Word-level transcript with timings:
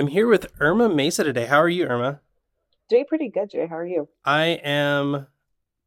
I'm 0.00 0.06
here 0.06 0.26
with 0.26 0.50
Irma 0.60 0.88
Mesa 0.88 1.24
today. 1.24 1.44
How 1.44 1.58
are 1.58 1.68
you, 1.68 1.84
Irma? 1.84 2.22
Doing 2.88 3.04
pretty 3.06 3.28
good, 3.28 3.50
Jay. 3.50 3.66
How 3.66 3.76
are 3.76 3.86
you? 3.86 4.08
I 4.24 4.58
am 4.64 5.26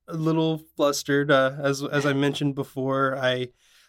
a 0.08 0.14
little 0.14 0.60
flustered. 0.78 1.32
Uh, 1.32 1.54
as 1.58 1.82
as 1.82 2.06
I 2.06 2.14
mentioned 2.28 2.54
before, 2.54 3.18
I 3.18 3.48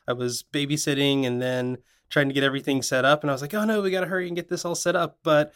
I 0.08 0.14
was 0.14 0.42
babysitting 0.42 1.26
and 1.26 1.42
then 1.42 1.76
trying 2.08 2.28
to 2.28 2.32
get 2.32 2.42
everything 2.42 2.80
set 2.80 3.04
up, 3.04 3.22
and 3.22 3.30
I 3.30 3.34
was 3.34 3.42
like, 3.42 3.52
oh 3.52 3.66
no, 3.66 3.82
we 3.82 3.90
got 3.90 4.00
to 4.00 4.06
hurry 4.06 4.26
and 4.26 4.34
get 4.34 4.48
this 4.48 4.64
all 4.64 4.74
set 4.74 4.96
up. 4.96 5.18
But 5.22 5.52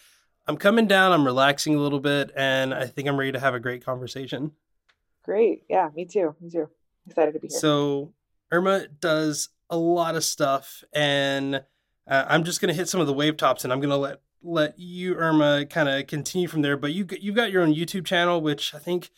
I'm 0.46 0.58
coming 0.58 0.86
down. 0.86 1.12
I'm 1.12 1.24
relaxing 1.24 1.74
a 1.74 1.80
little 1.80 1.98
bit, 1.98 2.30
and 2.36 2.74
I 2.74 2.88
think 2.88 3.08
I'm 3.08 3.18
ready 3.18 3.32
to 3.32 3.40
have 3.40 3.54
a 3.54 3.60
great 3.60 3.82
conversation. 3.82 4.52
Great. 5.24 5.62
Yeah, 5.70 5.88
me 5.96 6.04
too. 6.04 6.36
Me 6.42 6.50
too. 6.50 6.68
Excited 7.06 7.32
to 7.32 7.40
be 7.40 7.48
here. 7.48 7.58
So 7.58 8.12
Irma 8.52 8.88
does 8.88 9.48
a 9.70 9.78
lot 9.78 10.14
of 10.14 10.24
stuff, 10.24 10.84
and 10.92 11.54
uh, 12.06 12.24
I'm 12.28 12.44
just 12.44 12.60
to 12.68 12.78
hit 12.78 12.90
some 12.90 13.00
of 13.00 13.06
the 13.06 13.14
wave 13.14 13.38
tops, 13.38 13.64
and 13.64 13.72
I'm 13.72 13.80
to 13.88 13.96
let 13.96 14.20
let 14.42 14.78
you 14.78 15.14
Irma 15.14 15.66
kind 15.66 15.88
of 15.88 16.06
continue 16.06 16.48
from 16.48 16.62
there. 16.62 16.76
But 16.76 16.92
you 16.92 17.06
you've 17.20 17.36
got 17.36 17.50
your 17.50 17.62
own 17.62 17.74
YouTube 17.74 18.06
channel, 18.06 18.40
which 18.40 18.74
I 18.74 18.78
think 18.78 19.10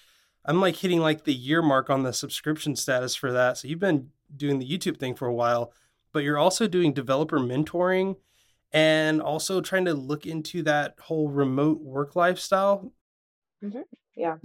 I'm 0.45 0.60
like 0.60 0.77
hitting 0.77 1.01
like 1.01 1.24
the 1.24 1.34
year 1.34 1.62
mark 1.62 1.91
on 1.91 2.02
the 2.02 2.12
subscription 2.12 2.77
status 2.77 3.15
for 3.15 3.33
that. 3.33 3.59
So 3.59 3.69
you've 3.69 3.79
been 3.79 4.10
doing 4.34 4.59
the 4.59 4.69
YouTube 4.69 4.99
thing 4.99 5.15
for 5.15 5.27
a 5.27 5.35
while, 5.35 5.73
but 6.12 6.24
you're 6.24 6.38
also 6.38 6.66
doing 6.66 6.93
developer 6.93 7.38
mentoring 7.38 8.16
and 8.73 9.21
also 9.21 9.60
trying 9.60 9.85
to 9.85 9.95
look 9.95 10.27
into 10.27 10.62
that 10.62 10.95
whole 11.01 11.29
remote 11.29 11.80
work 11.80 12.16
lifestyle. 12.16 12.93
Mm-hmm. 13.62 13.80
Yeah, 14.16 14.37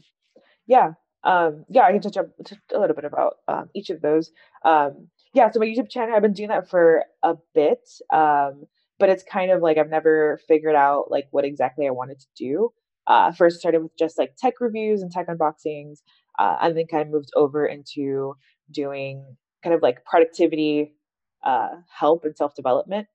yeah, 0.67 0.93
um, 1.23 1.65
yeah. 1.69 1.83
I 1.83 1.91
can 1.91 2.01
touch 2.01 2.17
up 2.17 2.27
a 2.73 2.79
little 2.79 2.95
bit 2.95 3.05
about 3.05 3.37
um, 3.47 3.69
each 3.73 3.89
of 3.89 4.01
those. 4.01 4.31
Um, 4.63 5.07
yeah, 5.33 5.51
so 5.51 5.59
my 5.59 5.65
YouTube 5.65 5.89
channel, 5.89 6.15
I've 6.15 6.21
been 6.21 6.33
doing 6.33 6.49
that 6.49 6.69
for 6.69 7.03
a 7.21 7.35
bit, 7.53 7.87
um, 8.11 8.67
but 8.99 9.09
it's 9.09 9.23
kind 9.23 9.51
of 9.51 9.61
like 9.61 9.77
I've 9.77 9.89
never 9.89 10.39
figured 10.47 10.75
out 10.75 11.11
like 11.11 11.27
what 11.31 11.45
exactly 11.45 11.87
I 11.87 11.91
wanted 11.91 12.19
to 12.19 12.27
do. 12.37 12.71
Uh, 13.07 13.31
first 13.31 13.59
started 13.59 13.83
with 13.83 13.95
just 13.97 14.17
like 14.17 14.35
tech 14.37 14.55
reviews 14.59 15.01
and 15.01 15.11
tech 15.11 15.27
unboxings, 15.27 15.99
uh, 16.39 16.57
and 16.61 16.77
then 16.77 16.87
kind 16.87 17.03
of 17.03 17.09
moved 17.09 17.29
over 17.35 17.65
into 17.65 18.35
doing 18.71 19.23
kind 19.63 19.75
of 19.75 19.81
like 19.81 20.03
productivity 20.05 20.95
uh, 21.43 21.69
help 21.93 22.25
and 22.25 22.35
self 22.35 22.55
development. 22.55 23.07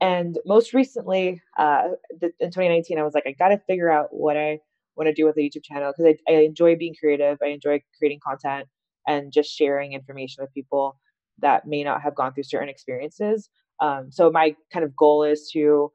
And 0.00 0.38
most 0.44 0.74
recently, 0.74 1.40
uh, 1.58 1.88
in 2.20 2.50
2019, 2.50 2.98
I 2.98 3.02
was 3.02 3.14
like, 3.14 3.24
I 3.26 3.32
got 3.32 3.48
to 3.48 3.58
figure 3.66 3.90
out 3.90 4.08
what 4.10 4.36
I 4.36 4.60
want 4.96 5.08
to 5.08 5.14
do 5.14 5.24
with 5.24 5.36
the 5.36 5.42
YouTube 5.42 5.64
channel 5.64 5.92
because 5.96 6.14
I, 6.28 6.32
I 6.32 6.36
enjoy 6.42 6.76
being 6.76 6.94
creative. 6.98 7.38
I 7.42 7.48
enjoy 7.48 7.82
creating 7.98 8.20
content 8.26 8.68
and 9.06 9.32
just 9.32 9.50
sharing 9.50 9.92
information 9.92 10.42
with 10.42 10.52
people 10.52 10.98
that 11.38 11.66
may 11.66 11.84
not 11.84 12.02
have 12.02 12.14
gone 12.14 12.32
through 12.34 12.44
certain 12.44 12.68
experiences. 12.68 13.48
Um, 13.80 14.10
so 14.10 14.30
my 14.30 14.54
kind 14.72 14.84
of 14.84 14.96
goal 14.96 15.22
is 15.22 15.50
to 15.52 15.92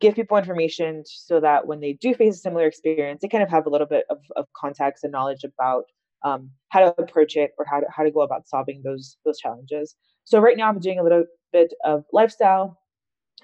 give 0.00 0.14
people 0.14 0.36
information 0.36 1.02
so 1.06 1.40
that 1.40 1.66
when 1.66 1.80
they 1.80 1.94
do 1.94 2.14
face 2.14 2.36
a 2.36 2.38
similar 2.38 2.66
experience, 2.66 3.22
they 3.22 3.28
kind 3.28 3.42
of 3.42 3.50
have 3.50 3.66
a 3.66 3.70
little 3.70 3.86
bit 3.86 4.04
of, 4.10 4.18
of 4.36 4.46
context 4.56 5.04
and 5.04 5.12
knowledge 5.12 5.44
about 5.44 5.84
um, 6.24 6.50
how 6.68 6.80
to 6.80 7.00
approach 7.00 7.36
it 7.36 7.52
or 7.58 7.64
how 7.70 7.80
to 7.80 7.86
how 7.94 8.02
to 8.02 8.10
go 8.10 8.20
about 8.20 8.48
solving 8.48 8.82
those 8.84 9.16
those 9.24 9.38
challenges. 9.38 9.94
So 10.24 10.40
right 10.40 10.56
now 10.56 10.68
I'm 10.68 10.80
doing 10.80 10.98
a 10.98 11.02
little 11.02 11.24
bit 11.52 11.72
of 11.84 12.04
lifestyle 12.12 12.78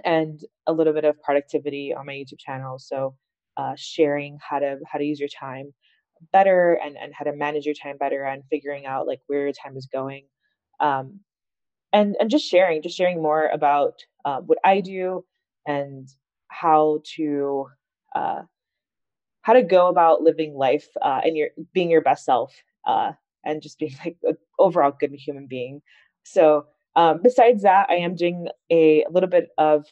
and 0.05 0.41
a 0.66 0.72
little 0.72 0.92
bit 0.92 1.04
of 1.04 1.21
productivity 1.22 1.94
on 1.94 2.06
my 2.06 2.12
YouTube 2.12 2.38
channel. 2.38 2.78
So 2.78 3.15
uh, 3.56 3.75
sharing 3.76 4.38
how 4.41 4.59
to 4.59 4.78
how 4.91 4.98
to 4.98 5.04
use 5.04 5.21
your 5.21 5.28
time 5.28 5.72
better 6.32 6.78
and 6.84 6.97
and 6.97 7.12
how 7.15 7.25
to 7.25 7.37
manage 7.37 7.66
your 7.66 7.75
time 7.75 7.97
better 7.98 8.25
and 8.25 8.42
figuring 8.50 8.87
out 8.87 9.06
like 9.06 9.21
where 9.26 9.42
your 9.42 9.53
time 9.53 9.76
is 9.76 9.88
going. 9.92 10.25
Um, 10.81 11.21
and 11.92 12.16
and 12.19 12.30
just 12.30 12.47
sharing, 12.47 12.82
just 12.82 12.97
sharing 12.97 13.22
more 13.22 13.48
about 13.48 14.04
uh, 14.25 14.41
what 14.41 14.58
I 14.64 14.80
do 14.80 15.25
and 15.66 16.08
how 16.48 17.00
to 17.16 17.66
uh, 18.14 18.42
how 19.42 19.53
to 19.53 19.62
go 19.62 19.88
about 19.88 20.22
living 20.22 20.54
life 20.54 20.88
uh, 21.03 21.20
and 21.25 21.36
your 21.36 21.48
being 21.72 21.91
your 21.91 22.00
best 22.00 22.25
self 22.25 22.54
uh, 22.86 23.12
and 23.44 23.62
just 23.62 23.78
being 23.78 23.94
like 24.04 24.16
an 24.22 24.36
overall 24.58 24.92
good 24.98 25.12
human 25.14 25.47
being. 25.47 25.82
So 26.25 26.66
um, 26.97 27.20
besides 27.22 27.62
that, 27.62 27.88
I 27.91 27.94
am 27.94 28.14
doing 28.14 28.48
a, 28.70 29.04
a 29.04 29.10
little 29.10 29.28
bit 29.28 29.48
of 29.59 29.86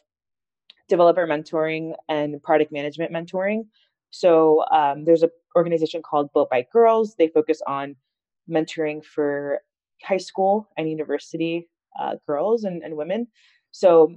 developer 0.87 1.25
mentoring 1.25 1.93
and 2.09 2.41
product 2.41 2.71
management 2.71 3.11
mentoring. 3.11 3.65
So 4.11 4.63
um, 4.71 5.05
there's 5.05 5.23
an 5.23 5.29
organization 5.55 6.01
called 6.01 6.31
Built 6.33 6.49
by 6.49 6.65
Girls. 6.71 7.15
They 7.15 7.27
focus 7.27 7.61
on 7.65 7.95
mentoring 8.49 9.03
for 9.03 9.61
high 10.03 10.17
school 10.17 10.69
and 10.77 10.89
university 10.89 11.69
uh, 11.99 12.15
girls 12.27 12.63
and, 12.63 12.83
and 12.83 12.95
women. 12.95 13.27
So 13.71 14.15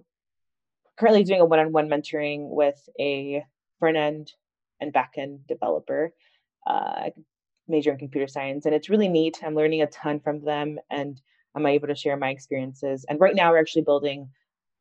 currently 0.98 1.24
doing 1.24 1.40
a 1.40 1.44
one-on-one 1.44 1.88
mentoring 1.88 2.48
with 2.50 2.80
a 3.00 3.44
front 3.78 3.96
end 3.96 4.32
and 4.80 4.92
back 4.92 5.14
end 5.16 5.46
developer, 5.46 6.12
uh, 6.66 7.10
major 7.68 7.92
in 7.92 7.98
computer 7.98 8.26
science, 8.26 8.66
and 8.66 8.74
it's 8.74 8.90
really 8.90 9.08
neat. 9.08 9.40
I'm 9.42 9.54
learning 9.54 9.82
a 9.82 9.86
ton 9.86 10.20
from 10.20 10.44
them, 10.44 10.78
and 10.90 11.20
I'm 11.54 11.66
able 11.66 11.88
to 11.88 11.94
share 11.94 12.16
my 12.16 12.30
experiences. 12.30 13.04
And 13.08 13.20
right 13.20 13.34
now, 13.34 13.50
we're 13.50 13.60
actually 13.60 13.82
building 13.82 14.28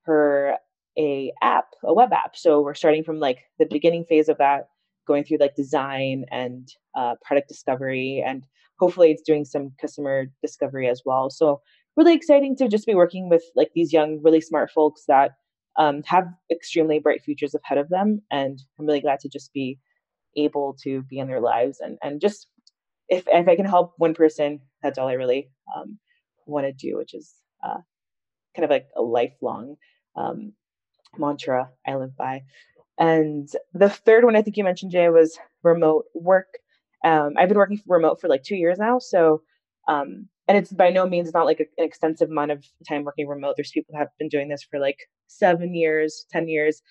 her 0.05 0.57
a 0.97 1.31
app, 1.41 1.65
a 1.83 1.93
web 1.93 2.13
app. 2.13 2.35
So 2.35 2.61
we're 2.61 2.73
starting 2.73 3.03
from 3.03 3.19
like 3.19 3.39
the 3.57 3.65
beginning 3.65 4.05
phase 4.05 4.29
of 4.29 4.37
that, 4.37 4.67
going 5.07 5.23
through 5.23 5.37
like 5.39 5.55
design 5.55 6.25
and 6.31 6.71
uh, 6.95 7.15
product 7.23 7.47
discovery, 7.47 8.23
and 8.25 8.45
hopefully 8.79 9.11
it's 9.11 9.21
doing 9.21 9.45
some 9.45 9.71
customer 9.79 10.27
discovery 10.41 10.87
as 10.87 11.01
well. 11.05 11.29
So 11.29 11.61
really 11.95 12.15
exciting 12.15 12.55
to 12.57 12.67
just 12.67 12.85
be 12.85 12.95
working 12.95 13.29
with 13.29 13.43
like 13.55 13.71
these 13.75 13.93
young, 13.93 14.21
really 14.23 14.41
smart 14.41 14.71
folks 14.71 15.03
that 15.07 15.31
um, 15.77 16.03
have 16.05 16.25
extremely 16.51 16.99
bright 16.99 17.21
futures 17.23 17.55
ahead 17.55 17.77
of 17.77 17.89
them. 17.89 18.21
And 18.31 18.59
I'm 18.79 18.85
really 18.85 19.01
glad 19.01 19.19
to 19.21 19.29
just 19.29 19.53
be 19.53 19.79
able 20.35 20.75
to 20.83 21.03
be 21.03 21.19
in 21.19 21.27
their 21.27 21.41
lives 21.41 21.79
and, 21.79 21.97
and 22.01 22.19
just 22.19 22.47
if, 23.09 23.25
if 23.27 23.47
I 23.47 23.55
can 23.55 23.65
help 23.65 23.93
one 23.97 24.13
person, 24.13 24.59
that's 24.81 24.97
all 24.97 25.07
I 25.07 25.13
really 25.13 25.49
um, 25.75 25.99
want 26.45 26.65
to 26.65 26.73
do, 26.73 26.97
which 26.97 27.13
is 27.13 27.33
uh, 27.63 27.77
kind 28.55 28.63
of 28.63 28.69
like 28.69 28.87
a 28.95 29.01
lifelong 29.01 29.75
um, 30.15 30.53
mantra 31.17 31.69
I 31.85 31.95
live 31.95 32.15
by. 32.15 32.43
And 32.97 33.49
the 33.73 33.89
third 33.89 34.23
one 34.23 34.35
I 34.35 34.41
think 34.41 34.57
you 34.57 34.63
mentioned, 34.63 34.91
Jay, 34.91 35.09
was 35.09 35.37
remote 35.63 36.05
work. 36.13 36.47
Um, 37.03 37.33
I've 37.37 37.49
been 37.49 37.57
working 37.57 37.81
remote 37.87 38.21
for 38.21 38.27
like 38.27 38.43
two 38.43 38.55
years 38.55 38.77
now. 38.77 38.99
So 38.99 39.41
um, 39.87 40.27
and 40.47 40.57
it's 40.57 40.71
by 40.71 40.89
no 40.89 41.07
means 41.07 41.33
not 41.33 41.45
like 41.45 41.59
a, 41.59 41.65
an 41.77 41.85
extensive 41.85 42.29
amount 42.29 42.51
of 42.51 42.65
time 42.87 43.03
working 43.03 43.27
remote. 43.27 43.55
There's 43.55 43.71
people 43.71 43.93
that 43.93 43.99
have 43.99 44.17
been 44.19 44.29
doing 44.29 44.49
this 44.49 44.63
for 44.63 44.79
like 44.79 44.97
seven 45.27 45.73
years, 45.73 46.25
10 46.31 46.47
years, 46.47 46.81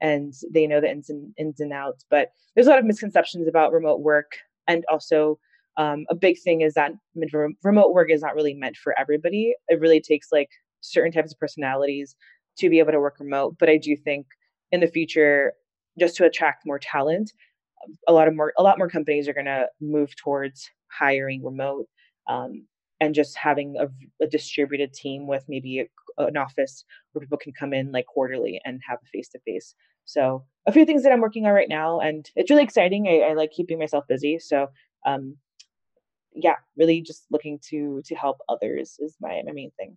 and 0.00 0.32
they 0.50 0.66
know 0.66 0.80
the 0.80 0.90
ins 0.90 1.10
and 1.10 1.32
ins 1.38 1.60
and 1.60 1.72
outs. 1.72 2.04
But 2.10 2.32
there's 2.54 2.66
a 2.66 2.70
lot 2.70 2.78
of 2.78 2.84
misconceptions 2.84 3.48
about 3.48 3.72
remote 3.72 4.00
work. 4.00 4.32
And 4.66 4.84
also, 4.90 5.38
um, 5.76 6.04
a 6.10 6.14
big 6.14 6.38
thing 6.40 6.60
is 6.60 6.74
that 6.74 6.92
remote 7.62 7.94
work 7.94 8.10
is 8.10 8.22
not 8.22 8.34
really 8.34 8.54
meant 8.54 8.76
for 8.76 8.98
everybody. 8.98 9.54
It 9.68 9.80
really 9.80 10.00
takes 10.00 10.28
like 10.32 10.50
certain 10.80 11.12
types 11.12 11.32
of 11.32 11.38
personalities 11.38 12.16
to 12.58 12.68
be 12.68 12.78
able 12.78 12.92
to 12.92 13.00
work 13.00 13.16
remote. 13.18 13.56
But 13.58 13.70
I 13.70 13.78
do 13.78 13.96
think 13.96 14.26
in 14.70 14.80
the 14.80 14.86
future, 14.86 15.52
just 15.98 16.16
to 16.16 16.24
attract 16.24 16.66
more 16.66 16.78
talent, 16.78 17.32
a 18.08 18.12
lot 18.12 18.28
of 18.28 18.34
more 18.34 18.52
a 18.56 18.62
lot 18.62 18.78
more 18.78 18.88
companies 18.88 19.28
are 19.28 19.34
going 19.34 19.46
to 19.46 19.66
move 19.80 20.14
towards 20.16 20.70
hiring 20.88 21.42
remote 21.42 21.86
um, 22.28 22.66
and 23.02 23.16
just 23.16 23.36
having 23.36 23.74
a, 23.76 23.88
a 24.24 24.28
distributed 24.28 24.94
team 24.94 25.26
with 25.26 25.44
maybe 25.48 25.80
a, 25.80 26.24
an 26.24 26.36
office 26.36 26.84
where 27.10 27.20
people 27.20 27.36
can 27.36 27.52
come 27.52 27.74
in 27.74 27.90
like 27.90 28.06
quarterly 28.06 28.60
and 28.64 28.80
have 28.88 29.00
a 29.02 29.06
face 29.08 29.28
to 29.30 29.40
face. 29.40 29.74
So 30.04 30.44
a 30.66 30.72
few 30.72 30.84
things 30.84 31.02
that 31.02 31.10
I'm 31.10 31.20
working 31.20 31.44
on 31.44 31.52
right 31.52 31.68
now, 31.68 31.98
and 31.98 32.30
it's 32.36 32.48
really 32.48 32.62
exciting. 32.62 33.08
I, 33.08 33.30
I 33.30 33.34
like 33.34 33.50
keeping 33.50 33.80
myself 33.80 34.04
busy. 34.06 34.38
So 34.38 34.68
um, 35.04 35.36
yeah, 36.32 36.54
really 36.76 37.02
just 37.02 37.24
looking 37.28 37.58
to 37.70 38.02
to 38.04 38.14
help 38.14 38.38
others 38.48 38.96
is 39.00 39.16
my 39.20 39.42
my 39.44 39.52
main 39.52 39.72
thing. 39.76 39.96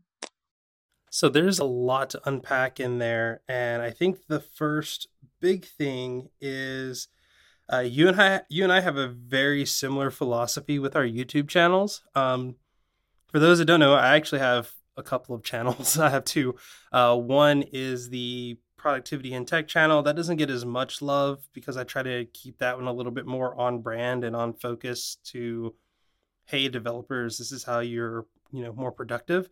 So 1.12 1.30
there's 1.30 1.60
a 1.60 1.66
lot 1.66 2.10
to 2.10 2.22
unpack 2.26 2.80
in 2.80 2.98
there, 2.98 3.42
and 3.48 3.84
I 3.84 3.92
think 3.92 4.26
the 4.28 4.40
first 4.40 5.08
big 5.40 5.64
thing 5.64 6.30
is 6.42 7.08
uh, 7.72 7.80
you 7.80 8.08
and 8.08 8.20
I 8.20 8.42
you 8.50 8.64
and 8.64 8.74
I 8.74 8.82
have 8.82 8.98
a 8.98 9.08
very 9.08 9.64
similar 9.64 10.10
philosophy 10.10 10.80
with 10.80 10.96
our 10.96 11.06
YouTube 11.06 11.50
channels. 11.50 12.02
Um, 12.16 12.56
for 13.36 13.40
those 13.40 13.58
that 13.58 13.66
don't 13.66 13.82
know, 13.82 13.94
I 13.96 14.16
actually 14.16 14.40
have 14.40 14.72
a 14.96 15.04
couple 15.04 15.36
of 15.36 15.44
channels. 15.44 16.00
I 16.00 16.08
have 16.08 16.24
two. 16.24 16.56
Uh, 16.94 17.18
one 17.18 17.64
is 17.64 18.08
the 18.08 18.58
productivity 18.78 19.34
and 19.34 19.46
tech 19.46 19.68
channel 19.68 20.02
that 20.04 20.16
doesn't 20.16 20.38
get 20.38 20.50
as 20.50 20.64
much 20.64 21.02
love 21.02 21.46
because 21.52 21.76
I 21.76 21.84
try 21.84 22.02
to 22.02 22.24
keep 22.32 22.60
that 22.60 22.78
one 22.78 22.88
a 22.88 22.94
little 22.94 23.12
bit 23.12 23.26
more 23.26 23.54
on 23.60 23.82
brand 23.82 24.24
and 24.24 24.38
on 24.38 24.54
focus 24.54 25.18
to, 25.26 25.76
hey, 26.46 26.70
developers, 26.70 27.38
this 27.38 27.52
is 27.52 27.66
how 27.66 27.80
you're 27.80 28.26
you 28.54 28.64
know 28.64 28.72
more 28.72 28.94
productive. 28.94 29.50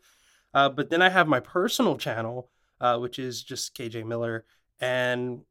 Uh, 0.53 0.69
but 0.69 0.89
then 0.89 1.01
I 1.01 1.09
have 1.09 1.27
my 1.27 1.41
personal 1.41 1.97
channel, 1.97 2.49
uh, 2.79 2.97
which 2.99 3.19
is 3.19 3.43
just 3.43 3.75
KJ 3.75 4.05
Miller, 4.05 4.45
and 4.79 5.41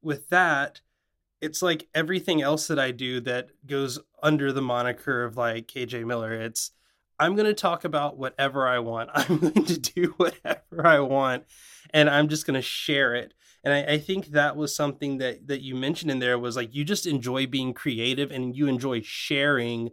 with 0.00 0.30
that, 0.30 0.80
it's 1.42 1.60
like 1.60 1.88
everything 1.94 2.40
else 2.40 2.68
that 2.68 2.78
I 2.78 2.90
do 2.90 3.20
that 3.20 3.50
goes 3.66 3.98
under 4.22 4.50
the 4.50 4.62
moniker 4.62 5.24
of 5.24 5.36
like 5.36 5.68
KJ 5.68 6.06
Miller. 6.06 6.32
It's 6.32 6.70
I'm 7.22 7.36
going 7.36 7.46
to 7.46 7.54
talk 7.54 7.84
about 7.84 8.18
whatever 8.18 8.66
I 8.66 8.80
want. 8.80 9.10
I'm 9.14 9.38
going 9.38 9.64
to 9.64 9.78
do 9.78 10.14
whatever 10.16 10.86
I 10.86 10.98
want. 11.00 11.44
and 11.94 12.10
I'm 12.10 12.28
just 12.28 12.46
going 12.46 12.54
to 12.54 12.62
share 12.62 13.14
it. 13.14 13.34
And 13.64 13.72
I, 13.72 13.94
I, 13.94 13.98
think 13.98 14.26
that 14.28 14.56
was 14.56 14.74
something 14.74 15.18
that 15.18 15.46
that 15.46 15.62
you 15.62 15.76
mentioned 15.76 16.10
in 16.10 16.18
there 16.18 16.38
was 16.38 16.56
like 16.56 16.74
you 16.74 16.84
just 16.84 17.06
enjoy 17.06 17.46
being 17.46 17.74
creative 17.74 18.32
and 18.32 18.56
you 18.56 18.66
enjoy 18.66 19.02
sharing 19.02 19.90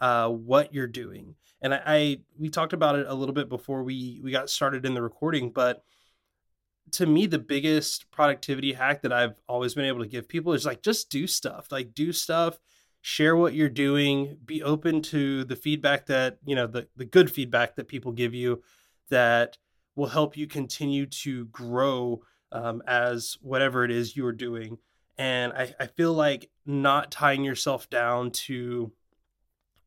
uh, 0.00 0.28
what 0.28 0.74
you're 0.74 0.88
doing. 0.88 1.36
And 1.60 1.72
I, 1.72 1.82
I 1.86 2.18
we 2.36 2.48
talked 2.48 2.72
about 2.72 2.96
it 2.96 3.06
a 3.08 3.14
little 3.14 3.34
bit 3.34 3.48
before 3.48 3.84
we 3.84 4.20
we 4.24 4.32
got 4.32 4.50
started 4.50 4.84
in 4.84 4.94
the 4.94 5.02
recording, 5.02 5.52
but 5.52 5.84
to 6.92 7.06
me 7.06 7.26
the 7.26 7.38
biggest 7.38 8.10
productivity 8.10 8.72
hack 8.72 9.02
that 9.02 9.12
I've 9.12 9.40
always 9.48 9.74
been 9.74 9.84
able 9.84 10.00
to 10.00 10.08
give 10.08 10.28
people 10.28 10.52
is 10.52 10.66
like 10.66 10.82
just 10.82 11.08
do 11.08 11.28
stuff. 11.28 11.68
Like 11.70 11.94
do 11.94 12.12
stuff, 12.12 12.58
share 13.02 13.36
what 13.36 13.52
you're 13.52 13.68
doing, 13.68 14.38
be 14.44 14.62
open 14.62 15.02
to 15.02 15.44
the 15.44 15.56
feedback 15.56 16.06
that, 16.06 16.38
you 16.44 16.54
know, 16.54 16.66
the 16.66 16.88
the 16.96 17.04
good 17.04 17.30
feedback 17.30 17.76
that 17.76 17.88
people 17.88 18.12
give 18.12 18.32
you 18.32 18.62
that 19.10 19.58
will 19.94 20.06
help 20.06 20.36
you 20.36 20.46
continue 20.46 21.04
to 21.04 21.44
grow 21.46 22.22
um, 22.52 22.82
as 22.86 23.36
whatever 23.42 23.84
it 23.84 23.90
is 23.90 24.16
you're 24.16 24.32
doing. 24.32 24.78
And 25.18 25.52
I, 25.52 25.74
I 25.78 25.86
feel 25.86 26.14
like 26.14 26.48
not 26.64 27.10
tying 27.10 27.44
yourself 27.44 27.90
down 27.90 28.30
to 28.30 28.92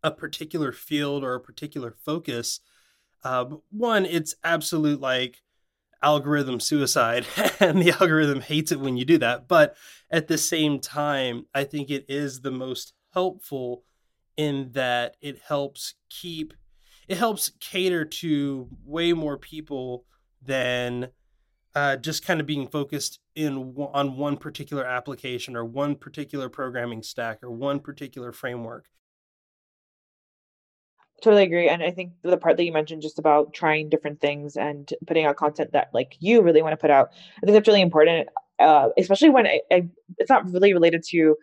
a 0.04 0.12
particular 0.12 0.72
field 0.72 1.24
or 1.24 1.34
a 1.34 1.40
particular 1.40 1.96
focus. 2.04 2.60
Uh, 3.24 3.46
one, 3.72 4.06
it's 4.06 4.36
absolute 4.44 5.02
like 5.02 5.42
algorithm 6.04 6.60
suicide, 6.60 7.26
and 7.60 7.82
the 7.82 7.92
algorithm 8.00 8.42
hates 8.42 8.72
it 8.72 8.80
when 8.80 8.98
you 8.98 9.06
do 9.06 9.18
that. 9.18 9.48
But 9.48 9.76
at 10.12 10.28
the 10.28 10.38
same 10.38 10.80
time, 10.80 11.46
I 11.54 11.64
think 11.64 11.90
it 11.90 12.06
is 12.08 12.42
the 12.42 12.52
most 12.52 12.94
helpful 13.16 13.84
in 14.38 14.70
that 14.74 15.16
it 15.22 15.40
helps 15.48 15.96
keep 16.10 16.54
it 17.08 17.18
helps 17.18 17.52
cater 17.60 18.04
to 18.04 18.68
way 18.84 19.14
more 19.14 19.38
people 19.38 20.06
than 20.42 21.10
uh, 21.76 21.98
just 21.98 22.26
kind 22.26 22.40
of 22.40 22.48
being 22.48 22.68
focused 22.68 23.20
in 23.36 23.76
on 23.94 24.18
one 24.18 24.38
particular 24.38 24.86
application 24.86 25.56
or 25.56 25.66
one 25.66 25.96
particular 25.96 26.50
programming 26.50 27.04
stack 27.04 27.44
or 27.44 27.52
one 27.52 27.80
particular 27.80 28.32
framework. 28.32 28.88
Totally 31.22 31.44
agree, 31.44 31.70
and 31.70 31.82
I 31.84 31.92
think 31.92 32.14
the 32.24 32.38
part 32.38 32.58
that 32.58 32.64
you 32.64 32.72
mentioned 32.72 33.02
just 33.02 33.20
about 33.20 33.54
trying 33.54 33.90
different 33.90 34.20
things 34.20 34.58
and 34.58 34.92
putting 35.08 35.26
out 35.26 35.38
content 35.38 35.72
that 35.74 35.90
like 35.94 36.16
you 36.20 36.42
really 36.42 36.62
want 36.62 36.74
to 36.74 36.78
put 36.78 36.92
out, 36.92 37.10
I 37.38 37.46
think 37.46 37.54
that's 37.54 37.68
really 37.68 37.82
important, 37.82 38.30
uh, 38.60 38.90
especially 38.98 39.30
when 39.30 39.48
I, 39.48 39.62
I, 39.72 39.88
it's 40.18 40.30
not 40.30 40.50
really 40.52 40.74
related 40.74 41.04
to 41.10 41.36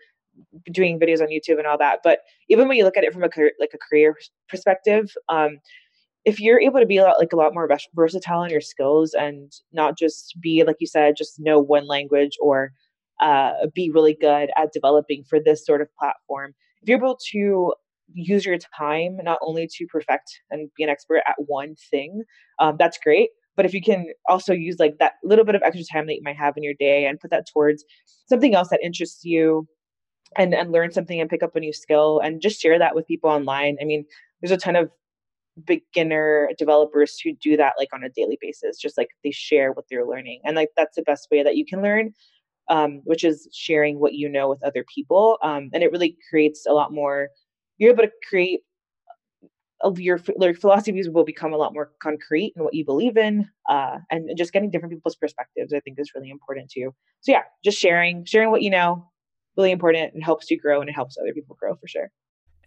doing 0.70 0.98
videos 0.98 1.20
on 1.20 1.28
YouTube 1.28 1.58
and 1.58 1.66
all 1.66 1.78
that, 1.78 2.00
but 2.02 2.20
even 2.48 2.68
when 2.68 2.76
you 2.76 2.84
look 2.84 2.96
at 2.96 3.04
it 3.04 3.12
from 3.12 3.22
a 3.22 3.28
career, 3.28 3.52
like 3.58 3.72
a 3.74 3.78
career 3.78 4.16
perspective, 4.48 5.12
um, 5.28 5.58
if 6.24 6.40
you're 6.40 6.60
able 6.60 6.80
to 6.80 6.86
be 6.86 6.98
a 6.98 7.02
lot, 7.02 7.18
like 7.18 7.32
a 7.32 7.36
lot 7.36 7.54
more 7.54 7.68
versatile 7.94 8.44
in 8.44 8.50
your 8.50 8.60
skills 8.60 9.14
and 9.14 9.52
not 9.72 9.98
just 9.98 10.36
be 10.40 10.62
like 10.64 10.76
you 10.78 10.86
said 10.86 11.14
just 11.16 11.40
know 11.40 11.58
one 11.58 11.86
language 11.86 12.36
or 12.40 12.72
uh, 13.20 13.52
be 13.74 13.90
really 13.90 14.16
good 14.20 14.50
at 14.56 14.72
developing 14.72 15.24
for 15.28 15.38
this 15.40 15.64
sort 15.64 15.80
of 15.80 15.88
platform 15.98 16.54
if 16.82 16.88
you're 16.88 16.98
able 16.98 17.18
to 17.30 17.72
use 18.14 18.44
your 18.44 18.58
time 18.76 19.16
not 19.22 19.38
only 19.42 19.66
to 19.66 19.86
perfect 19.86 20.40
and 20.50 20.70
be 20.76 20.82
an 20.82 20.90
expert 20.90 21.22
at 21.26 21.36
one 21.38 21.74
thing 21.90 22.22
um, 22.60 22.76
that's 22.78 22.98
great 22.98 23.30
but 23.56 23.66
if 23.66 23.74
you 23.74 23.82
can 23.82 24.06
also 24.28 24.52
use 24.52 24.76
like 24.78 24.94
that 24.98 25.14
little 25.22 25.44
bit 25.44 25.54
of 25.54 25.62
extra 25.62 25.84
time 25.92 26.06
that 26.06 26.14
you 26.14 26.22
might 26.22 26.36
have 26.36 26.56
in 26.56 26.62
your 26.62 26.74
day 26.78 27.06
and 27.06 27.20
put 27.20 27.30
that 27.30 27.46
towards 27.52 27.84
something 28.26 28.54
else 28.54 28.68
that 28.68 28.80
interests 28.82 29.24
you 29.24 29.66
and 30.36 30.54
and 30.54 30.72
learn 30.72 30.92
something 30.92 31.20
and 31.20 31.30
pick 31.30 31.42
up 31.42 31.56
a 31.56 31.60
new 31.60 31.72
skill 31.72 32.20
and 32.20 32.40
just 32.40 32.60
share 32.60 32.78
that 32.78 32.94
with 32.94 33.06
people 33.06 33.30
online. 33.30 33.76
I 33.80 33.84
mean 33.84 34.04
there's 34.40 34.52
a 34.52 34.56
ton 34.56 34.76
of 34.76 34.90
beginner 35.66 36.48
developers 36.58 37.18
who 37.20 37.32
do 37.34 37.56
that 37.58 37.74
like 37.78 37.88
on 37.92 38.02
a 38.02 38.08
daily 38.08 38.38
basis 38.40 38.78
just 38.78 38.96
like 38.96 39.08
they 39.22 39.30
share 39.30 39.72
what 39.72 39.84
they're 39.90 40.06
learning. 40.06 40.40
And 40.44 40.56
like 40.56 40.70
that's 40.76 40.96
the 40.96 41.02
best 41.02 41.28
way 41.30 41.42
that 41.42 41.56
you 41.56 41.66
can 41.66 41.82
learn 41.82 42.12
um, 42.68 43.02
which 43.04 43.24
is 43.24 43.48
sharing 43.52 44.00
what 44.00 44.14
you 44.14 44.28
know 44.28 44.48
with 44.48 44.62
other 44.62 44.84
people 44.94 45.38
um, 45.42 45.70
and 45.72 45.82
it 45.82 45.92
really 45.92 46.16
creates 46.30 46.64
a 46.66 46.72
lot 46.72 46.92
more 46.92 47.28
you're 47.78 47.92
able 47.92 48.04
to 48.04 48.10
create 48.28 48.60
of 49.80 49.98
your, 49.98 50.20
your 50.38 50.54
philosophies 50.54 51.10
will 51.10 51.24
become 51.24 51.52
a 51.52 51.56
lot 51.56 51.74
more 51.74 51.90
concrete 52.00 52.52
in 52.54 52.62
what 52.62 52.72
you 52.72 52.84
believe 52.84 53.16
in 53.16 53.48
uh, 53.68 53.98
and, 54.12 54.28
and 54.28 54.38
just 54.38 54.52
getting 54.52 54.70
different 54.70 54.94
people's 54.94 55.16
perspectives 55.16 55.72
i 55.72 55.80
think 55.80 55.98
is 55.98 56.12
really 56.14 56.30
important 56.30 56.70
too. 56.70 56.94
So 57.20 57.32
yeah 57.32 57.42
just 57.64 57.78
sharing 57.78 58.24
sharing 58.24 58.50
what 58.50 58.62
you 58.62 58.70
know 58.70 59.08
really 59.56 59.70
important 59.70 60.14
and 60.14 60.22
helps 60.22 60.50
you 60.50 60.58
grow 60.58 60.80
and 60.80 60.88
it 60.88 60.94
helps 60.94 61.16
other 61.18 61.32
people 61.32 61.56
grow 61.58 61.74
for 61.74 61.86
sure 61.86 62.10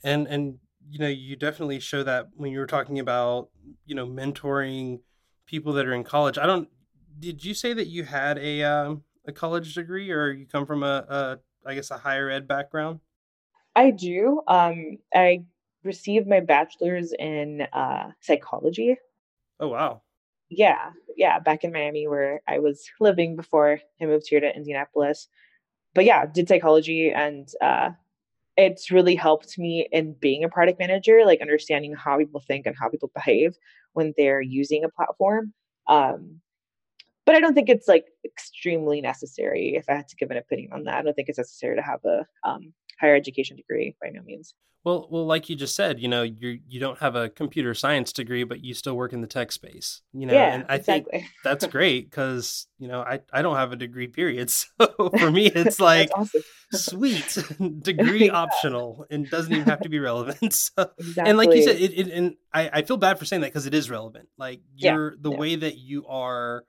and 0.04 0.28
and 0.28 0.58
you 0.90 1.00
know, 1.00 1.08
you 1.08 1.36
definitely 1.36 1.80
show 1.80 2.04
that 2.04 2.28
when 2.36 2.52
you 2.52 2.60
were 2.60 2.68
talking 2.68 3.00
about, 3.00 3.50
you 3.86 3.96
know, 3.96 4.06
mentoring 4.08 5.00
people 5.46 5.74
that 5.74 5.86
are 5.86 5.94
in 5.94 6.04
college. 6.04 6.38
I 6.38 6.46
don't. 6.46 6.70
Did 7.20 7.44
you 7.44 7.54
say 7.54 7.74
that 7.74 7.88
you 7.88 8.04
had 8.04 8.38
a 8.38 8.64
um, 8.64 9.04
a 9.26 9.32
college 9.32 9.74
degree, 9.74 10.12
or 10.12 10.32
you 10.32 10.46
come 10.46 10.66
from 10.66 10.84
a, 10.84 11.06
a 11.08 11.40
I 11.66 11.76
guess 11.76 11.92
a 11.92 11.98
higher 11.98 12.30
ed 12.30 12.48
background? 12.48 13.00
I 13.76 13.92
do. 13.92 14.42
Um, 14.48 14.98
I 15.14 15.44
received 15.84 16.28
my 16.28 16.40
bachelor's 16.40 17.14
in 17.18 17.68
uh, 17.74 18.12
psychology. 18.22 18.98
Oh 19.60 19.70
wow! 19.70 20.04
Yeah, 20.50 20.92
yeah. 21.18 21.40
Back 21.40 21.64
in 21.64 21.72
Miami, 21.72 22.08
where 22.08 22.42
I 22.48 22.60
was 22.60 22.86
living 23.00 23.36
before 23.36 23.80
I 24.02 24.06
moved 24.06 24.28
here 24.30 24.40
to 24.40 24.56
Indianapolis. 24.56 25.28
But 25.96 26.06
yeah, 26.06 26.26
did 26.28 26.48
psychology 26.48 27.12
and 27.12 27.50
uh, 27.62 27.90
it's 28.58 28.92
really 28.92 29.16
helped 29.16 29.58
me 29.58 29.88
in 29.92 30.14
being 30.14 30.44
a 30.44 30.50
product 30.50 30.78
manager, 30.78 31.26
like 31.26 31.42
understanding 31.42 31.96
how 31.96 32.18
people 32.18 32.42
think 32.42 32.68
and 32.68 32.76
how 32.80 32.90
people 32.90 33.10
behave 33.16 33.56
when 33.94 34.14
they're 34.18 34.42
using 34.42 34.84
a 34.84 34.90
platform. 34.90 35.54
Um, 35.88 36.42
but 37.26 37.36
I 37.36 37.40
don't 37.40 37.56
think 37.56 37.70
it's 37.70 37.88
like 37.88 38.06
extremely 38.24 39.02
necessary. 39.02 39.76
If 39.76 39.86
I 39.90 39.96
had 39.96 40.08
to 40.10 40.16
give 40.16 40.30
an 40.32 40.38
opinion 40.38 40.74
on 40.74 40.84
that, 40.84 40.98
I 40.98 41.02
don't 41.02 41.16
think 41.16 41.30
it's 41.30 41.40
necessary 41.40 41.76
to 41.76 41.82
have 41.82 42.04
a 42.06 42.26
um, 42.48 42.74
higher 43.00 43.16
education 43.16 43.58
degree 43.58 43.96
by 44.02 44.10
no 44.10 44.22
means. 44.24 44.54
Well, 44.86 45.08
well, 45.10 45.26
like 45.26 45.50
you 45.50 45.56
just 45.56 45.76
said, 45.76 46.00
you 46.00 46.08
know, 46.08 46.22
you 46.22 46.60
you 46.68 46.80
don't 46.80 47.00
have 47.00 47.16
a 47.16 47.28
computer 47.28 47.74
science 47.74 48.14
degree, 48.14 48.44
but 48.44 48.64
you 48.64 48.76
still 48.76 48.96
work 48.96 49.14
in 49.14 49.22
the 49.22 49.28
tech 49.28 49.52
space. 49.52 50.04
You 50.14 50.28
know, 50.28 50.34
yeah, 50.36 50.54
and 50.54 50.66
I 50.70 50.76
exactly. 50.76 51.22
think 51.22 51.32
that's 51.44 51.66
great 51.66 52.08
because 52.08 52.68
you 52.78 52.88
know 52.88 53.02
I 53.02 53.22
I 53.34 53.42
don't 53.42 53.56
have 53.56 53.72
a 53.72 53.76
degree 53.76 54.06
period, 54.06 54.50
so 54.52 54.68
for 55.18 55.32
me 55.32 55.48
it's 55.56 55.80
like 55.80 56.12
sweet 56.72 57.36
degree 57.82 58.28
yeah. 58.28 58.34
optional 58.34 59.08
and 59.10 59.28
doesn't 59.28 59.52
even 59.52 59.66
have 59.66 59.82
to 59.82 59.90
be 59.90 59.98
relevant. 59.98 60.54
So, 60.54 60.92
exactly. 61.00 61.30
And 61.30 61.38
like 61.40 61.52
you 61.52 61.64
said, 61.64 61.78
it, 61.78 61.98
it 61.98 62.08
and 62.10 62.36
I 62.54 62.70
I 62.72 62.82
feel 62.84 62.98
bad 62.98 63.18
for 63.18 63.26
saying 63.26 63.42
that 63.42 63.48
because 63.48 63.66
it 63.66 63.74
is 63.74 63.90
relevant. 63.90 64.30
Like 64.38 64.62
you're 64.76 65.14
yeah. 65.14 65.18
the 65.20 65.32
way 65.32 65.56
that 65.56 65.80
you 65.80 66.06
are 66.06 66.64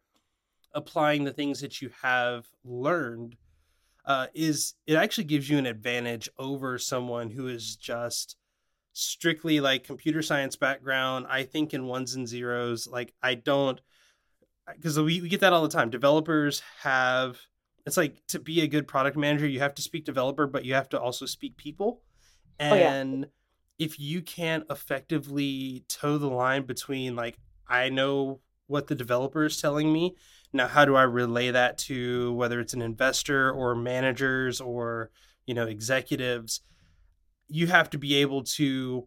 applying 0.73 1.25
the 1.25 1.35
things 1.35 1.61
that 1.61 1.83
you 1.83 1.91
have 2.03 2.47
learned 2.65 3.37
uh, 4.07 4.29
is 4.35 4.75
it 4.87 4.95
actually 4.95 5.25
gives 5.25 5.51
you 5.51 5.59
an 5.59 5.67
advantage 5.67 6.29
over 6.39 6.79
someone 6.79 7.31
who 7.31 7.49
is 7.49 7.77
just 7.77 8.37
strictly 8.93 9.61
like 9.61 9.85
computer 9.85 10.23
science 10.23 10.57
background. 10.57 11.27
I 11.29 11.43
think 11.43 11.75
in 11.75 11.87
ones 11.87 12.15
and 12.15 12.27
zeros. 12.27 12.87
Like 12.87 13.13
I 13.23 13.35
don't 13.35 13.81
because 14.75 14.99
we, 14.99 15.21
we 15.21 15.29
get 15.29 15.41
that 15.41 15.53
all 15.53 15.63
the 15.63 15.69
time. 15.69 15.91
Developers 15.91 16.63
have 16.81 17.39
it's 17.85 17.97
like 17.97 18.25
to 18.29 18.39
be 18.39 18.63
a 18.63 18.67
good 18.67 18.89
product 18.89 19.17
manager, 19.17 19.47
you 19.47 19.61
have 19.61 19.75
to 19.75 19.83
speak 19.83 20.05
developer, 20.05 20.47
but 20.47 20.65
you 20.65 20.75
have 20.75 20.89
to 20.91 21.01
also 21.01 21.27
speak 21.27 21.57
people. 21.57 22.03
And 22.59 23.25
oh, 23.25 23.29
yeah. 23.79 23.87
if 23.87 24.01
you 24.01 24.23
can't 24.23 24.65
effectively 24.71 25.85
toe 25.89 26.19
the 26.19 26.29
line 26.29 26.63
between 26.63 27.17
like 27.17 27.39
I 27.69 27.89
know 27.91 28.41
what 28.67 28.87
the 28.87 28.95
developer 28.95 29.45
is 29.45 29.61
telling 29.61 29.93
me 29.93 30.17
now, 30.57 30.67
how 30.69 30.85
do 30.85 30.97
I 30.97 31.03
relay 31.03 31.51
that 31.51 31.79
to 31.79 32.33
whether 32.35 32.61
it's 32.61 32.75
an 32.75 32.83
investor 32.83 33.51
or 33.53 33.75
managers 33.75 34.61
or 34.61 35.11
you 35.47 35.55
know 35.55 35.67
executives? 35.67 36.61
You 37.49 37.67
have 37.69 37.91
to 37.91 37.99
be 37.99 38.17
able 38.17 38.43
to. 38.45 39.07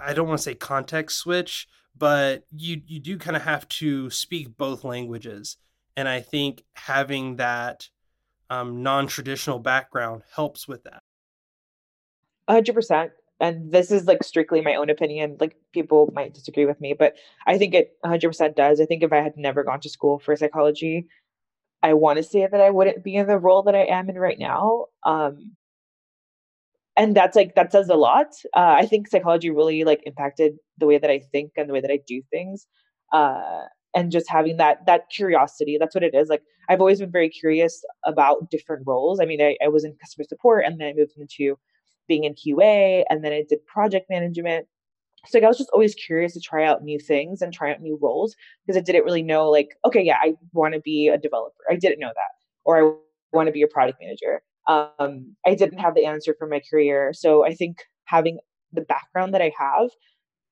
I 0.00 0.12
don't 0.12 0.26
want 0.26 0.38
to 0.38 0.42
say 0.42 0.54
context 0.54 1.18
switch, 1.18 1.68
but 1.96 2.44
you 2.56 2.82
you 2.86 3.00
do 3.00 3.18
kind 3.18 3.36
of 3.36 3.42
have 3.42 3.68
to 3.68 4.10
speak 4.10 4.56
both 4.56 4.84
languages, 4.84 5.56
and 5.96 6.08
I 6.08 6.20
think 6.20 6.64
having 6.74 7.36
that 7.36 7.88
um, 8.50 8.82
non-traditional 8.82 9.58
background 9.58 10.22
helps 10.34 10.66
with 10.66 10.84
that. 10.84 11.02
hundred 12.48 12.74
percent 12.74 13.12
and 13.40 13.72
this 13.72 13.90
is 13.90 14.06
like 14.06 14.22
strictly 14.22 14.60
my 14.60 14.74
own 14.74 14.90
opinion 14.90 15.36
like 15.40 15.56
people 15.72 16.10
might 16.14 16.34
disagree 16.34 16.66
with 16.66 16.80
me 16.80 16.94
but 16.98 17.14
i 17.46 17.56
think 17.58 17.74
it 17.74 17.96
100% 18.04 18.56
does. 18.56 18.80
I 18.80 18.86
think 18.86 19.02
if 19.02 19.12
i 19.12 19.20
had 19.20 19.36
never 19.36 19.64
gone 19.64 19.80
to 19.80 19.88
school 19.88 20.18
for 20.18 20.36
psychology 20.36 21.06
i 21.82 21.92
want 21.94 22.16
to 22.16 22.22
say 22.22 22.46
that 22.46 22.60
i 22.60 22.70
wouldn't 22.70 23.04
be 23.04 23.14
in 23.16 23.26
the 23.26 23.38
role 23.38 23.62
that 23.62 23.74
i 23.74 23.84
am 23.84 24.08
in 24.08 24.18
right 24.18 24.38
now 24.38 24.86
um 25.04 25.52
and 26.96 27.16
that's 27.16 27.36
like 27.36 27.54
that 27.54 27.70
says 27.70 27.88
a 27.88 27.94
lot. 27.94 28.26
Uh, 28.56 28.74
i 28.78 28.86
think 28.86 29.08
psychology 29.08 29.50
really 29.50 29.84
like 29.84 30.02
impacted 30.04 30.54
the 30.78 30.86
way 30.86 30.98
that 30.98 31.10
i 31.10 31.20
think 31.32 31.52
and 31.56 31.68
the 31.68 31.72
way 31.72 31.80
that 31.80 31.90
i 31.90 32.00
do 32.06 32.22
things 32.30 32.66
uh 33.12 33.62
and 33.94 34.12
just 34.12 34.28
having 34.28 34.56
that 34.58 34.84
that 34.86 35.08
curiosity 35.10 35.76
that's 35.78 35.94
what 35.94 36.04
it 36.04 36.14
is 36.14 36.28
like 36.28 36.42
i've 36.68 36.80
always 36.80 36.98
been 37.00 37.10
very 37.10 37.30
curious 37.30 37.82
about 38.04 38.50
different 38.50 38.86
roles. 38.86 39.20
I 39.20 39.24
mean 39.24 39.40
i, 39.40 39.56
I 39.64 39.68
was 39.68 39.84
in 39.84 39.96
customer 40.00 40.24
support 40.28 40.64
and 40.66 40.80
then 40.80 40.88
i 40.88 40.92
moved 40.92 41.12
into 41.16 41.58
being 42.08 42.24
in 42.24 42.34
QA, 42.34 43.04
and 43.08 43.24
then 43.24 43.32
I 43.32 43.44
did 43.48 43.64
project 43.66 44.06
management. 44.10 44.66
so 45.26 45.38
like, 45.38 45.44
I 45.44 45.48
was 45.48 45.58
just 45.58 45.70
always 45.72 45.94
curious 45.94 46.32
to 46.34 46.40
try 46.40 46.64
out 46.64 46.82
new 46.82 46.98
things 46.98 47.42
and 47.42 47.52
try 47.52 47.70
out 47.70 47.80
new 47.80 47.98
roles 48.00 48.34
because 48.66 48.78
I 48.78 48.82
didn't 48.82 49.04
really 49.04 49.22
know 49.22 49.50
like, 49.50 49.76
okay, 49.84 50.02
yeah, 50.02 50.18
I 50.20 50.34
want 50.52 50.74
to 50.74 50.80
be 50.80 51.08
a 51.08 51.18
developer. 51.18 51.62
I 51.70 51.76
didn't 51.76 52.00
know 52.00 52.08
that. 52.08 52.32
Or 52.64 52.78
I 52.78 53.36
want 53.36 53.46
to 53.46 53.52
be 53.52 53.62
a 53.62 53.68
product 53.68 53.98
manager. 54.00 54.42
Um, 54.66 55.36
I 55.46 55.54
didn't 55.54 55.78
have 55.78 55.94
the 55.94 56.06
answer 56.06 56.34
for 56.38 56.46
my 56.46 56.60
career. 56.70 57.12
So 57.14 57.44
I 57.44 57.54
think 57.54 57.78
having 58.04 58.38
the 58.72 58.82
background 58.82 59.34
that 59.34 59.42
I 59.42 59.52
have 59.58 59.90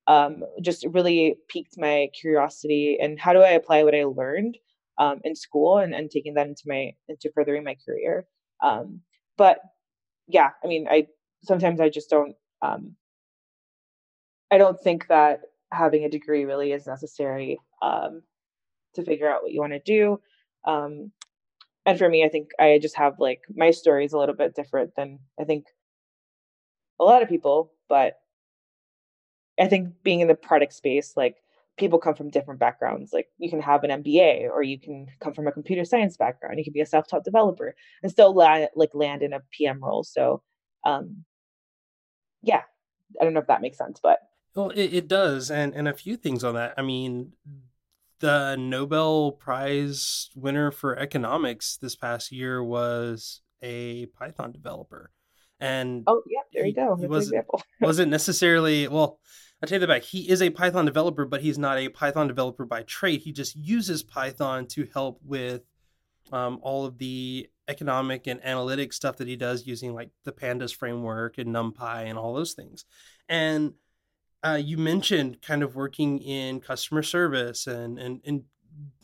um, 0.06 0.44
just 0.62 0.86
really 0.92 1.36
piqued 1.48 1.78
my 1.78 2.08
curiosity 2.18 2.98
and 3.00 3.18
how 3.18 3.32
do 3.32 3.40
I 3.40 3.50
apply 3.50 3.82
what 3.82 3.94
I 3.94 4.04
learned 4.04 4.56
um, 4.98 5.20
in 5.24 5.34
school 5.34 5.78
and, 5.78 5.94
and 5.94 6.10
taking 6.10 6.34
that 6.34 6.46
into 6.46 6.62
my 6.66 6.92
into 7.08 7.30
furthering 7.34 7.64
my 7.64 7.76
career. 7.84 8.26
Um, 8.62 9.00
but 9.36 9.58
yeah, 10.28 10.50
I 10.62 10.66
mean, 10.66 10.86
I 10.90 11.06
sometimes 11.46 11.80
I 11.80 11.88
just 11.88 12.10
don't 12.10 12.34
um, 12.62 12.96
I 14.50 14.58
don't 14.58 14.80
think 14.80 15.08
that 15.08 15.40
having 15.72 16.04
a 16.04 16.08
degree 16.08 16.44
really 16.44 16.72
is 16.72 16.86
necessary 16.86 17.58
um, 17.82 18.22
to 18.94 19.04
figure 19.04 19.30
out 19.30 19.42
what 19.42 19.52
you 19.52 19.60
want 19.60 19.72
to 19.72 19.80
do. 19.80 20.20
Um, 20.64 21.12
and 21.84 21.98
for 21.98 22.08
me, 22.08 22.24
I 22.24 22.28
think 22.28 22.50
I 22.58 22.78
just 22.80 22.96
have 22.96 23.14
like 23.18 23.40
my 23.54 23.70
story 23.70 24.04
is 24.04 24.12
a 24.12 24.18
little 24.18 24.34
bit 24.34 24.54
different 24.54 24.94
than 24.96 25.20
I 25.40 25.44
think 25.44 25.66
a 26.98 27.04
lot 27.04 27.22
of 27.22 27.28
people, 27.28 27.72
but 27.88 28.14
I 29.58 29.68
think 29.68 30.02
being 30.02 30.20
in 30.20 30.28
the 30.28 30.34
product 30.34 30.72
space, 30.72 31.14
like 31.16 31.36
people 31.78 31.98
come 31.98 32.14
from 32.14 32.30
different 32.30 32.60
backgrounds. 32.60 33.12
Like 33.12 33.28
you 33.38 33.50
can 33.50 33.60
have 33.60 33.84
an 33.84 34.02
MBA 34.02 34.48
or 34.50 34.62
you 34.62 34.78
can 34.78 35.06
come 35.20 35.34
from 35.34 35.46
a 35.46 35.52
computer 35.52 35.84
science 35.84 36.16
background. 36.16 36.58
You 36.58 36.64
can 36.64 36.72
be 36.72 36.80
a 36.80 36.86
self-taught 36.86 37.24
developer 37.24 37.74
and 38.02 38.10
still 38.10 38.34
like 38.34 38.94
land 38.94 39.22
in 39.22 39.32
a 39.32 39.42
PM 39.52 39.82
role. 39.82 40.02
So, 40.02 40.42
um, 40.84 41.24
yeah, 42.46 42.62
I 43.20 43.24
don't 43.24 43.34
know 43.34 43.40
if 43.40 43.48
that 43.48 43.60
makes 43.60 43.76
sense, 43.76 44.00
but 44.02 44.20
well, 44.54 44.70
it, 44.70 44.94
it 44.94 45.08
does, 45.08 45.50
and 45.50 45.74
and 45.74 45.86
a 45.86 45.92
few 45.92 46.16
things 46.16 46.42
on 46.42 46.54
that. 46.54 46.74
I 46.78 46.82
mean, 46.82 47.32
the 48.20 48.56
Nobel 48.56 49.32
Prize 49.32 50.30
winner 50.34 50.70
for 50.70 50.98
economics 50.98 51.76
this 51.76 51.96
past 51.96 52.32
year 52.32 52.62
was 52.62 53.42
a 53.60 54.06
Python 54.06 54.52
developer, 54.52 55.10
and 55.60 56.04
oh 56.06 56.22
yeah, 56.26 56.40
there 56.52 56.66
you 56.66 56.74
go. 56.74 56.96
He 56.96 57.06
wasn't 57.06 57.44
wasn't 57.80 58.10
necessarily 58.10 58.88
well. 58.88 59.20
I 59.62 59.66
take 59.66 59.80
that 59.80 59.86
back. 59.86 60.02
He 60.02 60.28
is 60.28 60.42
a 60.42 60.50
Python 60.50 60.84
developer, 60.84 61.24
but 61.24 61.40
he's 61.40 61.56
not 61.56 61.78
a 61.78 61.88
Python 61.88 62.28
developer 62.28 62.66
by 62.66 62.82
trade. 62.82 63.22
He 63.22 63.32
just 63.32 63.56
uses 63.56 64.02
Python 64.02 64.66
to 64.68 64.86
help 64.92 65.18
with 65.24 65.62
um, 66.30 66.58
all 66.62 66.84
of 66.84 66.98
the 66.98 67.48
economic 67.68 68.26
and 68.26 68.44
analytic 68.44 68.92
stuff 68.92 69.16
that 69.16 69.28
he 69.28 69.36
does 69.36 69.66
using 69.66 69.94
like 69.94 70.10
the 70.24 70.32
Pandas 70.32 70.74
framework 70.74 71.38
and 71.38 71.54
NumPy 71.54 72.04
and 72.06 72.18
all 72.18 72.34
those 72.34 72.52
things. 72.52 72.84
And 73.28 73.74
uh, 74.44 74.60
you 74.62 74.78
mentioned 74.78 75.42
kind 75.42 75.62
of 75.62 75.74
working 75.74 76.18
in 76.20 76.60
customer 76.60 77.02
service 77.02 77.66
and, 77.66 77.98
and, 77.98 78.20
and 78.24 78.44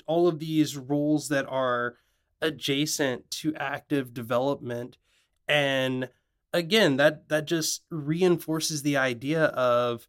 all 0.07 0.28
of 0.28 0.38
these 0.38 0.76
roles 0.76 1.28
that 1.28 1.47
are 1.49 1.97
adjacent 2.40 3.31
to 3.31 3.54
active 3.57 4.14
development. 4.14 4.99
And 5.49 6.09
again, 6.52 6.97
that, 6.99 7.28
that 7.28 7.47
just 7.47 7.83
reinforces 7.90 8.83
the 8.83 8.97
idea 8.97 9.45
of 9.47 10.07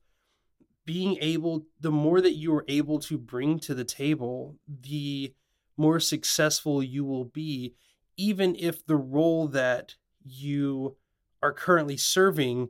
being 0.85 1.17
able, 1.21 1.65
the 1.79 1.91
more 1.91 2.19
that 2.21 2.33
you 2.33 2.53
are 2.53 2.65
able 2.67 2.99
to 2.99 3.17
bring 3.17 3.57
to 3.59 3.73
the 3.73 3.85
table, 3.85 4.57
the 4.67 5.33
more 5.77 5.99
successful 5.99 6.83
you 6.83 7.05
will 7.05 7.25
be, 7.25 7.73
even 8.17 8.55
if 8.57 8.85
the 8.85 8.95
role 8.95 9.47
that 9.49 9.95
you 10.23 10.95
are 11.41 11.53
currently 11.53 11.97
serving 11.97 12.69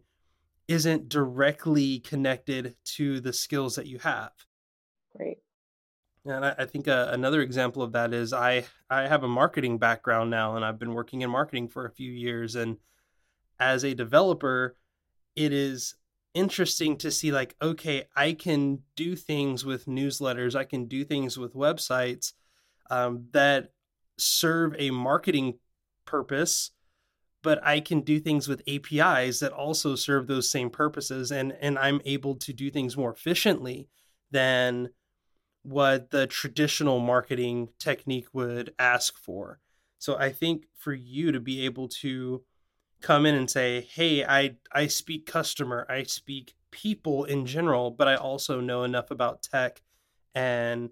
isn't 0.68 1.10
directly 1.10 2.00
connected 2.00 2.76
to 2.84 3.20
the 3.20 3.34
skills 3.34 3.76
that 3.76 3.88
you 3.88 4.00
have. 4.00 4.32
Right. 5.18 5.38
And 6.26 6.46
I, 6.46 6.56
I 6.60 6.66
think 6.66 6.88
uh, 6.88 7.10
another 7.12 7.42
example 7.42 7.82
of 7.82 7.92
that 7.92 8.14
is 8.14 8.34
I 8.34 8.66
I 8.90 9.08
have 9.08 9.24
a 9.24 9.28
marketing 9.28 9.78
background 9.78 10.30
now, 10.30 10.56
and 10.56 10.64
I've 10.64 10.80
been 10.80 10.94
working 10.94 11.22
in 11.22 11.30
marketing 11.30 11.68
for 11.68 11.86
a 11.86 11.92
few 11.92 12.12
years. 12.12 12.56
And 12.56 12.78
as 13.60 13.84
a 13.84 13.94
developer, 13.94 14.78
it 15.36 15.52
is 15.52 15.96
interesting 16.34 16.98
to 16.98 17.12
see 17.12 17.32
like 17.32 17.56
okay, 17.62 18.06
I 18.16 18.34
can 18.34 18.80
do 18.96 19.16
things 19.16 19.66
with 19.66 19.86
newsletters, 19.86 20.56
I 20.56 20.64
can 20.64 20.86
do 20.86 21.04
things 21.04 21.38
with 21.38 21.54
websites 21.54 22.34
um, 22.90 23.26
that 23.32 23.72
serve 24.18 24.76
a 24.78 24.92
marketing 24.92 25.60
purpose 26.06 26.72
but 27.42 27.64
I 27.66 27.82
can 27.82 28.02
do 28.02 28.20
things 28.20 28.48
with 28.48 28.64
APIs 28.68 29.40
that 29.42 29.52
also 29.52 29.96
serve 29.96 30.28
those 30.28 30.50
same 30.50 30.70
purposes 30.70 31.32
and 31.32 31.54
and 31.62 31.78
I'm 31.78 32.02
able 32.06 32.36
to 32.36 32.54
do 32.54 32.72
things 32.72 32.98
more 32.98 33.12
efficiently 33.12 33.90
than 34.32 34.90
what 35.64 36.12
the 36.12 36.28
traditional 36.28 37.00
marketing 37.00 37.70
technique 37.80 38.28
would 38.34 38.74
ask 38.80 39.18
for. 39.18 39.60
So 40.00 40.18
I 40.18 40.32
think 40.32 40.66
for 40.78 40.94
you 40.94 41.32
to 41.32 41.40
be 41.40 41.66
able 41.66 41.88
to 42.02 42.44
come 43.02 43.26
in 43.26 43.36
and 43.36 43.50
say, 43.50 43.82
"Hey, 43.82 44.26
I 44.26 44.58
I 44.74 44.88
speak 44.88 45.26
customer, 45.28 45.86
I 45.90 46.04
speak 46.04 46.56
people 46.72 47.26
in 47.26 47.46
general, 47.46 47.92
but 47.92 48.08
I 48.08 48.16
also 48.16 48.60
know 48.62 48.84
enough 48.84 49.12
about 49.12 49.44
tech 49.44 49.84
and 50.36 50.90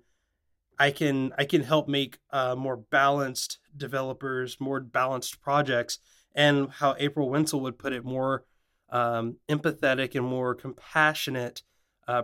I 0.81 0.89
can 0.89 1.31
I 1.37 1.45
can 1.45 1.61
help 1.61 1.87
make 1.87 2.17
uh, 2.31 2.55
more 2.55 2.75
balanced 2.75 3.59
developers, 3.77 4.59
more 4.59 4.79
balanced 4.79 5.39
projects 5.39 5.99
and 6.33 6.71
how 6.71 6.95
April 6.97 7.29
Wensel 7.29 7.61
would 7.61 7.77
put 7.77 7.93
it, 7.93 8.03
more 8.03 8.45
um, 8.89 9.35
empathetic 9.47 10.15
and 10.15 10.25
more 10.25 10.55
compassionate 10.55 11.61
uh, 12.07 12.23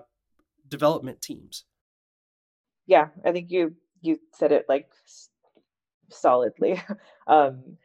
development 0.68 1.22
teams. 1.22 1.66
Yeah, 2.88 3.10
I 3.24 3.32
think 3.32 3.52
you 3.52 3.76
you 4.02 4.20
said 4.34 4.52
it 4.52 4.66
like 4.68 4.90
solidly. 6.10 6.82
um, 7.28 7.78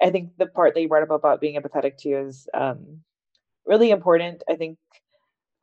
I 0.00 0.10
think 0.10 0.36
the 0.38 0.46
part 0.46 0.74
that 0.74 0.82
you 0.82 0.88
brought 0.88 1.02
up 1.02 1.10
about 1.10 1.40
being 1.40 1.60
empathetic 1.60 1.96
too 1.96 2.16
is 2.28 2.48
um, 2.54 3.00
really 3.64 3.90
important. 3.90 4.44
I 4.48 4.54
think 4.54 4.78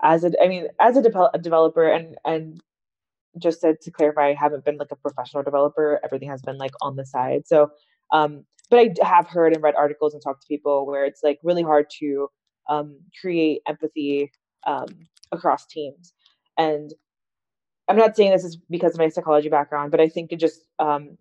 as 0.01 0.25
a, 0.25 0.33
I 0.43 0.49
mean, 0.49 0.67
as 0.81 0.97
a, 0.97 1.01
de- 1.01 1.31
a 1.33 1.39
developer, 1.39 1.87
and 1.87 2.17
and 2.25 2.61
just 3.39 3.61
said 3.61 3.81
to 3.81 3.91
clarify, 3.91 4.29
I 4.29 4.33
haven't 4.33 4.65
been 4.65 4.77
like 4.77 4.91
a 4.91 4.95
professional 4.95 5.43
developer. 5.43 5.99
Everything 6.03 6.29
has 6.29 6.41
been 6.41 6.57
like 6.57 6.73
on 6.81 6.95
the 6.95 7.05
side. 7.05 7.47
So 7.47 7.71
um, 8.11 8.45
but 8.69 8.79
I 8.79 9.07
have 9.07 9.27
heard 9.27 9.53
and 9.53 9.61
read 9.61 9.75
articles 9.75 10.13
and 10.13 10.23
talked 10.23 10.41
to 10.43 10.47
people 10.47 10.85
where 10.85 11.05
it's 11.05 11.21
like 11.23 11.39
really 11.43 11.63
hard 11.63 11.87
to 11.99 12.29
um, 12.69 12.99
create 13.19 13.61
empathy 13.67 14.31
um, 14.65 14.87
across 15.31 15.65
teams. 15.65 16.13
And 16.57 16.93
I'm 17.87 17.97
not 17.97 18.15
saying 18.15 18.31
this 18.31 18.45
is 18.45 18.57
because 18.69 18.93
of 18.93 18.99
my 18.99 19.09
psychology 19.09 19.49
background, 19.49 19.91
but 19.91 19.99
I 19.99 20.07
think 20.07 20.31
it 20.31 20.39
just 20.39 20.61
um, 20.79 21.17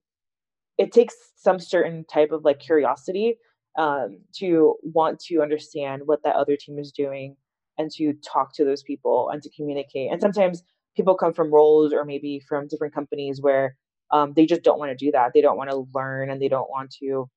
it 0.79 0.93
takes 0.93 1.15
some 1.37 1.59
certain 1.59 2.05
type 2.05 2.31
of 2.31 2.45
like 2.45 2.61
curiosity 2.61 3.37
um, 3.79 4.21
to 4.37 4.77
want 4.83 5.19
to 5.21 5.43
understand 5.43 6.03
what 6.07 6.23
that 6.25 6.37
other 6.37 6.57
team 6.57 6.79
is 6.79 6.93
doing 6.93 7.37
and 7.79 7.91
to 7.93 8.13
talk 8.25 8.55
to 8.55 8.65
those 8.65 8.83
people 8.83 9.31
and 9.31 9.43
to 9.43 9.51
communicate. 9.51 10.13
And 10.13 10.21
sometimes 10.21 10.63
people 10.97 11.15
come 11.15 11.33
from 11.33 11.53
roles 11.53 11.93
or 11.93 12.05
maybe 12.05 12.41
from 12.49 12.69
different 12.69 12.95
companies 12.95 13.41
where 13.41 13.77
um, 14.11 14.33
they 14.35 14.47
just 14.47 14.63
don't 14.63 14.79
want 14.79 14.91
to 14.91 15.05
do 15.05 15.11
that. 15.13 15.33
They 15.35 15.41
don't 15.41 15.57
want 15.57 15.71
to 15.71 15.87
learn 15.95 16.31
and 16.31 16.41
they 16.41 16.49
don't 16.49 16.71
want 16.71 16.95
to 17.01 17.29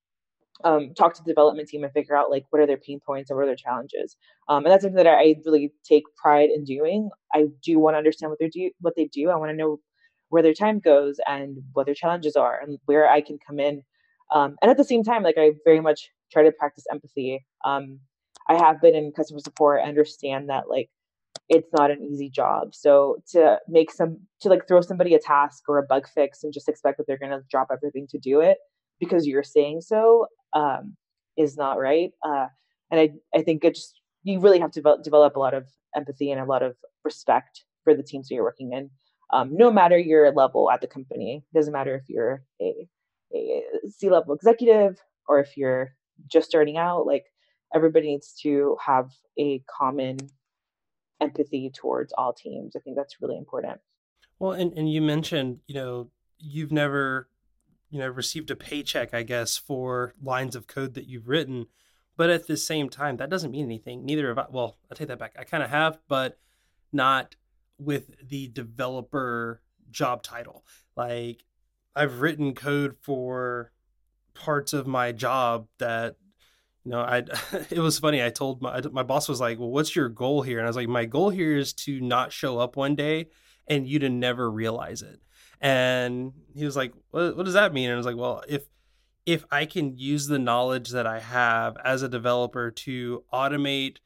um, 0.63 0.93
talk 0.93 1.13
to 1.13 1.23
the 1.23 1.31
development 1.31 1.67
team 1.67 1.83
and 1.83 1.91
figure 1.93 2.15
out 2.15 2.31
like 2.31 2.45
what 2.49 2.61
are 2.61 2.67
their 2.67 2.77
pain 2.77 2.99
points 3.05 3.29
and 3.29 3.37
what 3.37 3.43
are 3.43 3.47
their 3.47 3.55
challenges. 3.55 4.15
Um, 4.47 4.63
and 4.63 4.71
that's 4.71 4.83
something 4.83 5.03
that 5.03 5.07
I 5.07 5.35
really 5.45 5.73
take 5.83 6.03
pride 6.15 6.49
in 6.53 6.63
doing. 6.63 7.09
I 7.33 7.45
do 7.63 7.79
want 7.79 7.95
to 7.95 7.97
understand 7.97 8.29
what 8.29 8.39
they 8.39 8.49
do, 8.49 8.71
what 8.79 8.95
they 8.95 9.05
do. 9.05 9.29
I 9.29 9.35
want 9.35 9.51
to 9.51 9.57
know 9.57 9.79
where 10.29 10.43
their 10.43 10.53
time 10.53 10.79
goes 10.79 11.17
and 11.27 11.57
what 11.73 11.85
their 11.85 11.95
challenges 11.95 12.35
are 12.35 12.59
and 12.59 12.79
where 12.85 13.07
I 13.09 13.21
can 13.21 13.37
come 13.45 13.59
in. 13.59 13.83
Um, 14.33 14.55
and 14.61 14.71
at 14.71 14.77
the 14.77 14.83
same 14.83 15.03
time, 15.03 15.23
like 15.23 15.37
I 15.37 15.51
very 15.65 15.81
much 15.81 16.09
try 16.31 16.43
to 16.43 16.51
practice 16.51 16.85
empathy. 16.91 17.45
Um, 17.63 17.99
I 18.49 18.55
have 18.55 18.81
been 18.81 18.95
in 18.95 19.11
customer 19.11 19.39
support. 19.39 19.81
I 19.83 19.87
understand 19.87 20.49
that 20.49 20.69
like 20.69 20.89
it's 21.49 21.69
not 21.77 21.91
an 21.91 22.03
easy 22.03 22.29
job. 22.29 22.73
So 22.73 23.17
to 23.31 23.59
make 23.67 23.91
some 23.91 24.19
to 24.41 24.49
like 24.49 24.67
throw 24.67 24.81
somebody 24.81 25.13
a 25.13 25.19
task 25.19 25.63
or 25.67 25.77
a 25.77 25.83
bug 25.83 26.07
fix 26.07 26.43
and 26.43 26.53
just 26.53 26.67
expect 26.67 26.97
that 26.97 27.07
they're 27.07 27.17
going 27.17 27.31
to 27.31 27.41
drop 27.49 27.67
everything 27.71 28.07
to 28.09 28.19
do 28.19 28.41
it 28.41 28.57
because 28.99 29.27
you're 29.27 29.43
saying 29.43 29.81
so 29.81 30.27
um, 30.53 30.95
is 31.37 31.57
not 31.57 31.79
right. 31.79 32.11
Uh, 32.23 32.47
and 32.91 32.99
I 32.99 33.09
I 33.37 33.41
think 33.43 33.63
it 33.63 33.75
just 33.75 33.99
you 34.23 34.39
really 34.39 34.59
have 34.59 34.71
to 34.71 34.79
develop, 34.79 35.03
develop 35.03 35.35
a 35.35 35.39
lot 35.39 35.53
of 35.53 35.67
empathy 35.95 36.31
and 36.31 36.41
a 36.41 36.45
lot 36.45 36.63
of 36.63 36.75
respect 37.03 37.63
for 37.83 37.95
the 37.95 38.03
teams 38.03 38.27
that 38.27 38.35
you're 38.35 38.43
working 38.43 38.73
in. 38.73 38.89
Um, 39.31 39.55
no 39.55 39.71
matter 39.71 39.97
your 39.97 40.31
level 40.33 40.71
at 40.71 40.81
the 40.81 40.87
company, 40.87 41.43
it 41.51 41.57
doesn't 41.57 41.73
matter 41.73 41.95
if 41.95 42.09
you're 42.09 42.43
a, 42.61 42.87
a 43.33 43.63
C 43.89 44.09
level 44.09 44.33
executive 44.33 44.99
or 45.27 45.39
if 45.39 45.55
you're 45.57 45.93
just 46.27 46.49
starting 46.49 46.77
out. 46.77 47.05
Like 47.05 47.25
everybody 47.73 48.07
needs 48.07 48.33
to 48.41 48.77
have 48.83 49.11
a 49.39 49.63
common 49.79 50.17
empathy 51.21 51.71
towards 51.73 52.13
all 52.17 52.33
teams. 52.33 52.75
I 52.75 52.79
think 52.79 52.95
that's 52.95 53.21
really 53.21 53.37
important. 53.37 53.79
Well, 54.39 54.51
and, 54.51 54.73
and 54.73 54.91
you 54.91 55.01
mentioned, 55.01 55.59
you 55.67 55.75
know, 55.75 56.09
you've 56.37 56.71
never, 56.71 57.29
you 57.89 57.99
know, 57.99 58.07
received 58.07 58.51
a 58.51 58.55
paycheck, 58.55 59.13
I 59.13 59.23
guess, 59.23 59.57
for 59.57 60.13
lines 60.21 60.55
of 60.55 60.67
code 60.67 60.93
that 60.95 61.07
you've 61.07 61.27
written. 61.27 61.67
But 62.17 62.29
at 62.29 62.47
the 62.47 62.57
same 62.57 62.89
time, 62.89 63.17
that 63.17 63.29
doesn't 63.29 63.51
mean 63.51 63.65
anything. 63.65 64.05
Neither 64.05 64.29
of 64.29 64.37
I. 64.37 64.45
Well, 64.49 64.77
I 64.91 64.95
take 64.95 65.07
that 65.09 65.19
back. 65.19 65.35
I 65.37 65.43
kind 65.43 65.63
of 65.63 65.69
have, 65.69 65.99
but 66.07 66.37
not 66.91 67.35
with 67.77 68.11
the 68.25 68.47
developer 68.47 69.61
job 69.91 70.23
title. 70.23 70.65
Like 70.95 71.43
I've 71.95 72.21
written 72.21 72.53
code 72.53 72.95
for 73.01 73.71
parts 74.33 74.73
of 74.73 74.87
my 74.87 75.11
job 75.11 75.67
that 75.77 76.17
know 76.91 77.01
i 77.01 77.17
it 77.69 77.79
was 77.79 77.99
funny 77.99 78.23
i 78.23 78.29
told 78.29 78.61
my 78.61 78.81
my 78.91 79.03
boss 79.03 79.27
was 79.27 79.39
like 79.39 79.59
well 79.59 79.69
what's 79.69 79.95
your 79.95 80.09
goal 80.09 80.41
here? 80.41 80.59
And 80.59 80.67
i 80.67 80.69
was 80.69 80.75
like 80.75 80.87
my 80.87 81.05
goal 81.05 81.29
here 81.29 81.57
is 81.57 81.73
to 81.73 81.99
not 81.99 82.31
show 82.31 82.59
up 82.59 82.75
one 82.75 82.95
day 82.95 83.27
and 83.67 83.87
you 83.87 83.99
to 83.99 84.09
never 84.09 84.49
realize 84.49 85.01
it. 85.01 85.19
And 85.59 86.33
he 86.53 86.65
was 86.65 86.75
like 86.75 86.93
what, 87.11 87.35
what 87.35 87.45
does 87.45 87.55
that 87.55 87.73
mean? 87.73 87.89
And 87.89 87.93
i 87.93 87.97
was 87.97 88.05
like 88.05 88.17
well 88.17 88.43
if 88.47 88.67
if 89.25 89.43
i 89.51 89.65
can 89.65 89.97
use 89.97 90.27
the 90.27 90.39
knowledge 90.39 90.89
that 90.89 91.07
i 91.07 91.19
have 91.19 91.77
as 91.83 92.03
a 92.03 92.09
developer 92.09 92.69
to 92.69 93.23
automate 93.33 93.97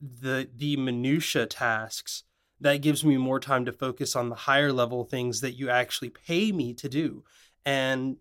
the 0.00 0.48
the 0.56 0.76
minutia 0.76 1.46
tasks 1.46 2.24
that 2.60 2.82
gives 2.82 3.04
me 3.04 3.16
more 3.16 3.40
time 3.40 3.64
to 3.64 3.72
focus 3.72 4.14
on 4.14 4.28
the 4.28 4.34
higher 4.34 4.72
level 4.72 5.04
things 5.04 5.40
that 5.40 5.52
you 5.52 5.70
actually 5.70 6.10
pay 6.10 6.52
me 6.52 6.74
to 6.74 6.88
do. 6.88 7.24
And 7.64 8.16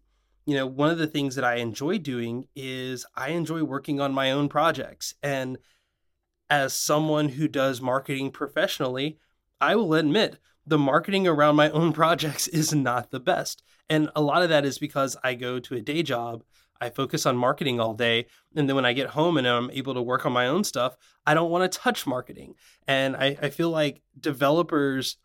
you 0.46 0.55
know, 0.55 0.65
one 0.65 0.89
of 0.89 0.98
the 0.98 1.08
things 1.08 1.36
that 1.36 1.43
I 1.43 1.55
enjoy 1.55 1.98
doing 1.98 2.48
is 2.55 3.05
I 3.15 3.29
enjoy 3.29 3.63
working 3.63 4.00
on 4.00 4.13
my 4.13 4.31
own 4.31 4.50
projects. 4.50 5.13
And 5.22 5.58
as 6.50 6.74
someone 6.74 7.29
who 7.29 7.48
does 7.48 7.81
marketing 7.81 8.31
professionally, 8.31 9.19
I 9.62 9.75
will 9.75 9.93
admit 9.93 10.39
the 10.65 10.77
marketing 10.77 11.27
around 11.27 11.55
my 11.55 11.69
own 11.69 11.93
projects 11.93 12.48
is 12.48 12.74
not 12.74 13.12
the 13.12 13.19
best. 13.19 13.63
And 13.89 14.10
a 14.15 14.22
lot 14.22 14.43
of 14.43 14.50
that 14.50 14.65
is 14.65 14.77
because 14.77 15.17
I 15.24 15.34
go 15.36 15.60
to 15.60 15.75
a 15.75 15.81
day 15.81 16.03
job 16.03 16.43
I 16.81 16.89
focus 16.89 17.25
on 17.25 17.38
marketing 17.38 17.79
all 17.79 17.93
day. 17.93 18.27
And 18.55 18.67
then 18.67 18.75
when 18.75 18.86
I 18.86 18.93
get 18.93 19.10
home 19.10 19.38
and 19.38 19.48
I'm 19.48 19.72
able 19.72 19.93
to 19.93 20.01
work 20.01 20.25
on 20.25 20.31
my 20.31 20.48
own 20.48 20.63
stuff, 20.63 20.96
I 21.25 21.34
don't 21.34 21.51
want 21.51 21.69
to 21.69 21.79
touch 21.79 22.08
marketing. 22.08 22.55
And 22.88 23.15
I, 23.15 23.38
I 23.41 23.50
feel 23.50 23.69
like 23.69 24.01
developers, 24.19 25.17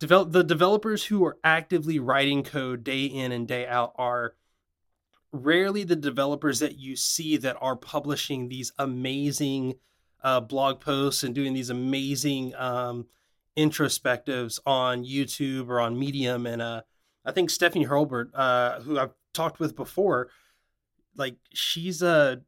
develop 0.00 0.32
the 0.32 0.42
developers 0.42 1.04
who 1.04 1.24
are 1.24 1.38
actively 1.44 1.98
writing 1.98 2.42
code 2.42 2.82
day 2.82 3.04
in 3.04 3.30
and 3.30 3.46
day 3.46 3.66
out 3.66 3.92
are 3.96 4.34
rarely 5.32 5.84
the 5.84 5.94
developers 5.94 6.58
that 6.58 6.76
you 6.76 6.96
see 6.96 7.36
that 7.36 7.56
are 7.60 7.76
publishing 7.76 8.48
these 8.48 8.72
amazing 8.78 9.74
uh, 10.24 10.40
blog 10.40 10.80
posts 10.80 11.22
and 11.22 11.34
doing 11.34 11.54
these 11.54 11.70
amazing 11.70 12.52
um, 12.56 13.06
introspectives 13.56 14.58
on 14.66 15.04
YouTube 15.04 15.68
or 15.68 15.80
on 15.80 15.98
Medium. 15.98 16.46
And 16.46 16.60
uh, 16.60 16.82
I 17.24 17.30
think 17.30 17.50
Stephanie 17.50 17.86
Hurlburt, 17.86 18.30
uh, 18.34 18.80
who 18.80 18.98
I've 18.98 19.12
talked 19.32 19.60
with 19.60 19.76
before, 19.76 20.30
like 21.16 21.36
she's 21.52 22.02
a 22.02 22.42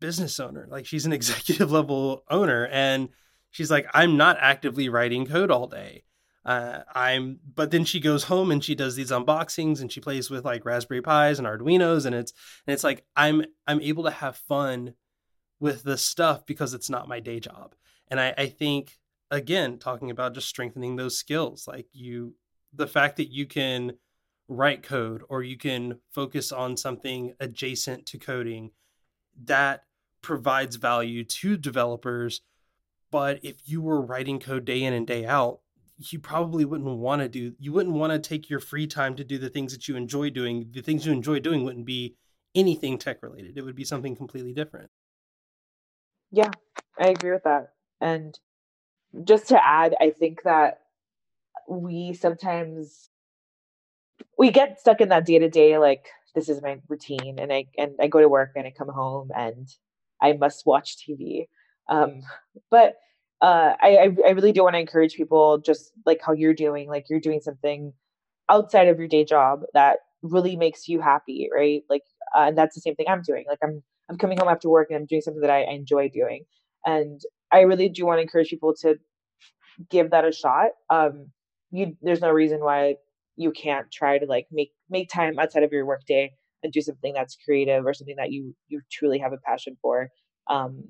business 0.00 0.40
owner. 0.40 0.66
Like 0.70 0.86
she's 0.86 1.04
an 1.04 1.12
executive 1.12 1.70
level 1.70 2.24
owner. 2.30 2.66
And 2.66 3.10
she's 3.52 3.70
like 3.70 3.86
i'm 3.94 4.16
not 4.16 4.36
actively 4.40 4.88
writing 4.88 5.24
code 5.24 5.50
all 5.50 5.68
day 5.68 6.02
uh, 6.44 6.80
i'm 6.94 7.38
but 7.54 7.70
then 7.70 7.84
she 7.84 8.00
goes 8.00 8.24
home 8.24 8.50
and 8.50 8.64
she 8.64 8.74
does 8.74 8.96
these 8.96 9.10
unboxings 9.10 9.80
and 9.80 9.92
she 9.92 10.00
plays 10.00 10.30
with 10.30 10.44
like 10.44 10.64
raspberry 10.64 11.02
pis 11.02 11.38
and 11.38 11.46
arduinos 11.46 12.04
and 12.06 12.14
it's 12.14 12.32
and 12.66 12.74
it's 12.74 12.84
like 12.84 13.04
i'm 13.16 13.44
i'm 13.66 13.80
able 13.80 14.04
to 14.04 14.10
have 14.10 14.36
fun 14.36 14.94
with 15.60 15.82
the 15.84 15.96
stuff 15.96 16.44
because 16.44 16.74
it's 16.74 16.90
not 16.90 17.08
my 17.08 17.20
day 17.20 17.38
job. 17.38 17.74
And 18.08 18.20
i 18.20 18.34
i 18.36 18.46
think 18.46 18.98
again 19.30 19.78
talking 19.78 20.10
about 20.10 20.34
just 20.34 20.48
strengthening 20.48 20.96
those 20.96 21.16
skills 21.16 21.66
like 21.66 21.86
you 21.92 22.34
the 22.74 22.86
fact 22.86 23.16
that 23.16 23.30
you 23.30 23.46
can 23.46 23.92
write 24.48 24.82
code 24.82 25.22
or 25.28 25.42
you 25.42 25.56
can 25.56 25.98
focus 26.10 26.52
on 26.52 26.76
something 26.76 27.34
adjacent 27.40 28.06
to 28.06 28.18
coding 28.18 28.70
that 29.44 29.84
provides 30.20 30.76
value 30.76 31.24
to 31.24 31.56
developers. 31.56 32.42
But 33.10 33.40
if 33.42 33.56
you 33.66 33.82
were 33.82 34.00
writing 34.00 34.40
code 34.40 34.64
day 34.64 34.82
in 34.82 34.92
and 34.92 35.06
day 35.06 35.26
out 35.26 35.60
you 36.10 36.18
probably 36.18 36.64
wouldn't 36.64 36.88
want 36.98 37.20
to 37.20 37.28
do 37.28 37.54
you 37.58 37.72
wouldn't 37.72 37.94
want 37.94 38.12
to 38.12 38.18
take 38.18 38.48
your 38.48 38.60
free 38.60 38.86
time 38.86 39.14
to 39.16 39.24
do 39.24 39.38
the 39.38 39.50
things 39.50 39.72
that 39.72 39.88
you 39.88 39.96
enjoy 39.96 40.30
doing. 40.30 40.70
The 40.70 40.80
things 40.80 41.04
you 41.04 41.12
enjoy 41.12 41.40
doing 41.40 41.64
wouldn't 41.64 41.84
be 41.84 42.16
anything 42.54 42.98
tech 42.98 43.22
related. 43.22 43.58
It 43.58 43.62
would 43.62 43.76
be 43.76 43.84
something 43.84 44.16
completely 44.16 44.52
different. 44.52 44.90
Yeah 46.30 46.50
i 46.98 47.08
agree 47.08 47.32
with 47.32 47.44
that. 47.44 47.72
And 48.00 48.38
just 49.24 49.48
to 49.48 49.62
add 49.62 49.94
i 50.00 50.10
think 50.10 50.42
that 50.44 50.80
we 51.68 52.14
sometimes 52.14 53.10
we 54.38 54.50
get 54.50 54.80
stuck 54.80 55.00
in 55.00 55.10
that 55.10 55.26
day 55.26 55.38
to 55.38 55.48
day 55.48 55.78
like 55.78 56.06
this 56.34 56.48
is 56.48 56.62
my 56.62 56.78
routine 56.88 57.38
and 57.38 57.52
i 57.52 57.66
and 57.76 57.92
i 58.00 58.06
go 58.06 58.20
to 58.20 58.28
work 58.28 58.52
and 58.56 58.66
i 58.66 58.70
come 58.70 58.88
home 58.88 59.30
and 59.36 59.68
i 60.20 60.32
must 60.32 60.64
watch 60.64 60.96
tv 60.96 61.46
um 61.88 62.22
but 62.70 62.94
uh 63.42 63.74
i 63.80 64.08
i 64.26 64.30
really 64.30 64.52
do 64.52 64.62
want 64.62 64.74
to 64.74 64.80
encourage 64.80 65.14
people 65.14 65.58
just 65.58 65.92
like 66.06 66.20
how 66.24 66.32
you're 66.32 66.54
doing 66.54 66.88
like 66.88 67.06
you're 67.10 67.20
doing 67.20 67.40
something 67.40 67.92
outside 68.48 68.88
of 68.88 68.98
your 68.98 69.08
day 69.08 69.24
job 69.24 69.62
that 69.74 69.98
really 70.22 70.56
makes 70.56 70.88
you 70.88 71.00
happy 71.00 71.48
right? 71.54 71.82
Like 71.90 72.02
uh, 72.36 72.44
and 72.46 72.56
that's 72.56 72.74
the 72.74 72.80
same 72.80 72.94
thing 72.94 73.06
i'm 73.08 73.22
doing 73.22 73.44
like 73.48 73.58
i'm 73.62 73.82
i'm 74.08 74.18
coming 74.18 74.38
home 74.38 74.48
after 74.48 74.68
work 74.68 74.88
and 74.90 74.96
i'm 74.98 75.06
doing 75.06 75.22
something 75.22 75.42
that 75.42 75.50
i, 75.50 75.62
I 75.62 75.72
enjoy 75.72 76.08
doing. 76.08 76.44
And 76.86 77.20
i 77.52 77.60
really 77.60 77.88
do 77.88 78.06
want 78.06 78.18
to 78.18 78.22
encourage 78.22 78.48
people 78.50 78.74
to 78.82 78.96
give 79.90 80.10
that 80.10 80.24
a 80.24 80.32
shot. 80.32 80.70
Um 80.90 81.28
you 81.70 81.96
there's 82.02 82.20
no 82.20 82.30
reason 82.30 82.60
why 82.60 82.96
you 83.36 83.50
can't 83.50 83.90
try 83.90 84.18
to 84.18 84.26
like 84.26 84.46
make 84.52 84.72
make 84.90 85.08
time 85.08 85.38
outside 85.38 85.62
of 85.62 85.72
your 85.72 85.86
workday 85.86 86.32
and 86.62 86.72
do 86.72 86.80
something 86.80 87.12
that's 87.14 87.36
creative 87.44 87.86
or 87.86 87.94
something 87.94 88.16
that 88.16 88.30
you 88.30 88.54
you 88.68 88.80
truly 88.90 89.18
have 89.18 89.32
a 89.32 89.38
passion 89.38 89.76
for. 89.82 90.10
Um 90.48 90.84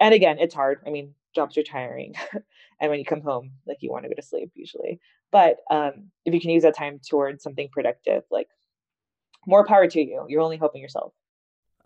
and 0.00 0.14
again 0.14 0.38
it's 0.38 0.54
hard. 0.54 0.80
I 0.86 0.90
mean 0.90 1.14
jobs 1.36 1.56
are 1.56 1.62
tiring 1.62 2.14
and 2.80 2.90
when 2.90 2.98
you 2.98 3.04
come 3.04 3.20
home 3.20 3.52
like 3.66 3.78
you 3.80 3.90
want 3.90 4.04
to 4.04 4.08
go 4.08 4.14
to 4.14 4.22
sleep 4.22 4.50
usually 4.54 4.98
but 5.30 5.58
um 5.70 6.10
if 6.24 6.34
you 6.34 6.40
can 6.40 6.50
use 6.50 6.64
that 6.64 6.76
time 6.76 6.98
towards 7.08 7.42
something 7.42 7.68
productive 7.70 8.22
like 8.30 8.48
more 9.46 9.64
power 9.64 9.86
to 9.86 10.00
you 10.00 10.24
you're 10.28 10.42
only 10.42 10.56
helping 10.56 10.82
yourself 10.82 11.12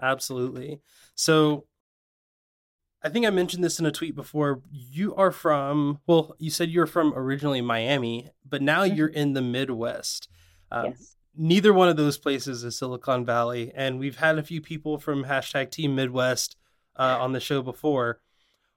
absolutely 0.00 0.80
so 1.14 1.64
I 3.02 3.08
think 3.08 3.26
I 3.26 3.30
mentioned 3.30 3.64
this 3.64 3.78
in 3.78 3.86
a 3.86 3.92
tweet 3.92 4.14
before. 4.14 4.60
You 4.70 5.14
are 5.14 5.30
from, 5.30 6.00
well, 6.06 6.34
you 6.38 6.50
said 6.50 6.68
you're 6.68 6.86
from 6.86 7.14
originally 7.16 7.62
Miami, 7.62 8.28
but 8.46 8.60
now 8.60 8.84
mm-hmm. 8.84 8.94
you're 8.94 9.08
in 9.08 9.32
the 9.32 9.40
Midwest. 9.40 10.28
Um, 10.70 10.86
yes. 10.86 11.16
Neither 11.34 11.72
one 11.72 11.88
of 11.88 11.96
those 11.96 12.18
places 12.18 12.62
is 12.62 12.76
Silicon 12.76 13.24
Valley. 13.24 13.72
And 13.74 13.98
we've 13.98 14.18
had 14.18 14.38
a 14.38 14.42
few 14.42 14.60
people 14.60 14.98
from 14.98 15.24
hashtag 15.24 15.70
Team 15.70 15.94
Midwest 15.94 16.56
uh, 16.96 17.16
on 17.20 17.32
the 17.32 17.40
show 17.40 17.62
before. 17.62 18.20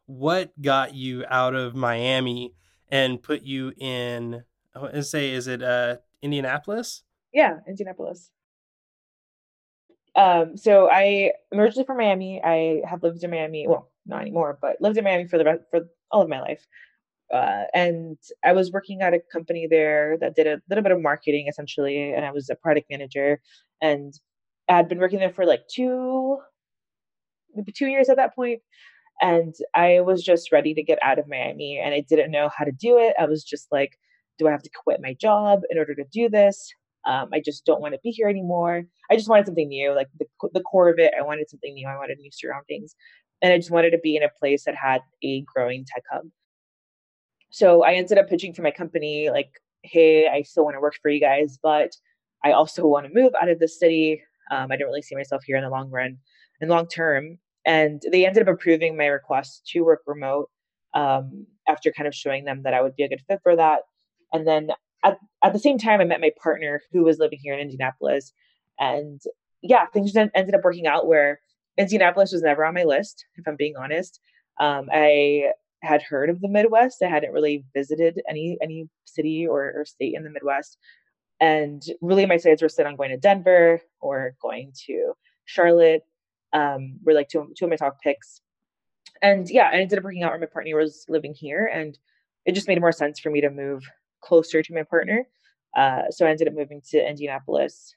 What 0.06 0.52
got 0.62 0.94
you 0.94 1.26
out 1.30 1.56
of 1.56 1.76
Miami 1.76 2.54
and 2.90 3.22
put 3.22 3.44
you 3.44 3.74
in, 3.78 4.44
to 4.76 5.04
say, 5.04 5.32
is 5.32 5.48
it 5.48 5.64
uh, 5.64 5.98
Indianapolis? 6.22 7.04
Yeah, 7.34 7.60
Indianapolis. 7.68 8.30
Um, 10.16 10.58
so 10.58 10.90
I 10.92 11.32
originally 11.52 11.86
from 11.86 11.98
Miami. 11.98 12.42
I 12.44 12.82
have 12.88 13.02
lived 13.02 13.24
in 13.24 13.32
Miami, 13.32 13.68
well, 13.68 13.90
not 14.06 14.22
anymore, 14.22 14.58
but 14.62 14.80
lived 14.80 14.98
in 14.98 15.04
Miami 15.04 15.28
for 15.28 15.38
the 15.38 15.46
rest, 15.46 15.62
for 15.72 15.88
all 16.12 16.22
of 16.22 16.30
my 16.30 16.40
life. 16.40 16.66
Uh, 17.34 17.64
and 17.74 18.18
I 18.44 18.54
was 18.54 18.72
working 18.72 19.02
at 19.02 19.16
a 19.16 19.20
company 19.32 19.66
there 19.68 20.18
that 20.20 20.36
did 20.36 20.46
a 20.46 20.62
little 20.70 20.84
bit 20.84 20.92
of 20.92 21.02
marketing 21.02 21.48
essentially, 21.48 22.14
and 22.14 22.24
I 22.24 22.32
was 22.32 22.50
a 22.50 22.56
product 22.56 22.88
manager. 22.92 23.42
And 23.82 24.14
I 24.70 24.76
had 24.76 24.88
been 24.88 25.00
working 25.00 25.20
there 25.20 25.32
for 25.32 25.46
like 25.46 25.68
two, 25.68 26.38
maybe 27.56 27.72
two 27.72 27.88
years 27.88 28.10
at 28.10 28.18
that 28.18 28.36
point. 28.36 28.62
And 29.22 29.54
I 29.74 30.02
was 30.02 30.24
just 30.24 30.52
ready 30.52 30.74
to 30.74 30.84
get 30.84 31.00
out 31.02 31.20
of 31.20 31.28
Miami, 31.28 31.80
and 31.84 31.94
I 31.94 32.02
didn't 32.02 32.32
know 32.32 32.50
how 32.56 32.66
to 32.66 32.72
do 32.72 32.98
it. 32.98 33.14
I 33.20 33.26
was 33.26 33.44
just 33.44 33.68
like, 33.72 33.98
do 34.38 34.48
I 34.48 34.52
have 34.52 34.64
to 34.64 34.70
quit 34.84 35.02
my 35.02 35.14
job 35.14 35.62
in 35.70 35.78
order 35.78 35.96
to 35.96 36.04
do 36.12 36.30
this? 36.30 36.74
Um, 37.06 37.30
I 37.34 37.42
just 37.44 37.66
don't 37.66 37.82
want 37.82 37.94
to 37.94 38.00
be 38.04 38.12
here 38.12 38.28
anymore. 38.28 38.84
I 39.12 39.16
just 39.16 39.30
wanted 39.30 39.46
something 39.46 39.68
new, 39.68 39.94
like 39.94 40.08
the 40.18 40.26
the 40.54 40.62
core 40.62 40.90
of 40.90 41.00
it. 41.00 41.14
I 41.18 41.22
wanted 41.22 41.50
something 41.50 41.74
new. 41.74 41.88
I 41.88 41.98
wanted 41.98 42.18
new 42.18 42.32
surroundings 42.32 42.96
and 43.44 43.52
I 43.52 43.58
just 43.58 43.72
wanted 43.72 43.92
to 43.92 44.00
be 44.00 44.16
in 44.16 44.24
a 44.24 44.30
place 44.40 44.64
that 44.64 44.74
had 44.74 45.02
a 45.22 45.42
growing 45.42 45.86
tech 45.86 46.04
hub. 46.10 46.24
So 47.50 47.84
I 47.84 47.94
ended 47.94 48.18
up 48.18 48.30
pitching 48.30 48.54
for 48.54 48.62
my 48.62 48.72
company, 48.72 49.30
like, 49.30 49.62
hey, 49.84 50.28
I 50.28 50.42
still 50.44 50.64
want 50.64 50.76
to 50.76 50.80
work 50.82 50.96
for 51.02 51.12
you 51.12 51.20
guys, 51.20 51.60
but 51.62 51.92
I 52.44 52.54
also 52.54 52.88
want 52.88 53.06
to 53.06 53.14
move 53.14 53.34
out 53.40 53.50
of 53.50 53.60
the 53.60 53.68
city. 53.68 54.24
Um, 54.50 54.72
I 54.72 54.78
don't 54.78 54.88
really 54.88 55.02
see 55.02 55.16
myself 55.16 55.44
here 55.46 55.58
in 55.58 55.64
the 55.64 55.70
long 55.70 55.92
run 55.92 56.18
and 56.62 56.70
long 56.70 56.88
term. 56.88 57.38
And 57.66 58.02
they 58.12 58.26
ended 58.26 58.48
up 58.48 58.54
approving 58.54 58.98
my 58.98 59.06
request 59.06 59.68
to 59.68 59.82
work 59.82 60.02
remote 60.06 60.50
um, 60.94 61.48
after 61.68 61.92
kind 61.92 62.08
of 62.08 62.16
showing 62.16 62.46
them 62.46 62.64
that 62.64 62.74
I 62.74 62.82
would 62.82 62.96
be 62.96 63.04
a 63.04 63.10
good 63.10 63.24
fit 63.28 63.40
for 63.44 63.56
that. 63.56 63.82
And 64.34 64.46
then 64.46 64.70
at, 65.04 65.18
at 65.44 65.54
the 65.54 65.60
same 65.60 65.78
time, 65.78 66.02
I 66.02 66.06
met 66.06 66.22
my 66.22 66.32
partner 66.42 66.82
who 66.92 67.04
was 67.04 67.20
living 67.20 67.40
here 67.42 67.54
in 67.54 67.60
Indianapolis. 67.60 68.34
And 68.80 69.22
yeah, 69.62 69.86
things 69.88 70.16
ended 70.16 70.56
up 70.56 70.64
working 70.64 70.88
out 70.88 71.08
where 71.08 71.40
Indianapolis 71.78 72.32
was 72.32 72.42
never 72.42 72.66
on 72.66 72.74
my 72.74 72.84
list, 72.84 73.26
if 73.36 73.48
I'm 73.48 73.56
being 73.56 73.76
honest. 73.78 74.20
Um, 74.60 74.90
I 74.92 75.52
had 75.82 76.02
heard 76.02 76.30
of 76.30 76.42
the 76.42 76.48
Midwest. 76.48 77.04
I 77.04 77.10
hadn't 77.10 77.34
really 77.34 77.66
visited 77.74 78.22
any 78.30 78.58
any 78.62 78.90
city 79.06 79.48
or, 79.48 79.74
or 79.76 79.86
state 79.86 80.16
in 80.16 80.24
the 80.24 80.30
Midwest, 80.30 80.78
and 81.40 81.82
really 82.02 82.26
my 82.26 82.38
sights 82.38 82.62
were 82.62 82.70
set 82.70 82.86
on 82.86 82.96
going 82.96 83.10
to 83.10 83.18
Denver 83.18 83.82
or 84.00 84.36
going 84.42 84.72
to 84.86 85.14
Charlotte. 85.46 86.04
Um, 86.54 87.00
were 87.04 87.14
like 87.14 87.30
two 87.30 87.52
two 87.58 87.66
of 87.66 87.70
my 87.70 87.78
top 87.78 88.00
picks, 88.02 88.42
and 89.22 89.50
yeah, 89.50 89.70
I 89.72 89.78
ended 89.78 89.98
up 89.98 90.04
working 90.04 90.24
out 90.24 90.32
where 90.32 90.40
my 90.40 90.46
partner 90.46 90.76
was 90.76 91.06
living 91.10 91.34
here, 91.34 91.66
and 91.66 91.98
it 92.46 92.54
just 92.54 92.68
made 92.68 92.80
more 92.80 92.92
sense 92.92 93.20
for 93.20 93.32
me 93.32 93.42
to 93.42 93.50
move 93.50 93.84
closer 94.22 94.62
to 94.62 94.74
my 94.74 94.84
partner. 94.84 95.26
Uh, 95.76 96.04
so 96.12 96.26
I 96.26 96.30
ended 96.30 96.48
up 96.48 96.54
moving 96.54 96.82
to 96.92 97.10
Indianapolis. 97.10 97.96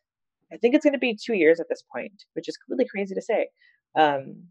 I 0.53 0.57
think 0.57 0.75
it's 0.75 0.85
going 0.85 0.95
to 0.95 0.99
be 0.99 1.15
two 1.15 1.35
years 1.35 1.61
at 1.61 1.69
this 1.69 1.83
point, 1.93 2.25
which 2.35 2.49
is 2.49 2.57
really 2.69 2.87
crazy 2.87 3.15
to 3.15 3.23
say. 3.23 3.49
Um, 3.95 4.45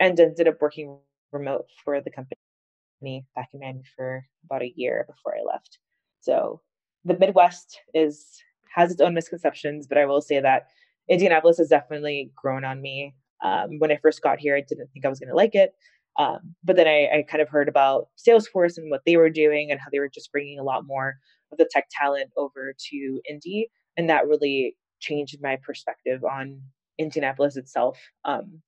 and 0.00 0.18
ended 0.18 0.48
up 0.48 0.60
working 0.60 0.98
remote 1.32 1.66
for 1.84 2.00
the 2.00 2.10
company 2.10 3.26
back 3.34 3.48
in 3.52 3.60
Miami 3.60 3.82
for 3.96 4.24
about 4.44 4.62
a 4.62 4.72
year 4.76 5.04
before 5.08 5.36
I 5.36 5.42
left. 5.42 5.78
So 6.20 6.60
the 7.04 7.18
Midwest 7.18 7.80
is 7.92 8.40
has 8.74 8.90
its 8.90 9.00
own 9.00 9.14
misconceptions, 9.14 9.86
but 9.86 9.98
I 9.98 10.06
will 10.06 10.20
say 10.20 10.40
that 10.40 10.68
Indianapolis 11.08 11.58
has 11.58 11.68
definitely 11.68 12.32
grown 12.34 12.64
on 12.64 12.80
me. 12.80 13.14
Um, 13.44 13.78
when 13.78 13.92
I 13.92 13.98
first 14.02 14.22
got 14.22 14.40
here, 14.40 14.56
I 14.56 14.64
didn't 14.66 14.88
think 14.92 15.04
I 15.04 15.08
was 15.08 15.20
going 15.20 15.28
to 15.28 15.36
like 15.36 15.54
it. 15.54 15.74
Um, 16.18 16.54
but 16.64 16.76
then 16.76 16.88
I, 16.88 17.08
I, 17.18 17.24
kind 17.28 17.42
of 17.42 17.48
heard 17.48 17.68
about 17.68 18.08
Salesforce 18.16 18.78
and 18.78 18.88
what 18.88 19.02
they 19.04 19.16
were 19.16 19.30
doing 19.30 19.70
and 19.70 19.80
how 19.80 19.86
they 19.90 19.98
were 19.98 20.08
just 20.08 20.30
bringing 20.30 20.60
a 20.60 20.62
lot 20.62 20.86
more 20.86 21.16
of 21.50 21.58
the 21.58 21.68
tech 21.70 21.86
talent 21.90 22.30
over 22.36 22.72
to 22.90 23.20
Indy. 23.28 23.68
And 23.96 24.08
that 24.08 24.28
really 24.28 24.76
changed 25.00 25.36
my 25.42 25.56
perspective 25.56 26.22
on 26.24 26.60
Indianapolis 26.98 27.56
itself. 27.56 27.98
Um, 28.24 28.62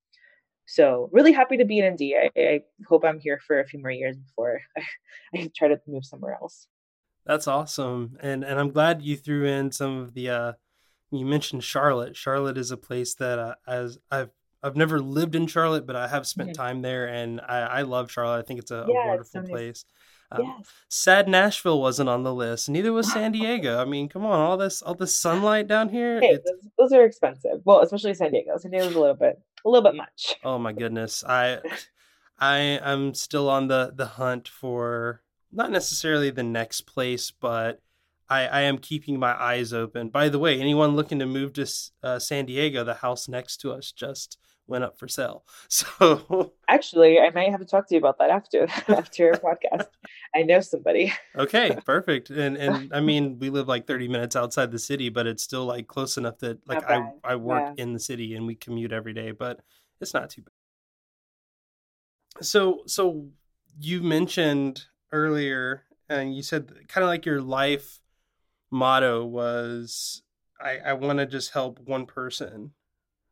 so 0.67 1.09
really 1.13 1.33
happy 1.33 1.57
to 1.57 1.65
be 1.65 1.79
in 1.79 1.85
Indy. 1.85 2.15
I, 2.17 2.31
I, 2.37 2.61
hope 2.89 3.05
I'm 3.05 3.21
here 3.21 3.41
for 3.47 3.61
a 3.61 3.67
few 3.67 3.81
more 3.81 3.93
years 3.93 4.17
before 4.17 4.61
I, 4.77 4.83
I 5.37 5.51
try 5.57 5.69
to 5.69 5.81
move 5.87 6.05
somewhere 6.05 6.35
else. 6.35 6.67
That's 7.25 7.49
awesome. 7.49 8.17
And 8.21 8.45
and 8.45 8.59
I'm 8.59 8.71
glad 8.71 9.03
you 9.03 9.17
threw 9.17 9.45
in 9.45 9.73
some 9.73 9.99
of 9.99 10.15
the 10.15 10.31
uh 10.31 10.53
you 11.11 11.25
mentioned 11.25 11.65
Charlotte. 11.65 12.17
Charlotte 12.17 12.59
is 12.59 12.71
a 12.71 12.77
place 12.77 13.15
that 13.15 13.39
uh, 13.39 13.55
as 13.67 13.99
I've 14.11 14.31
I've 14.67 14.77
never 14.77 15.01
lived 15.01 15.35
in 15.35 15.47
Charlotte, 15.47 15.87
but 15.87 15.97
I 15.97 16.09
have 16.09 16.27
spent 16.27 16.51
mm-hmm. 16.51 16.63
time 16.63 16.83
there, 16.83 17.07
and 17.07 17.41
I, 17.41 17.59
I, 17.61 17.83
love 17.83 18.11
Charlotte. 18.11 18.41
I 18.41 18.43
think 18.43 18.59
it's 18.61 18.73
a, 18.73 18.85
yeah, 18.89 19.05
a 19.05 19.09
wonderful 19.09 19.43
so 19.43 19.49
place. 19.49 19.85
Um, 20.33 20.43
yes. 20.43 20.73
Sad 20.89 21.29
Nashville 21.29 21.81
wasn't 21.81 22.09
on 22.09 22.25
the 22.25 22.35
list. 22.35 22.69
Neither 22.69 22.93
was 22.93 23.11
San 23.13 23.33
Diego. 23.39 23.81
I 23.81 23.85
mean, 23.85 24.09
come 24.09 24.27
on, 24.27 24.41
all 24.41 24.57
this 24.57 24.83
all 24.83 24.95
this 24.95 25.15
sunlight 25.15 25.69
down 25.69 25.89
here. 25.89 26.21
Hey, 26.21 26.39
those, 26.45 26.69
those, 26.79 26.93
are 26.93 27.05
expensive. 27.05 27.61
Well, 27.65 27.81
especially 27.81 28.15
San 28.15 28.33
Diego. 28.33 28.57
San 28.59 28.73
Diego's 28.73 28.95
a 28.95 29.01
little 29.01 29.15
bit 29.15 29.41
a 29.65 29.69
little 29.69 29.89
bit 29.89 29.97
much. 29.97 30.35
Oh 30.43 30.59
my 30.59 30.73
goodness, 30.73 31.23
I 31.25 31.61
I 32.39 32.59
am 32.59 33.15
still 33.15 33.49
on 33.49 33.69
the 33.69 33.93
the 33.95 34.07
hunt 34.07 34.49
for 34.49 35.23
not 35.53 35.71
necessarily 35.71 36.31
the 36.31 36.43
next 36.43 36.83
place, 36.83 37.31
but 37.31 37.81
I, 38.29 38.47
I 38.47 38.61
am 38.63 38.79
keeping 38.79 39.19
my 39.19 39.41
eyes 39.41 39.73
open. 39.73 40.09
By 40.09 40.29
the 40.29 40.39
way, 40.39 40.61
anyone 40.61 40.97
looking 40.97 41.21
to 41.21 41.27
move 41.27 41.53
to 41.55 41.67
uh, 42.03 42.19
San 42.19 42.47
Diego, 42.47 42.83
the 42.83 42.95
house 42.95 43.29
next 43.29 43.59
to 43.59 43.73
us 43.73 43.93
just 43.93 44.39
went 44.67 44.85
up 44.85 44.99
for 44.99 45.09
sale. 45.09 45.45
So 45.69 46.53
actually, 46.69 47.19
I 47.19 47.31
might 47.31 47.51
have 47.51 47.61
to 47.61 47.67
talk 47.67 47.89
to 47.89 47.95
you 47.95 47.99
about 47.99 48.19
that 48.19 48.31
after 48.31 48.65
after 48.89 49.25
your 49.25 49.35
podcast. 49.35 49.89
I 50.35 50.43
know 50.43 50.61
somebody. 50.61 51.13
okay, 51.37 51.77
perfect. 51.87 52.31
And 52.31 52.57
and 52.57 52.93
I 52.93 53.01
mean, 53.01 53.39
we 53.39 53.51
live 53.51 53.69
like 53.69 53.87
30 53.87 54.09
minutes 54.09 54.37
outside 54.37 54.71
the 54.71 54.79
city, 54.79 55.09
but 55.09 55.27
it's 55.27 55.43
still 55.43 55.65
like 55.65 55.87
close 55.87 56.17
enough 56.17 56.39
that 56.39 56.67
like 56.67 56.89
I 56.89 57.11
I 57.25 57.37
work 57.37 57.75
yeah. 57.77 57.83
in 57.83 57.93
the 57.93 58.01
city 58.01 58.35
and 58.35 58.47
we 58.47 58.55
commute 58.55 58.93
every 58.93 59.13
day, 59.13 59.33
but 59.33 59.61
it's 60.01 60.15
not 60.15 60.31
too 60.31 60.43
bad. 60.43 60.53
So 62.45 62.83
so 62.87 63.29
you 63.79 64.03
mentioned 64.03 64.85
earlier 65.13 65.83
and 66.09 66.35
you 66.35 66.43
said 66.43 66.73
kind 66.89 67.05
of 67.05 67.09
like 67.09 67.27
your 67.27 67.41
life 67.41 68.01
motto 68.71 69.25
was 69.25 70.23
I, 70.61 70.79
I 70.79 70.93
want 70.95 71.19
to 71.19 71.27
just 71.27 71.53
help 71.53 71.81
one 71.81 72.07
person 72.07 72.73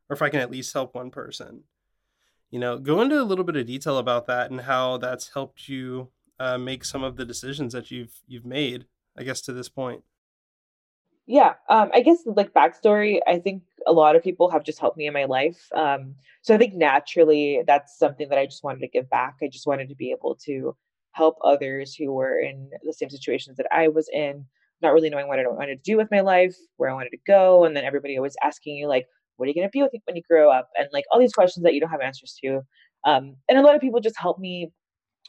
or 0.09 0.13
if 0.13 0.21
I 0.21 0.29
can 0.29 0.39
at 0.39 0.51
least 0.51 0.73
help 0.73 0.95
one 0.95 1.11
person. 1.11 1.63
You 2.51 2.59
know, 2.59 2.77
go 2.77 3.01
into 3.01 3.21
a 3.21 3.23
little 3.23 3.43
bit 3.43 3.55
of 3.55 3.65
detail 3.65 3.97
about 3.97 4.27
that 4.27 4.51
and 4.51 4.61
how 4.61 4.97
that's 4.97 5.33
helped 5.33 5.67
you 5.67 6.09
uh, 6.39 6.57
make 6.57 6.85
some 6.85 7.03
of 7.03 7.15
the 7.15 7.25
decisions 7.25 7.73
that 7.73 7.91
you've 7.91 8.21
you've 8.27 8.45
made. 8.45 8.85
I 9.17 9.23
guess 9.23 9.41
to 9.41 9.53
this 9.53 9.69
point. 9.69 10.03
Yeah, 11.27 11.53
um, 11.69 11.89
I 11.93 12.01
guess 12.01 12.19
like 12.25 12.53
backstory. 12.53 13.19
I 13.25 13.39
think 13.39 13.63
a 13.87 13.91
lot 13.91 14.15
of 14.15 14.23
people 14.23 14.51
have 14.51 14.63
just 14.63 14.79
helped 14.79 14.97
me 14.97 15.07
in 15.07 15.13
my 15.13 15.25
life. 15.25 15.69
Um, 15.73 16.15
so 16.41 16.53
I 16.53 16.57
think 16.57 16.75
naturally 16.75 17.63
that's 17.65 17.97
something 17.97 18.29
that 18.29 18.37
I 18.37 18.45
just 18.45 18.63
wanted 18.63 18.81
to 18.81 18.87
give 18.87 19.09
back. 19.09 19.37
I 19.41 19.47
just 19.47 19.65
wanted 19.65 19.89
to 19.89 19.95
be 19.95 20.11
able 20.11 20.35
to 20.45 20.75
help 21.13 21.37
others 21.43 21.95
who 21.95 22.11
were 22.11 22.39
in 22.39 22.69
the 22.83 22.93
same 22.93 23.09
situations 23.09 23.57
that 23.57 23.67
I 23.71 23.87
was 23.87 24.09
in, 24.13 24.45
not 24.81 24.93
really 24.93 25.09
knowing 25.09 25.27
what 25.27 25.39
I 25.39 25.47
wanted 25.47 25.83
to 25.83 25.91
do 25.91 25.97
with 25.97 26.11
my 26.11 26.19
life, 26.19 26.55
where 26.77 26.89
I 26.89 26.93
wanted 26.93 27.11
to 27.11 27.19
go, 27.25 27.63
and 27.63 27.75
then 27.75 27.85
everybody 27.85 28.17
always 28.17 28.35
asking 28.43 28.75
you 28.75 28.87
like, 28.87 29.07
what 29.37 29.45
are 29.45 29.49
you 29.49 29.55
going 29.55 29.67
to 29.67 29.71
be 29.71 29.81
when 29.81 30.15
you 30.15 30.21
grow 30.29 30.51
up? 30.51 30.69
And 30.77 30.87
like 30.93 31.05
all 31.11 31.19
these 31.19 31.33
questions 31.33 31.63
that 31.63 31.73
you 31.73 31.79
don't 31.79 31.89
have 31.89 32.01
answers 32.01 32.37
to. 32.43 32.61
Um, 33.05 33.35
and 33.49 33.57
a 33.57 33.61
lot 33.61 33.75
of 33.75 33.81
people 33.81 33.99
just 33.99 34.19
help 34.19 34.39
me 34.39 34.71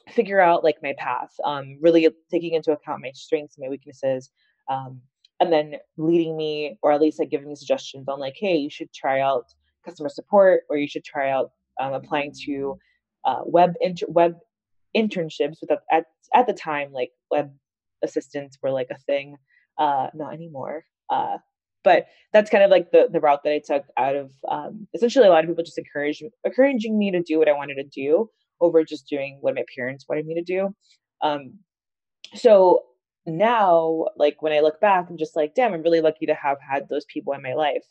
figure 0.08 0.40
out 0.40 0.64
like 0.64 0.76
my 0.82 0.94
path 0.98 1.30
um, 1.44 1.78
really 1.80 2.08
taking 2.30 2.54
into 2.54 2.72
account 2.72 3.02
my 3.02 3.10
strengths 3.14 3.56
my 3.58 3.68
weaknesses 3.68 4.30
um, 4.70 5.00
and 5.40 5.52
then 5.52 5.74
leading 5.96 6.36
me 6.36 6.78
or 6.82 6.92
at 6.92 7.00
least 7.00 7.18
like 7.18 7.30
giving 7.30 7.48
me 7.48 7.56
suggestions 7.56 8.06
on 8.08 8.20
like 8.20 8.34
hey 8.38 8.56
you 8.56 8.70
should 8.70 8.92
try 8.92 9.20
out 9.20 9.44
customer 9.84 10.08
support 10.08 10.62
or 10.70 10.76
you 10.76 10.86
should 10.86 11.04
try 11.04 11.30
out 11.30 11.50
um, 11.80 11.92
applying 11.92 12.32
to 12.44 12.78
uh, 13.24 13.40
web 13.44 13.72
inter- 13.80 14.06
web 14.08 14.34
internships 14.96 15.56
with 15.60 15.70
at, 15.90 16.04
at 16.34 16.46
the 16.46 16.52
time 16.52 16.92
like 16.92 17.10
web 17.30 17.50
assistants 18.02 18.58
were 18.62 18.70
like 18.70 18.88
a 18.90 18.98
thing. 19.00 19.36
Uh 19.78 20.08
not 20.14 20.32
anymore. 20.32 20.84
Uh 21.10 21.38
but 21.87 22.07
that's 22.33 22.51
kind 22.51 22.64
of 22.64 22.70
like 22.70 22.90
the 22.90 23.09
the 23.12 23.20
route 23.20 23.44
that 23.44 23.53
I 23.53 23.62
took 23.64 23.85
out 23.96 24.16
of 24.16 24.33
um, 24.51 24.88
essentially 24.92 25.29
a 25.29 25.31
lot 25.31 25.44
of 25.44 25.49
people 25.49 25.62
just 25.62 25.79
encourage 25.79 26.20
encouraging 26.44 26.99
me 26.99 27.12
to 27.12 27.22
do 27.22 27.38
what 27.38 27.49
I 27.49 27.53
wanted 27.53 27.77
to 27.77 27.85
do 27.85 28.29
over 28.61 28.85
just 28.85 29.07
doing 29.09 29.38
what 29.40 29.55
my 29.55 29.62
parents 29.77 30.05
wanted 30.09 30.27
me 30.27 30.35
to 30.35 30.42
do. 30.42 30.75
Um, 31.22 31.61
so 32.35 32.83
now, 33.25 34.07
like 34.16 34.42
when 34.42 34.53
I 34.53 34.61
look 34.61 34.81
back, 34.81 35.07
I'm 35.09 35.16
just 35.16 35.37
like, 35.37 35.55
damn, 35.55 35.75
I'm 35.75 35.83
really 35.83 36.01
lucky 36.01 36.27
to 36.27 36.35
have 36.35 36.59
had 36.61 36.88
those 36.88 37.05
people 37.05 37.33
in 37.35 37.42
my 37.42 37.55
life, 37.55 37.85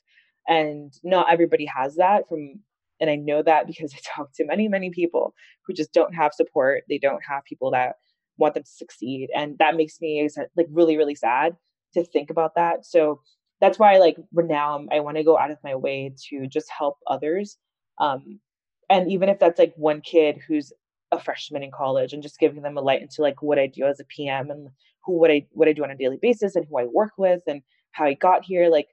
and 0.45 0.91
not 1.01 1.31
everybody 1.31 1.65
has 1.65 1.95
that 1.95 2.27
from. 2.27 2.59
And 2.99 3.09
I 3.09 3.15
know 3.15 3.43
that 3.43 3.65
because 3.65 3.93
I 3.93 3.99
talk 4.15 4.33
to 4.35 4.45
many, 4.45 4.67
many 4.67 4.89
people 4.89 5.33
who 5.65 5.73
just 5.73 5.93
don't 5.93 6.13
have 6.15 6.33
support. 6.33 6.83
They 6.89 6.97
don't 6.97 7.23
have 7.29 7.45
people 7.45 7.71
that 7.71 7.95
want 8.37 8.55
them 8.55 8.63
to 8.63 8.69
succeed, 8.69 9.29
and 9.33 9.57
that 9.59 9.77
makes 9.77 10.01
me 10.01 10.27
like 10.57 10.67
really, 10.69 10.97
really 10.97 11.15
sad 11.15 11.55
to 11.93 12.03
think 12.03 12.29
about 12.29 12.55
that. 12.55 12.85
So 12.85 13.21
that's 13.61 13.79
why 13.79 13.97
like 13.97 14.17
now 14.33 14.85
I 14.91 14.99
want 14.99 15.17
to 15.17 15.23
go 15.23 15.37
out 15.37 15.51
of 15.51 15.57
my 15.63 15.75
way 15.75 16.13
to 16.29 16.47
just 16.47 16.69
help 16.69 16.97
others. 17.07 17.57
Um, 17.99 18.39
and 18.89 19.11
even 19.11 19.29
if 19.29 19.39
that's 19.39 19.59
like 19.59 19.73
one 19.75 20.01
kid 20.01 20.39
who's 20.47 20.71
a 21.11 21.19
freshman 21.19 21.63
in 21.63 21.71
college 21.71 22.13
and 22.13 22.23
just 22.23 22.39
giving 22.39 22.61
them 22.61 22.77
a 22.77 22.81
light 22.81 23.01
into 23.01 23.21
like 23.21 23.41
what 23.41 23.59
I 23.59 23.67
do 23.67 23.85
as 23.85 23.99
a 23.99 24.05
PM 24.05 24.49
and 24.49 24.69
who 25.03 25.19
what 25.19 25.31
I 25.31 25.45
what 25.51 25.67
I 25.67 25.73
do 25.73 25.83
on 25.83 25.91
a 25.91 25.97
daily 25.97 26.19
basis 26.21 26.55
and 26.55 26.65
who 26.69 26.79
I 26.79 26.85
work 26.85 27.13
with 27.17 27.41
and 27.47 27.61
how 27.91 28.05
I 28.05 28.13
got 28.13 28.43
here, 28.43 28.69
like 28.69 28.87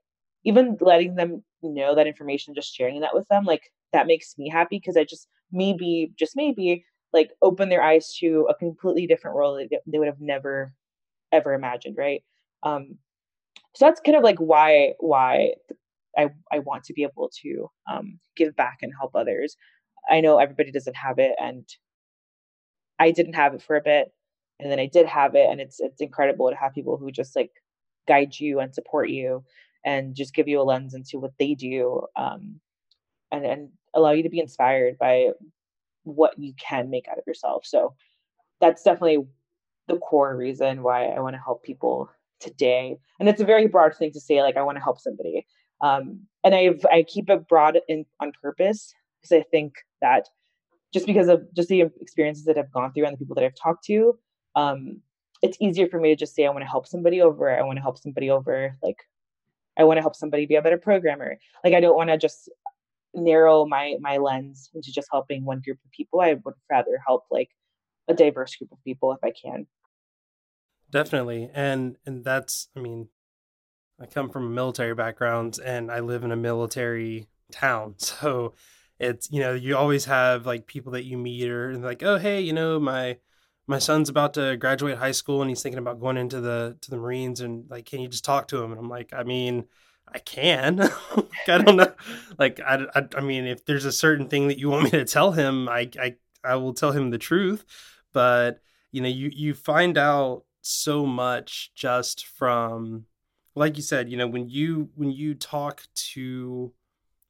even 0.44 0.76
letting 0.80 1.16
them 1.16 1.42
know 1.62 1.94
that 1.94 2.06
information, 2.06 2.54
just 2.54 2.74
sharing 2.74 3.00
that 3.00 3.14
with 3.14 3.26
them, 3.28 3.44
like 3.44 3.72
that 3.92 4.06
makes 4.06 4.34
me 4.38 4.48
happy 4.48 4.78
because 4.78 4.96
I 4.96 5.04
just 5.04 5.28
maybe 5.50 6.12
just 6.18 6.36
maybe 6.36 6.84
like 7.12 7.30
open 7.42 7.68
their 7.68 7.82
eyes 7.82 8.14
to 8.20 8.46
a 8.48 8.54
completely 8.54 9.06
different 9.06 9.36
world 9.36 9.60
that 9.70 9.80
they 9.86 9.98
would 9.98 10.08
have 10.08 10.20
never 10.20 10.72
ever 11.32 11.54
imagined, 11.54 11.96
right? 11.98 12.22
Um, 12.62 12.98
so 13.74 13.86
that's 13.86 14.00
kind 14.00 14.16
of 14.16 14.22
like 14.22 14.38
why 14.38 14.94
why 15.00 15.52
I 16.16 16.30
I 16.52 16.58
want 16.60 16.84
to 16.84 16.92
be 16.92 17.04
able 17.04 17.30
to 17.42 17.70
um, 17.90 18.18
give 18.36 18.54
back 18.56 18.78
and 18.82 18.92
help 18.98 19.14
others. 19.14 19.56
I 20.10 20.20
know 20.20 20.38
everybody 20.38 20.72
doesn't 20.72 20.96
have 20.96 21.18
it, 21.18 21.32
and 21.40 21.66
I 22.98 23.10
didn't 23.10 23.34
have 23.34 23.54
it 23.54 23.62
for 23.62 23.76
a 23.76 23.82
bit, 23.82 24.12
and 24.60 24.70
then 24.70 24.78
I 24.78 24.86
did 24.86 25.06
have 25.06 25.34
it, 25.34 25.48
and 25.50 25.60
it's 25.60 25.80
it's 25.80 26.00
incredible 26.00 26.50
to 26.50 26.56
have 26.56 26.74
people 26.74 26.96
who 26.96 27.10
just 27.10 27.34
like 27.36 27.50
guide 28.08 28.38
you 28.38 28.60
and 28.60 28.74
support 28.74 29.08
you, 29.10 29.44
and 29.84 30.14
just 30.14 30.34
give 30.34 30.48
you 30.48 30.60
a 30.60 30.62
lens 30.64 30.94
into 30.94 31.18
what 31.18 31.32
they 31.38 31.54
do, 31.54 32.02
um, 32.16 32.60
and 33.30 33.46
and 33.46 33.68
allow 33.94 34.10
you 34.12 34.22
to 34.22 34.30
be 34.30 34.40
inspired 34.40 34.98
by 34.98 35.28
what 36.04 36.38
you 36.38 36.52
can 36.58 36.90
make 36.90 37.08
out 37.08 37.18
of 37.18 37.24
yourself. 37.26 37.64
So 37.66 37.94
that's 38.60 38.82
definitely 38.82 39.26
the 39.88 39.98
core 39.98 40.36
reason 40.36 40.82
why 40.82 41.06
I 41.06 41.20
want 41.20 41.34
to 41.34 41.42
help 41.42 41.62
people 41.62 42.10
today. 42.42 42.98
And 43.18 43.28
it's 43.28 43.40
a 43.40 43.44
very 43.44 43.66
broad 43.66 43.94
thing 43.96 44.12
to 44.12 44.20
say 44.20 44.42
like 44.42 44.56
i 44.56 44.62
want 44.62 44.76
to 44.76 44.82
help 44.82 45.00
somebody. 45.00 45.46
Um, 45.80 46.26
and 46.44 46.54
i 46.54 46.70
i 46.90 47.02
keep 47.02 47.30
it 47.30 47.48
broad 47.48 47.78
in 47.88 48.04
on 48.20 48.32
purpose 48.40 48.94
because 49.20 49.32
i 49.32 49.42
think 49.50 49.74
that 50.00 50.28
just 50.92 51.06
because 51.06 51.28
of 51.28 51.42
just 51.54 51.68
the 51.68 51.82
experiences 52.00 52.44
that 52.44 52.58
i've 52.58 52.70
gone 52.72 52.92
through 52.92 53.06
and 53.06 53.14
the 53.14 53.18
people 53.18 53.34
that 53.34 53.44
i've 53.44 53.60
talked 53.60 53.84
to 53.86 54.18
um, 54.54 55.00
it's 55.40 55.56
easier 55.60 55.88
for 55.88 55.98
me 55.98 56.10
to 56.10 56.16
just 56.16 56.34
say 56.34 56.44
i 56.44 56.50
want 56.50 56.62
to 56.62 56.70
help 56.70 56.86
somebody 56.86 57.20
over. 57.20 57.50
I 57.50 57.62
want 57.62 57.78
to 57.78 57.82
help 57.82 57.98
somebody 57.98 58.30
over 58.30 58.76
like 58.82 59.00
i 59.78 59.84
want 59.84 59.98
to 59.98 60.02
help 60.02 60.16
somebody 60.16 60.46
be 60.46 60.56
a 60.56 60.62
better 60.62 60.78
programmer. 60.78 61.38
Like 61.64 61.74
i 61.74 61.80
don't 61.80 61.96
want 61.96 62.10
to 62.10 62.18
just 62.18 62.50
narrow 63.14 63.66
my 63.66 63.96
my 64.00 64.18
lens 64.18 64.70
into 64.74 64.92
just 64.92 65.08
helping 65.10 65.44
one 65.44 65.60
group 65.60 65.78
of 65.84 65.90
people. 65.90 66.20
I 66.20 66.34
would 66.34 66.54
rather 66.70 66.98
help 67.06 67.24
like 67.30 67.50
a 68.08 68.14
diverse 68.14 68.56
group 68.56 68.72
of 68.72 68.82
people 68.84 69.12
if 69.12 69.22
i 69.22 69.30
can 69.30 69.66
definitely 70.92 71.50
and 71.52 71.96
and 72.06 72.24
that's 72.24 72.68
i 72.76 72.80
mean 72.80 73.08
i 74.00 74.06
come 74.06 74.30
from 74.30 74.46
a 74.46 74.50
military 74.50 74.94
background 74.94 75.58
and 75.64 75.90
i 75.90 75.98
live 75.98 76.22
in 76.22 76.30
a 76.30 76.36
military 76.36 77.26
town 77.50 77.94
so 77.98 78.54
it's 79.00 79.28
you 79.32 79.40
know 79.40 79.52
you 79.52 79.76
always 79.76 80.04
have 80.04 80.46
like 80.46 80.66
people 80.66 80.92
that 80.92 81.04
you 81.04 81.18
meet 81.18 81.48
or 81.48 81.76
like 81.78 82.04
oh 82.04 82.18
hey 82.18 82.40
you 82.40 82.52
know 82.52 82.78
my 82.78 83.16
my 83.66 83.78
son's 83.78 84.08
about 84.08 84.34
to 84.34 84.56
graduate 84.56 84.98
high 84.98 85.12
school 85.12 85.40
and 85.40 85.50
he's 85.50 85.62
thinking 85.62 85.78
about 85.78 86.00
going 86.00 86.16
into 86.16 86.40
the 86.40 86.76
to 86.80 86.90
the 86.90 86.96
Marines 86.96 87.40
and 87.40 87.68
like 87.70 87.86
can 87.86 88.00
you 88.00 88.08
just 88.08 88.24
talk 88.24 88.48
to 88.48 88.62
him? 88.62 88.70
And 88.72 88.80
I'm 88.80 88.88
like 88.88 89.12
I 89.12 89.22
mean 89.22 89.66
I 90.08 90.18
can. 90.18 90.80
I 91.48 91.58
don't 91.58 91.76
know 91.76 91.92
like 92.38 92.60
I, 92.60 92.86
I, 92.94 93.08
I 93.16 93.20
mean 93.20 93.46
if 93.46 93.64
there's 93.64 93.84
a 93.84 93.92
certain 93.92 94.28
thing 94.28 94.48
that 94.48 94.58
you 94.58 94.68
want 94.68 94.84
me 94.84 94.90
to 94.90 95.04
tell 95.04 95.32
him 95.32 95.68
I 95.68 95.90
I 96.00 96.16
I 96.44 96.56
will 96.56 96.74
tell 96.74 96.92
him 96.92 97.10
the 97.10 97.18
truth 97.18 97.64
but 98.12 98.60
you 98.90 99.00
know 99.00 99.08
you 99.08 99.30
you 99.32 99.54
find 99.54 99.96
out 99.96 100.44
so 100.62 101.04
much 101.04 101.72
just 101.74 102.26
from 102.26 103.04
like 103.54 103.76
you 103.76 103.82
said 103.82 104.08
you 104.08 104.16
know 104.16 104.26
when 104.26 104.48
you 104.48 104.88
when 104.94 105.10
you 105.10 105.34
talk 105.34 105.82
to 105.94 106.72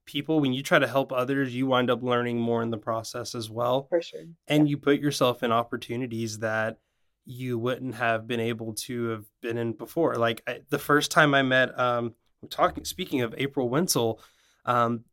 people 0.05 0.41
when 0.41 0.53
you 0.53 0.63
try 0.63 0.79
to 0.79 0.87
help 0.87 1.13
others 1.13 1.55
you 1.55 1.67
wind 1.67 1.91
up 1.91 2.03
learning 2.03 2.39
more 2.39 2.63
in 2.63 2.71
the 2.71 2.79
process 2.79 3.35
as 3.35 3.49
well 3.49 3.87
for 3.89 4.03
sure. 4.03 4.21
and 4.49 4.67
yeah. 4.67 4.71
you 4.71 4.77
put 4.77 5.01
yourself 5.01 5.43
in 5.43 5.51
opportunities 5.51 6.41
that 6.41 6.79
you 7.25 7.59
wouldn't 7.59 7.95
have 7.95 8.27
been 8.27 8.41
able 8.41 8.75
to 8.75 9.09
have 9.11 9.25
been 9.41 9.57
in 9.57 9.73
before. 9.73 10.17
Like 10.17 10.43
I, 10.47 10.61
the 10.71 10.79
first 10.79 11.11
time 11.11 11.35
i 11.35 11.43
met 11.43 11.79
um 11.79 12.15
talking 12.51 12.85
speaking 12.85 13.23
of 13.23 13.35
april 13.39 13.71
wensel 13.71 14.19
um 14.65 15.05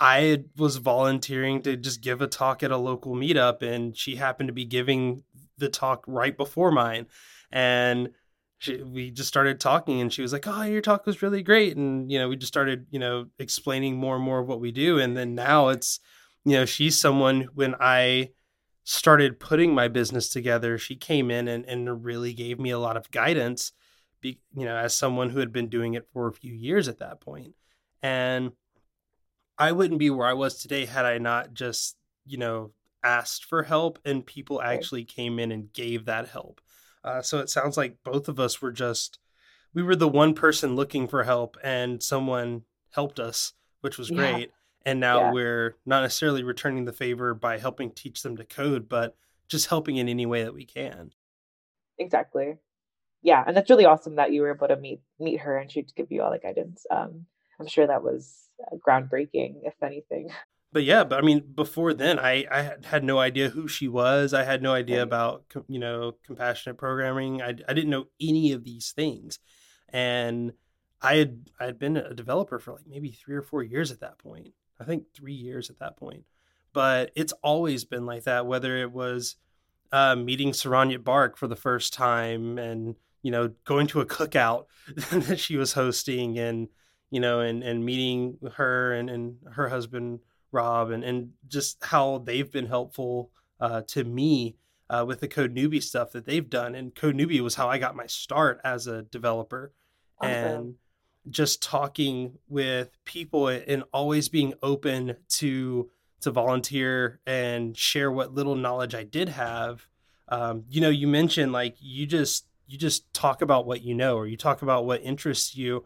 i 0.00 0.42
was 0.56 0.76
volunteering 0.76 1.62
to 1.62 1.76
just 1.76 2.00
give 2.00 2.20
a 2.20 2.26
talk 2.26 2.64
at 2.64 2.72
a 2.72 2.76
local 2.76 3.14
meetup 3.14 3.62
and 3.62 3.96
she 3.96 4.16
happened 4.16 4.48
to 4.48 4.52
be 4.52 4.64
giving 4.64 5.22
the 5.56 5.68
talk 5.68 6.02
right 6.08 6.36
before 6.36 6.72
mine 6.72 7.06
and 7.54 8.10
she, 8.58 8.82
we 8.82 9.10
just 9.10 9.28
started 9.28 9.60
talking 9.60 10.00
and 10.02 10.12
she 10.12 10.20
was 10.20 10.32
like 10.32 10.46
oh 10.46 10.62
your 10.62 10.82
talk 10.82 11.06
was 11.06 11.22
really 11.22 11.42
great. 11.42 11.76
And 11.76 12.12
you 12.12 12.18
know 12.18 12.28
we 12.28 12.36
just 12.36 12.52
started 12.52 12.86
you 12.90 12.98
know 12.98 13.26
explaining 13.38 13.96
more 13.96 14.16
and 14.16 14.24
more 14.24 14.40
of 14.40 14.46
what 14.46 14.60
we 14.60 14.72
do. 14.72 14.98
And 14.98 15.16
then 15.16 15.34
now 15.34 15.68
it's 15.68 16.00
you 16.44 16.52
know 16.52 16.64
she's 16.64 16.98
someone 16.98 17.48
when 17.54 17.74
i 17.80 18.30
started 18.84 19.40
putting 19.40 19.74
my 19.74 19.88
business 19.88 20.28
together 20.28 20.76
she 20.76 20.94
came 20.94 21.30
in 21.30 21.48
and, 21.48 21.64
and 21.64 22.04
really 22.04 22.34
gave 22.34 22.60
me 22.60 22.70
a 22.70 22.78
lot 22.78 22.96
of 22.98 23.10
guidance 23.10 23.72
be, 24.20 24.38
you 24.54 24.64
know 24.64 24.76
as 24.76 24.94
someone 24.94 25.30
who 25.30 25.38
had 25.38 25.52
been 25.52 25.68
doing 25.68 25.94
it 25.94 26.06
for 26.12 26.28
a 26.28 26.32
few 26.32 26.52
years 26.52 26.88
at 26.88 26.98
that 26.98 27.20
point. 27.20 27.54
And 28.02 28.52
i 29.58 29.72
wouldn't 29.72 30.00
be 30.00 30.10
where 30.10 30.26
i 30.26 30.32
was 30.32 30.58
today 30.58 30.84
had 30.84 31.04
i 31.04 31.18
not 31.18 31.54
just 31.54 31.96
you 32.26 32.36
know 32.36 32.72
asked 33.02 33.44
for 33.44 33.62
help 33.62 33.98
and 34.04 34.24
people 34.24 34.60
actually 34.62 35.04
came 35.04 35.38
in 35.38 35.52
and 35.52 35.72
gave 35.72 36.06
that 36.06 36.28
help 36.28 36.60
uh, 37.04 37.22
so 37.22 37.38
it 37.38 37.50
sounds 37.50 37.76
like 37.76 37.98
both 38.02 38.28
of 38.28 38.40
us 38.40 38.62
were 38.62 38.72
just 38.72 39.18
we 39.74 39.82
were 39.82 39.96
the 39.96 40.08
one 40.08 40.34
person 40.34 40.76
looking 40.76 41.08
for 41.08 41.24
help 41.24 41.56
and 41.62 42.02
someone 42.02 42.62
helped 42.90 43.18
us, 43.18 43.52
which 43.80 43.98
was 43.98 44.10
great. 44.10 44.38
Yeah. 44.38 44.46
And 44.86 45.00
now 45.00 45.18
yeah. 45.18 45.32
we're 45.32 45.76
not 45.84 46.02
necessarily 46.02 46.42
returning 46.42 46.84
the 46.84 46.92
favor 46.92 47.34
by 47.34 47.58
helping 47.58 47.90
teach 47.90 48.22
them 48.22 48.36
to 48.36 48.44
code, 48.44 48.88
but 48.88 49.16
just 49.48 49.68
helping 49.68 49.96
in 49.96 50.08
any 50.08 50.26
way 50.26 50.44
that 50.44 50.54
we 50.54 50.64
can. 50.64 51.10
Exactly. 51.98 52.58
Yeah, 53.22 53.42
and 53.46 53.56
that's 53.56 53.70
really 53.70 53.86
awesome 53.86 54.16
that 54.16 54.32
you 54.32 54.42
were 54.42 54.54
able 54.54 54.68
to 54.68 54.76
meet 54.76 55.00
meet 55.18 55.40
her 55.40 55.56
and 55.56 55.72
she'd 55.72 55.94
give 55.96 56.12
you 56.12 56.22
all 56.22 56.30
the 56.30 56.38
guidance. 56.38 56.84
Um, 56.90 57.26
I'm 57.58 57.66
sure 57.66 57.86
that 57.86 58.02
was 58.02 58.50
uh, 58.60 58.76
groundbreaking, 58.86 59.60
if 59.64 59.74
anything. 59.82 60.30
but 60.74 60.82
yeah, 60.82 61.04
but 61.04 61.20
I 61.20 61.22
mean, 61.22 61.44
before 61.54 61.94
then, 61.94 62.18
I 62.18 62.44
I 62.50 62.74
had 62.84 63.04
no 63.04 63.20
idea 63.20 63.48
who 63.48 63.68
she 63.68 63.86
was. 63.86 64.34
I 64.34 64.42
had 64.42 64.60
no 64.60 64.74
idea 64.74 65.02
about 65.02 65.44
you 65.68 65.78
know 65.78 66.16
compassionate 66.26 66.78
programming. 66.78 67.40
I 67.40 67.50
I 67.50 67.72
didn't 67.72 67.90
know 67.90 68.06
any 68.20 68.50
of 68.50 68.64
these 68.64 68.90
things, 68.90 69.38
and 69.88 70.52
I 71.00 71.14
had 71.14 71.48
I 71.60 71.66
had 71.66 71.78
been 71.78 71.96
a 71.96 72.12
developer 72.12 72.58
for 72.58 72.72
like 72.72 72.88
maybe 72.88 73.12
three 73.12 73.36
or 73.36 73.42
four 73.42 73.62
years 73.62 73.92
at 73.92 74.00
that 74.00 74.18
point. 74.18 74.48
I 74.80 74.84
think 74.84 75.04
three 75.14 75.32
years 75.32 75.70
at 75.70 75.78
that 75.78 75.96
point. 75.96 76.24
But 76.72 77.12
it's 77.14 77.32
always 77.34 77.84
been 77.84 78.04
like 78.04 78.24
that. 78.24 78.46
Whether 78.46 78.76
it 78.78 78.90
was 78.90 79.36
uh, 79.92 80.16
meeting 80.16 80.50
Saron 80.50 80.92
Yitbarek 80.92 81.36
for 81.36 81.46
the 81.46 81.54
first 81.54 81.94
time, 81.94 82.58
and 82.58 82.96
you 83.22 83.30
know 83.30 83.52
going 83.64 83.86
to 83.86 84.00
a 84.00 84.06
cookout 84.06 84.64
that 85.12 85.38
she 85.38 85.56
was 85.56 85.74
hosting, 85.74 86.36
and 86.36 86.66
you 87.10 87.20
know, 87.20 87.38
and 87.38 87.62
and 87.62 87.84
meeting 87.84 88.38
her 88.56 88.92
and 88.92 89.08
and 89.08 89.36
her 89.52 89.68
husband 89.68 90.18
Rob 90.54 90.90
and, 90.90 91.04
and 91.04 91.32
just 91.48 91.82
how 91.84 92.18
they've 92.18 92.50
been 92.50 92.66
helpful 92.66 93.30
uh, 93.60 93.82
to 93.88 94.04
me 94.04 94.56
uh, 94.88 95.04
with 95.06 95.20
the 95.20 95.28
Code 95.28 95.54
Newbie 95.54 95.82
stuff 95.82 96.12
that 96.12 96.24
they've 96.24 96.48
done. 96.48 96.74
And 96.74 96.94
Code 96.94 97.16
Newbie 97.16 97.40
was 97.40 97.54
how 97.54 97.68
I 97.68 97.78
got 97.78 97.96
my 97.96 98.06
start 98.06 98.60
as 98.64 98.86
a 98.86 99.02
developer. 99.02 99.72
Awesome. 100.20 100.32
And 100.32 100.74
just 101.30 101.62
talking 101.62 102.38
with 102.48 102.96
people 103.04 103.48
and 103.48 103.84
always 103.92 104.28
being 104.28 104.54
open 104.62 105.16
to 105.28 105.90
to 106.20 106.30
volunteer 106.30 107.20
and 107.26 107.76
share 107.76 108.10
what 108.10 108.34
little 108.34 108.54
knowledge 108.54 108.94
I 108.94 109.04
did 109.04 109.28
have. 109.28 109.86
Um, 110.28 110.64
you 110.70 110.80
know, 110.80 110.88
you 110.88 111.06
mentioned 111.06 111.52
like 111.52 111.76
you 111.80 112.06
just 112.06 112.46
you 112.66 112.78
just 112.78 113.12
talk 113.12 113.42
about 113.42 113.66
what 113.66 113.82
you 113.82 113.94
know 113.94 114.16
or 114.16 114.26
you 114.26 114.36
talk 114.36 114.62
about 114.62 114.86
what 114.86 115.02
interests 115.02 115.56
you. 115.56 115.84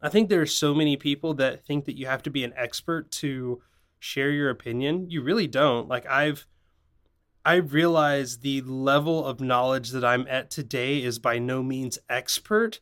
I 0.00 0.08
think 0.08 0.28
there 0.28 0.40
are 0.40 0.46
so 0.46 0.74
many 0.74 0.96
people 0.96 1.34
that 1.34 1.64
think 1.64 1.84
that 1.84 1.96
you 1.96 2.06
have 2.06 2.22
to 2.24 2.30
be 2.30 2.44
an 2.44 2.52
expert 2.56 3.10
to 3.12 3.62
share 4.02 4.30
your 4.30 4.50
opinion. 4.50 5.08
You 5.10 5.22
really 5.22 5.46
don't. 5.46 5.88
Like 5.88 6.04
I've 6.06 6.44
I 7.44 7.54
realize 7.54 8.38
the 8.38 8.60
level 8.62 9.24
of 9.24 9.40
knowledge 9.40 9.90
that 9.90 10.04
I'm 10.04 10.26
at 10.28 10.50
today 10.50 11.02
is 11.02 11.18
by 11.20 11.38
no 11.38 11.62
means 11.62 11.98
expert, 12.08 12.80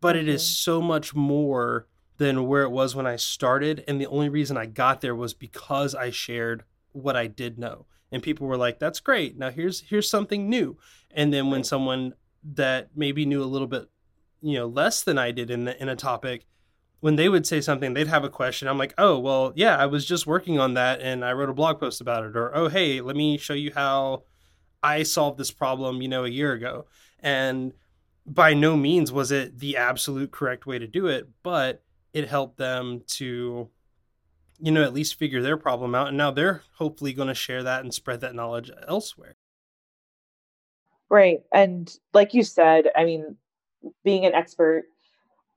but 0.00 0.14
mm-hmm. 0.14 0.28
it 0.28 0.34
is 0.34 0.46
so 0.46 0.82
much 0.82 1.14
more 1.14 1.86
than 2.18 2.46
where 2.46 2.62
it 2.62 2.70
was 2.70 2.94
when 2.94 3.06
I 3.06 3.16
started. 3.16 3.82
And 3.88 3.98
the 3.98 4.06
only 4.06 4.28
reason 4.28 4.56
I 4.56 4.66
got 4.66 5.00
there 5.00 5.14
was 5.14 5.32
because 5.32 5.94
I 5.94 6.10
shared 6.10 6.64
what 6.92 7.16
I 7.16 7.28
did 7.28 7.58
know. 7.58 7.86
And 8.12 8.22
people 8.22 8.46
were 8.46 8.56
like, 8.56 8.78
that's 8.78 9.00
great. 9.00 9.38
Now 9.38 9.50
here's 9.50 9.80
here's 9.80 10.10
something 10.10 10.50
new. 10.50 10.76
And 11.10 11.32
then 11.32 11.50
when 11.50 11.64
someone 11.64 12.12
that 12.44 12.90
maybe 12.94 13.24
knew 13.24 13.42
a 13.42 13.44
little 13.44 13.66
bit, 13.66 13.88
you 14.42 14.58
know, 14.58 14.66
less 14.66 15.02
than 15.02 15.16
I 15.16 15.30
did 15.30 15.50
in 15.50 15.64
the, 15.64 15.80
in 15.80 15.88
a 15.88 15.96
topic 15.96 16.46
when 17.00 17.16
they 17.16 17.28
would 17.28 17.46
say 17.46 17.60
something, 17.60 17.94
they'd 17.94 18.08
have 18.08 18.24
a 18.24 18.30
question. 18.30 18.66
I'm 18.66 18.78
like, 18.78 18.94
oh, 18.98 19.18
well, 19.18 19.52
yeah, 19.54 19.76
I 19.76 19.86
was 19.86 20.04
just 20.04 20.26
working 20.26 20.58
on 20.58 20.74
that 20.74 21.00
and 21.00 21.24
I 21.24 21.32
wrote 21.32 21.50
a 21.50 21.54
blog 21.54 21.78
post 21.78 22.00
about 22.00 22.24
it. 22.24 22.36
Or, 22.36 22.54
oh, 22.56 22.68
hey, 22.68 23.00
let 23.00 23.14
me 23.14 23.38
show 23.38 23.54
you 23.54 23.72
how 23.72 24.24
I 24.82 25.04
solved 25.04 25.38
this 25.38 25.52
problem, 25.52 26.02
you 26.02 26.08
know, 26.08 26.24
a 26.24 26.28
year 26.28 26.52
ago. 26.52 26.86
And 27.20 27.72
by 28.26 28.52
no 28.54 28.76
means 28.76 29.12
was 29.12 29.30
it 29.30 29.58
the 29.58 29.76
absolute 29.76 30.32
correct 30.32 30.66
way 30.66 30.78
to 30.78 30.86
do 30.86 31.06
it, 31.06 31.28
but 31.42 31.82
it 32.12 32.28
helped 32.28 32.58
them 32.58 33.02
to, 33.06 33.68
you 34.58 34.72
know, 34.72 34.82
at 34.82 34.92
least 34.92 35.14
figure 35.14 35.40
their 35.40 35.56
problem 35.56 35.94
out. 35.94 36.08
And 36.08 36.16
now 36.16 36.32
they're 36.32 36.62
hopefully 36.74 37.12
going 37.12 37.28
to 37.28 37.34
share 37.34 37.62
that 37.62 37.82
and 37.82 37.94
spread 37.94 38.20
that 38.22 38.34
knowledge 38.34 38.72
elsewhere. 38.88 39.36
Right. 41.08 41.40
And 41.52 41.90
like 42.12 42.34
you 42.34 42.42
said, 42.42 42.86
I 42.96 43.04
mean, 43.04 43.36
being 44.04 44.26
an 44.26 44.34
expert 44.34 44.86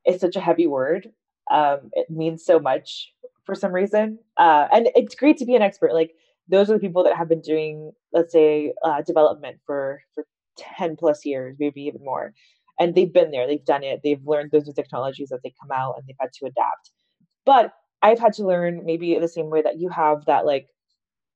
is 0.05 0.21
such 0.21 0.35
a 0.35 0.41
heavy 0.41 0.67
word 0.67 1.11
um, 1.51 1.89
it 1.93 2.09
means 2.09 2.43
so 2.43 2.59
much 2.59 3.11
for 3.45 3.55
some 3.55 3.73
reason. 3.73 4.17
Uh, 4.37 4.67
and 4.71 4.89
it's 4.95 5.15
great 5.15 5.37
to 5.37 5.45
be 5.45 5.55
an 5.55 5.61
expert. 5.61 5.93
Like 5.93 6.11
those 6.47 6.69
are 6.69 6.73
the 6.73 6.79
people 6.79 7.03
that 7.03 7.15
have 7.15 7.29
been 7.29 7.41
doing, 7.41 7.91
let's 8.13 8.33
say, 8.33 8.73
uh, 8.83 9.01
development 9.01 9.57
for 9.65 10.01
for 10.15 10.25
ten 10.57 10.95
plus 10.95 11.25
years, 11.25 11.57
maybe 11.59 11.81
even 11.83 12.03
more, 12.03 12.33
and 12.79 12.95
they've 12.95 13.13
been 13.13 13.31
there. 13.31 13.47
They've 13.47 13.63
done 13.63 13.83
it. 13.83 14.01
They've 14.03 14.25
learned 14.25 14.51
those 14.51 14.65
new 14.65 14.73
technologies 14.73 15.31
as 15.31 15.41
they 15.43 15.53
come 15.61 15.71
out, 15.71 15.95
and 15.97 16.07
they've 16.07 16.15
had 16.19 16.33
to 16.39 16.45
adapt. 16.45 16.91
But 17.45 17.73
I've 18.01 18.19
had 18.19 18.33
to 18.33 18.47
learn 18.47 18.81
maybe 18.85 19.17
the 19.19 19.27
same 19.27 19.49
way 19.49 19.61
that 19.61 19.79
you 19.79 19.89
have 19.89 20.25
that 20.25 20.45
like 20.45 20.67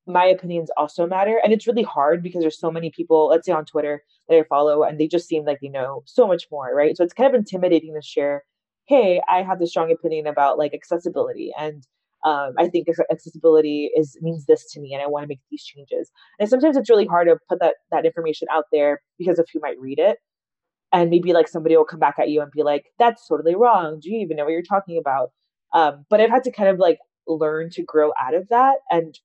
my 0.07 0.25
opinions 0.25 0.69
also 0.77 1.07
matter 1.07 1.39
and 1.43 1.51
it's 1.51 1.65
really 1.65 1.83
hard 1.83 2.21
because 2.21 2.41
there's 2.41 2.59
so 2.59 2.69
many 2.69 2.91
people 2.91 3.27
let's 3.27 3.45
say 3.45 3.51
on 3.51 3.65
twitter 3.65 4.03
that 4.29 4.37
i 4.37 4.43
follow 4.43 4.83
and 4.83 4.99
they 4.99 5.07
just 5.07 5.27
seem 5.27 5.43
like 5.45 5.57
they 5.61 5.67
know 5.67 6.03
so 6.05 6.27
much 6.27 6.45
more 6.51 6.69
right 6.75 6.95
so 6.95 7.03
it's 7.03 7.13
kind 7.13 7.27
of 7.27 7.33
intimidating 7.33 7.93
to 7.93 8.01
share 8.05 8.43
hey, 8.87 9.21
I 9.29 9.43
have 9.43 9.59
this 9.59 9.71
strong 9.71 9.91
opinion 9.91 10.27
about 10.27 10.57
like 10.57 10.73
accessibility 10.73 11.51
and 11.57 11.83
um, 12.23 12.53
I 12.57 12.67
think 12.69 12.87
accessibility 13.11 13.91
is 13.95 14.17
means 14.19 14.45
this 14.47 14.71
to 14.71 14.79
me, 14.79 14.93
and 14.95 15.03
I 15.03 15.05
want 15.05 15.23
to 15.23 15.27
make 15.27 15.41
these 15.51 15.63
changes. 15.63 16.09
And 16.39 16.49
sometimes 16.49 16.75
it's 16.75 16.89
really 16.89 17.05
hard 17.05 17.27
to 17.27 17.37
put 17.47 17.59
that 17.59 17.75
that 17.91 18.03
information 18.05 18.47
out 18.51 18.63
there 18.71 19.01
because 19.19 19.37
of 19.37 19.45
who 19.53 19.59
might 19.61 19.79
read 19.79 19.99
it, 19.99 20.17
and 20.91 21.09
maybe 21.09 21.33
like 21.33 21.47
somebody 21.47 21.75
will 21.77 21.85
come 21.85 21.99
back 21.99 22.15
at 22.19 22.29
you 22.29 22.41
and 22.41 22.51
be 22.51 22.63
like, 22.63 22.85
"That's 22.99 23.27
totally 23.27 23.55
wrong. 23.55 23.99
Do 24.01 24.09
you 24.11 24.19
even 24.21 24.37
know 24.37 24.45
what 24.45 24.51
you're 24.53 24.61
talking 24.63 24.97
about?" 24.97 25.31
Um, 25.73 26.05
but 26.09 26.21
I've 26.21 26.29
had 26.29 26.43
to 26.45 26.51
kind 26.51 26.69
of 26.69 26.79
like 26.79 26.99
learn 27.27 27.69
to 27.71 27.83
grow 27.83 28.11
out 28.19 28.33
of 28.35 28.47
that. 28.49 28.77
And 28.89 29.17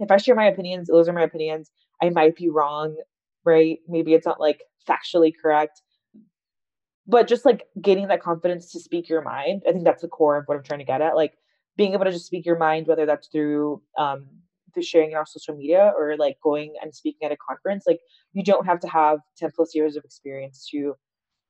if 0.00 0.10
I 0.10 0.16
share 0.18 0.34
my 0.34 0.46
opinions, 0.46 0.88
those 0.88 1.08
are 1.08 1.12
my 1.12 1.22
opinions. 1.22 1.70
I 2.02 2.10
might 2.10 2.36
be 2.36 2.50
wrong, 2.50 2.96
right? 3.44 3.78
Maybe 3.88 4.14
it's 4.14 4.26
not 4.26 4.40
like 4.40 4.62
factually 4.88 5.32
correct, 5.40 5.82
but 7.06 7.28
just 7.28 7.44
like 7.44 7.66
gaining 7.80 8.08
that 8.08 8.22
confidence 8.22 8.72
to 8.72 8.80
speak 8.80 9.08
your 9.08 9.22
mind 9.22 9.62
i 9.68 9.72
think 9.72 9.84
that's 9.84 10.02
the 10.02 10.08
core 10.08 10.36
of 10.36 10.44
what 10.46 10.56
i'm 10.56 10.64
trying 10.64 10.80
to 10.80 10.84
get 10.84 11.00
at 11.00 11.16
like 11.16 11.34
being 11.76 11.92
able 11.92 12.04
to 12.04 12.12
just 12.12 12.26
speak 12.26 12.46
your 12.46 12.58
mind 12.58 12.86
whether 12.86 13.06
that's 13.06 13.28
through 13.28 13.80
um 13.98 14.26
through 14.72 14.82
sharing 14.82 15.12
it 15.12 15.14
on 15.14 15.26
social 15.26 15.56
media 15.56 15.92
or 15.96 16.16
like 16.16 16.36
going 16.42 16.74
and 16.82 16.94
speaking 16.94 17.24
at 17.24 17.32
a 17.32 17.36
conference 17.36 17.84
like 17.86 18.00
you 18.32 18.42
don't 18.42 18.66
have 18.66 18.80
to 18.80 18.88
have 18.88 19.20
10 19.38 19.50
plus 19.54 19.74
years 19.74 19.96
of 19.96 20.04
experience 20.04 20.68
to 20.70 20.94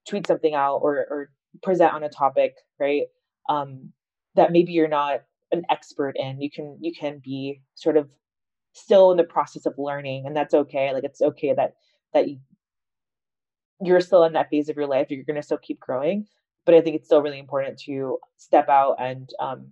tweet 0.09 0.27
something 0.27 0.55
out 0.55 0.79
or 0.79 1.07
or 1.11 1.31
present 1.62 1.93
on 1.93 2.03
a 2.03 2.09
topic 2.09 2.55
right? 2.79 3.05
Um 3.49 3.93
that 4.35 4.53
maybe 4.53 4.73
you're 4.73 4.88
not 4.88 5.21
an 5.53 5.62
expert 5.71 6.17
in 6.17 6.40
you 6.40 6.51
can 6.51 6.77
you 6.81 6.93
can 6.93 7.21
be 7.25 7.61
sort 7.75 7.97
of 7.97 8.09
still 8.73 9.12
in 9.12 9.17
the 9.17 9.25
process 9.25 9.67
of 9.67 9.75
learning 9.79 10.27
and 10.27 10.37
that's 10.37 10.53
okay 10.53 10.93
like 10.93 11.05
it's 11.05 11.23
okay 11.23 11.55
that 11.55 11.75
that 12.12 12.29
you, 12.29 12.38
you're 13.87 14.01
still 14.01 14.25
in 14.25 14.33
that 14.35 14.51
phase 14.51 14.68
of 14.68 14.77
your 14.77 14.87
life. 14.87 15.11
You're 15.11 15.25
going 15.25 15.37
to 15.37 15.42
still 15.42 15.59
keep 15.59 15.81
growing, 15.81 16.27
but 16.64 16.75
I 16.75 16.81
think 16.81 16.97
it's 16.97 17.07
still 17.07 17.23
really 17.23 17.38
important 17.38 17.79
to 17.81 18.18
step 18.37 18.68
out 18.68 18.97
and 18.99 19.29
um, 19.40 19.68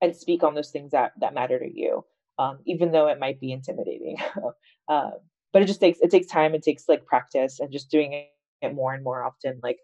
and 0.00 0.14
speak 0.14 0.42
on 0.42 0.54
those 0.54 0.70
things 0.70 0.92
that 0.92 1.12
that 1.20 1.34
matter 1.34 1.58
to 1.58 1.70
you, 1.72 2.04
um, 2.38 2.58
even 2.66 2.92
though 2.92 3.08
it 3.08 3.18
might 3.18 3.40
be 3.40 3.52
intimidating. 3.52 4.18
uh, 4.88 5.10
but 5.52 5.62
it 5.62 5.66
just 5.66 5.80
takes 5.80 6.00
it 6.00 6.10
takes 6.10 6.26
time. 6.26 6.54
It 6.54 6.62
takes 6.62 6.88
like 6.88 7.06
practice 7.06 7.60
and 7.60 7.72
just 7.72 7.90
doing 7.90 8.12
it 8.12 8.74
more 8.74 8.94
and 8.94 9.04
more 9.04 9.22
often. 9.22 9.60
Like 9.62 9.78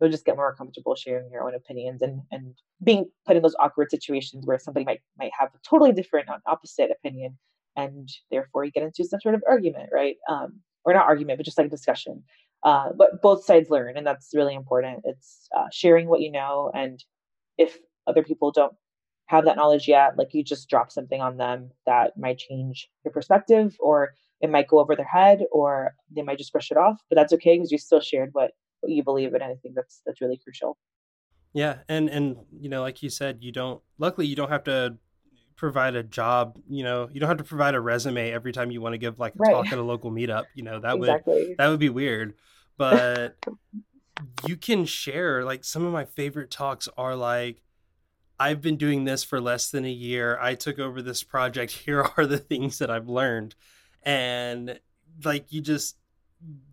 you'll 0.00 0.10
just 0.10 0.24
get 0.24 0.36
more 0.36 0.54
comfortable 0.54 0.94
sharing 0.94 1.30
your 1.30 1.42
own 1.42 1.54
opinions 1.54 2.02
and 2.02 2.22
and 2.30 2.54
being 2.82 3.06
put 3.26 3.36
in 3.36 3.42
those 3.42 3.56
awkward 3.58 3.90
situations 3.90 4.46
where 4.46 4.58
somebody 4.58 4.84
might 4.84 5.00
might 5.18 5.32
have 5.38 5.48
a 5.54 5.58
totally 5.68 5.92
different 5.92 6.28
opposite 6.46 6.90
opinion 6.90 7.38
and 7.76 8.08
therefore 8.30 8.64
you 8.64 8.70
get 8.70 8.82
into 8.82 9.04
some 9.04 9.20
sort 9.20 9.34
of 9.34 9.42
argument 9.48 9.88
right 9.92 10.16
um, 10.28 10.60
or 10.84 10.92
not 10.92 11.06
argument 11.06 11.38
but 11.38 11.44
just 11.44 11.58
like 11.58 11.66
a 11.66 11.70
discussion 11.70 12.22
uh, 12.62 12.90
but 12.96 13.22
both 13.22 13.44
sides 13.44 13.70
learn 13.70 13.96
and 13.96 14.06
that's 14.06 14.30
really 14.34 14.54
important 14.54 15.02
it's 15.04 15.48
uh, 15.56 15.66
sharing 15.72 16.08
what 16.08 16.20
you 16.20 16.30
know 16.30 16.70
and 16.74 17.04
if 17.58 17.78
other 18.06 18.22
people 18.22 18.50
don't 18.50 18.74
have 19.26 19.44
that 19.44 19.56
knowledge 19.56 19.88
yet 19.88 20.16
like 20.16 20.32
you 20.32 20.44
just 20.44 20.68
drop 20.68 20.90
something 20.90 21.20
on 21.20 21.36
them 21.36 21.70
that 21.84 22.16
might 22.16 22.38
change 22.38 22.88
your 23.04 23.12
perspective 23.12 23.76
or 23.80 24.14
it 24.40 24.50
might 24.50 24.68
go 24.68 24.78
over 24.78 24.94
their 24.94 25.06
head 25.06 25.40
or 25.50 25.94
they 26.14 26.22
might 26.22 26.38
just 26.38 26.52
brush 26.52 26.70
it 26.70 26.76
off 26.76 27.00
but 27.08 27.16
that's 27.16 27.32
okay 27.32 27.56
because 27.56 27.72
you 27.72 27.78
still 27.78 28.00
shared 28.00 28.30
what 28.32 28.52
what 28.80 28.92
you 28.92 29.02
believe 29.02 29.34
in. 29.34 29.42
And 29.42 29.52
I 29.52 29.56
think 29.56 29.74
that's 29.74 30.02
that's 30.06 30.20
really 30.20 30.38
crucial. 30.42 30.76
Yeah, 31.52 31.78
and 31.88 32.08
and 32.08 32.36
you 32.52 32.68
know, 32.68 32.82
like 32.82 33.02
you 33.02 33.10
said, 33.10 33.38
you 33.40 33.52
don't. 33.52 33.82
Luckily, 33.98 34.26
you 34.26 34.36
don't 34.36 34.50
have 34.50 34.64
to 34.64 34.96
provide 35.56 35.96
a 35.96 36.02
job. 36.02 36.58
You 36.68 36.84
know, 36.84 37.08
you 37.12 37.20
don't 37.20 37.28
have 37.28 37.38
to 37.38 37.44
provide 37.44 37.74
a 37.74 37.80
resume 37.80 38.30
every 38.30 38.52
time 38.52 38.70
you 38.70 38.80
want 38.80 38.94
to 38.94 38.98
give 38.98 39.18
like 39.18 39.34
a 39.34 39.38
right. 39.38 39.52
talk 39.52 39.72
at 39.72 39.78
a 39.78 39.82
local 39.82 40.10
meetup. 40.10 40.44
You 40.54 40.62
know, 40.62 40.80
that 40.80 40.96
exactly. 40.96 41.48
would 41.48 41.58
that 41.58 41.68
would 41.68 41.80
be 41.80 41.88
weird. 41.88 42.34
But 42.76 43.36
you 44.46 44.56
can 44.56 44.84
share. 44.84 45.44
Like 45.44 45.64
some 45.64 45.84
of 45.84 45.92
my 45.92 46.04
favorite 46.04 46.50
talks 46.50 46.88
are 46.96 47.16
like. 47.16 47.62
I've 48.38 48.60
been 48.60 48.76
doing 48.76 49.04
this 49.04 49.24
for 49.24 49.40
less 49.40 49.70
than 49.70 49.86
a 49.86 49.90
year. 49.90 50.38
I 50.38 50.56
took 50.56 50.78
over 50.78 51.00
this 51.00 51.22
project. 51.22 51.72
Here 51.72 52.06
are 52.18 52.26
the 52.26 52.36
things 52.36 52.76
that 52.80 52.90
I've 52.90 53.08
learned. 53.08 53.54
And 54.02 54.78
like 55.24 55.50
you 55.52 55.62
just 55.62 55.96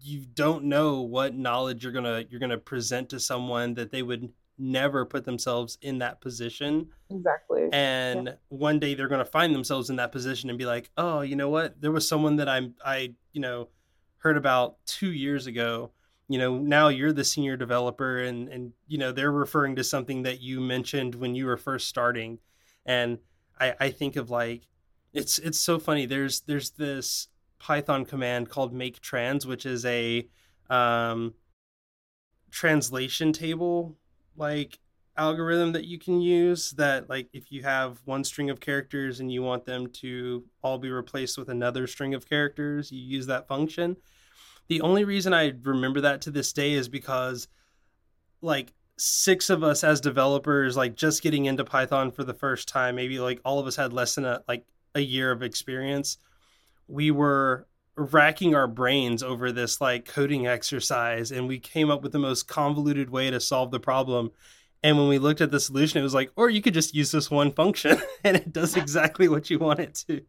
you 0.02 0.26
don't 0.34 0.66
know 0.66 1.02
what 1.02 1.36
knowledge 1.36 1.84
you're 1.84 1.94
gonna 1.94 2.26
you're 2.30 2.40
gonna 2.40 2.58
present 2.58 3.10
to 3.10 3.20
someone 3.20 3.76
that 3.76 3.92
they 3.92 4.04
would 4.04 4.30
never 4.58 5.06
put 5.06 5.26
themselves 5.26 5.78
in 5.82 6.00
that 6.00 6.22
position. 6.22 6.90
Exactly. 7.10 7.70
And 7.72 8.28
yeah. 8.28 8.34
one 8.50 8.80
day 8.80 8.94
they're 8.94 9.08
gonna 9.08 9.26
find 9.26 9.54
themselves 9.54 9.90
in 9.90 9.96
that 9.98 10.12
position 10.12 10.50
and 10.50 10.60
be 10.60 10.66
like 10.66 10.90
oh 10.98 11.22
you 11.22 11.36
know 11.36 11.50
what? 11.50 11.80
There 11.82 11.92
was 11.92 12.08
someone 12.08 12.38
that 12.38 12.50
i'm 12.50 12.76
i 12.86 13.14
you 13.32 13.42
know 13.42 13.70
heard 14.18 14.38
about 14.38 14.78
two 14.86 15.12
years 15.12 15.48
ago. 15.48 15.92
You 16.28 16.40
know 16.40 16.58
now 16.58 16.88
you're 16.88 17.14
the 17.14 17.24
senior 17.24 17.58
developer 17.58 18.20
and 18.20 18.48
and 18.50 18.74
you 18.88 18.98
know 18.98 19.12
they're 19.12 19.32
referring 19.32 19.76
to 19.78 19.84
something 19.84 20.24
that 20.24 20.42
you 20.42 20.62
mentioned 20.62 21.16
when 21.16 21.36
you 21.36 21.46
were 21.46 21.58
first 21.58 21.88
starting. 21.88 22.40
And 22.86 23.20
i 23.60 23.76
i 23.80 23.90
think 23.90 24.16
of 24.16 24.30
like 24.30 24.68
it's 25.14 25.38
it's 25.38 25.60
so 25.60 25.80
funny. 25.80 26.06
There's 26.06 26.42
there's 26.42 26.72
this 26.72 27.28
Python 27.60 28.04
command 28.06 28.50
called 28.50 28.74
maketrans, 28.74 29.46
which 29.46 29.66
is 29.66 29.86
a 29.86 30.28
um, 30.70 31.34
translation 32.52 33.32
table 33.32 33.96
like 34.36 34.80
algorithm 35.16 35.72
that 35.74 35.86
you 35.86 36.00
can 36.00 36.20
use 36.22 36.72
that 36.72 37.08
like 37.08 37.28
if 37.34 37.52
you 37.52 37.62
have 37.62 38.00
one 38.06 38.24
string 38.24 38.50
of 38.50 38.60
characters 38.60 39.20
and 39.20 39.32
you 39.32 39.44
want 39.44 39.64
them 39.64 39.88
to 39.88 40.44
all 40.64 40.80
be 40.80 40.90
replaced 40.90 41.38
with 41.38 41.50
another 41.50 41.86
string 41.86 42.16
of 42.16 42.28
characters 42.28 42.92
you 42.92 43.00
use 43.00 43.28
that 43.28 43.48
function. 43.48 43.96
The 44.70 44.82
only 44.82 45.04
reason 45.04 45.34
i 45.34 45.54
remember 45.64 46.02
that 46.02 46.22
to 46.22 46.32
this 46.32 46.52
day 46.54 46.74
is 46.74 46.90
because 46.90 47.48
like 48.42 48.74
six 48.98 49.50
of 49.50 49.64
us 49.64 49.84
as 49.84 50.02
developers 50.02 50.78
like 50.78 50.96
just 50.96 51.22
getting 51.22 51.46
into 51.46 51.64
python 51.64 52.12
for 52.12 52.24
the 52.24 52.34
first 52.34 52.68
time 52.68 52.96
maybe 52.96 53.20
like 53.20 53.40
all 53.44 53.60
of 53.60 53.68
us 53.68 53.76
had 53.76 53.94
less 53.94 54.16
than 54.16 54.26
a 54.26 54.42
like 54.48 54.66
a 54.96 55.00
year 55.00 55.32
of 55.32 55.42
experience 55.42 56.18
we 56.88 57.12
were 57.12 57.68
racking 57.96 58.56
our 58.56 58.68
brains 58.68 59.22
over 59.22 59.52
this 59.52 59.80
like 59.80 60.06
coding 60.06 60.48
exercise 60.48 61.32
and 61.32 61.48
we 61.48 61.60
came 61.60 61.92
up 61.92 62.02
with 62.02 62.12
the 62.12 62.20
most 62.20 62.48
convoluted 62.48 63.10
way 63.10 63.30
to 63.30 63.40
solve 63.40 63.72
the 63.72 63.80
problem. 63.80 64.32
And 64.82 64.98
when 64.98 65.08
we 65.08 65.20
looked 65.20 65.42
at 65.42 65.52
the 65.52 65.60
solution 65.60 66.00
it 66.00 66.04
was 66.04 66.14
like 66.14 66.32
or 66.36 66.50
you 66.50 66.62
could 66.62 66.74
just 66.74 66.96
use 66.96 67.12
this 67.12 67.30
one 67.30 67.52
function 67.52 68.02
and 68.24 68.36
it 68.36 68.52
does 68.52 68.76
exactly 68.76 69.28
what 69.28 69.50
you 69.50 69.60
want 69.60 69.80
it 69.80 70.04
to. 70.08 70.22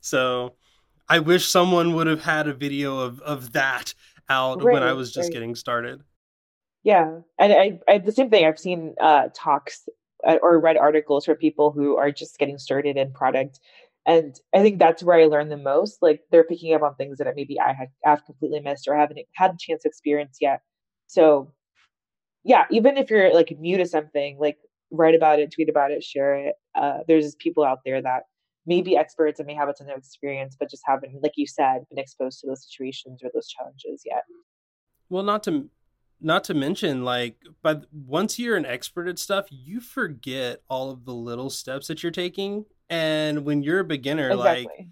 So 0.00 0.54
i 1.08 1.18
wish 1.18 1.48
someone 1.48 1.94
would 1.94 2.06
have 2.06 2.22
had 2.22 2.46
a 2.46 2.54
video 2.54 2.98
of 3.00 3.20
of 3.22 3.52
that 3.52 3.92
out 4.28 4.62
right, 4.62 4.72
when 4.74 4.82
i 4.84 4.92
was 4.92 5.12
just 5.12 5.26
right. 5.26 5.32
getting 5.32 5.54
started. 5.54 6.02
Yeah 6.84 7.18
and 7.38 7.52
I, 7.52 7.80
I 7.88 7.98
the 7.98 8.12
same 8.12 8.30
thing 8.30 8.46
i've 8.46 8.58
seen 8.58 8.94
uh 9.00 9.28
talks 9.34 9.88
uh, 10.26 10.36
or 10.42 10.60
read 10.60 10.76
articles 10.76 11.24
for 11.24 11.34
people 11.34 11.70
who 11.70 11.96
are 11.96 12.10
just 12.10 12.38
getting 12.38 12.58
started 12.58 12.96
in 12.96 13.12
product 13.12 13.60
and 14.06 14.40
i 14.54 14.60
think 14.60 14.78
that's 14.78 15.02
where 15.02 15.18
i 15.18 15.24
learned 15.24 15.50
the 15.50 15.56
most 15.56 15.98
like 16.00 16.22
they're 16.30 16.44
picking 16.44 16.74
up 16.74 16.82
on 16.82 16.94
things 16.94 17.18
that 17.18 17.32
maybe 17.36 17.58
i 17.60 17.72
had 17.72 17.88
have 18.04 18.24
completely 18.24 18.60
missed 18.60 18.88
or 18.88 18.96
haven't 18.96 19.18
had 19.34 19.52
a 19.52 19.56
chance 19.58 19.82
to 19.82 19.88
experience 19.88 20.38
yet. 20.40 20.60
So 21.06 21.52
yeah 22.44 22.64
even 22.70 22.96
if 22.96 23.10
you're 23.10 23.34
like 23.34 23.54
new 23.58 23.76
to 23.76 23.86
something 23.86 24.38
like 24.38 24.56
write 24.90 25.14
about 25.14 25.38
it 25.38 25.52
tweet 25.52 25.68
about 25.68 25.90
it 25.90 26.02
share 26.02 26.34
it 26.34 26.54
uh, 26.74 26.98
there's 27.06 27.34
people 27.36 27.64
out 27.64 27.80
there 27.84 28.00
that 28.00 28.22
may 28.66 28.82
be 28.82 28.96
experts 28.96 29.40
and 29.40 29.46
may 29.46 29.54
have 29.54 29.68
a 29.68 29.72
ton 29.72 29.90
of 29.90 29.98
experience 29.98 30.56
but 30.58 30.70
just 30.70 30.82
haven't 30.86 31.22
like 31.22 31.32
you 31.36 31.46
said 31.46 31.84
been 31.90 31.98
exposed 31.98 32.40
to 32.40 32.46
those 32.46 32.64
situations 32.64 33.20
or 33.22 33.30
those 33.34 33.48
challenges 33.48 34.02
yet. 34.04 34.24
Well 35.08 35.22
not 35.22 35.42
to 35.44 35.68
not 36.20 36.44
to 36.44 36.54
mention 36.54 37.04
like 37.04 37.36
but 37.62 37.86
once 37.92 38.38
you're 38.38 38.56
an 38.56 38.66
expert 38.66 39.08
at 39.08 39.18
stuff 39.18 39.46
you 39.50 39.80
forget 39.80 40.62
all 40.68 40.90
of 40.90 41.04
the 41.04 41.14
little 41.14 41.50
steps 41.50 41.88
that 41.88 42.02
you're 42.02 42.12
taking 42.12 42.64
and 42.90 43.44
when 43.44 43.62
you're 43.62 43.80
a 43.80 43.84
beginner, 43.84 44.30
exactly. 44.30 44.64
like 44.64 44.86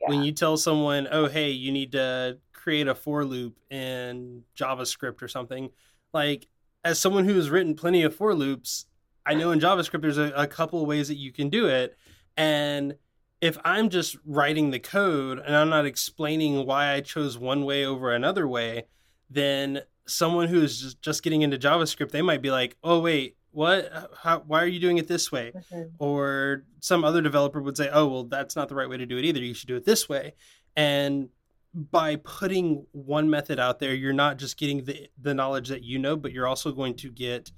yeah. 0.00 0.08
when 0.08 0.22
you 0.22 0.32
tell 0.32 0.56
someone, 0.56 1.08
"Oh, 1.10 1.28
hey, 1.28 1.50
you 1.50 1.72
need 1.72 1.92
to 1.92 2.38
create 2.52 2.88
a 2.88 2.94
for 2.94 3.24
loop 3.24 3.58
in 3.70 4.42
JavaScript 4.58 5.22
or 5.22 5.28
something," 5.28 5.70
like 6.12 6.48
as 6.84 6.98
someone 6.98 7.24
who 7.24 7.34
has 7.36 7.48
written 7.48 7.74
plenty 7.74 8.02
of 8.02 8.14
for 8.14 8.34
loops, 8.34 8.86
I 9.24 9.34
know 9.34 9.52
in 9.52 9.60
JavaScript 9.60 10.02
there's 10.02 10.18
a, 10.18 10.32
a 10.36 10.46
couple 10.46 10.82
of 10.82 10.88
ways 10.88 11.08
that 11.08 11.16
you 11.16 11.32
can 11.32 11.48
do 11.48 11.66
it, 11.68 11.96
and 12.36 12.96
if 13.40 13.58
I'm 13.64 13.90
just 13.90 14.16
writing 14.24 14.70
the 14.70 14.78
code 14.78 15.38
and 15.38 15.54
I'm 15.54 15.68
not 15.68 15.86
explaining 15.86 16.66
why 16.66 16.92
I 16.92 17.00
chose 17.00 17.36
one 17.36 17.64
way 17.64 17.84
over 17.84 18.12
another 18.12 18.48
way, 18.48 18.86
then 19.28 19.82
someone 20.06 20.48
who 20.48 20.62
is 20.62 20.80
just, 20.80 21.02
just 21.02 21.22
getting 21.22 21.42
into 21.42 21.58
JavaScript, 21.58 22.10
they 22.10 22.22
might 22.22 22.40
be 22.40 22.50
like, 22.50 22.76
oh, 22.82 23.00
wait, 23.00 23.36
what 23.54 24.10
how, 24.22 24.40
why 24.46 24.62
are 24.62 24.66
you 24.66 24.80
doing 24.80 24.98
it 24.98 25.06
this 25.06 25.30
way? 25.30 25.52
Mm-hmm. 25.54 25.82
or 25.98 26.64
some 26.80 27.04
other 27.04 27.22
developer 27.22 27.62
would 27.62 27.76
say 27.76 27.88
oh 27.92 28.06
well 28.06 28.24
that's 28.24 28.56
not 28.56 28.68
the 28.68 28.74
right 28.74 28.88
way 28.88 28.96
to 28.96 29.06
do 29.06 29.16
it 29.16 29.24
either. 29.24 29.38
You 29.40 29.54
should 29.54 29.68
do 29.68 29.76
it 29.76 29.84
this 29.84 30.08
way. 30.08 30.34
And 30.76 31.28
by 31.72 32.16
putting 32.16 32.86
one 32.92 33.30
method 33.30 33.58
out 33.58 33.78
there 33.78 33.94
you're 33.94 34.12
not 34.12 34.38
just 34.38 34.56
getting 34.58 34.84
the 34.84 35.08
the 35.20 35.34
knowledge 35.34 35.68
that 35.68 35.82
you 35.82 35.98
know 35.98 36.16
but 36.16 36.32
you're 36.32 36.46
also 36.46 36.72
going 36.72 36.94
to 36.94 37.10
get 37.10 37.50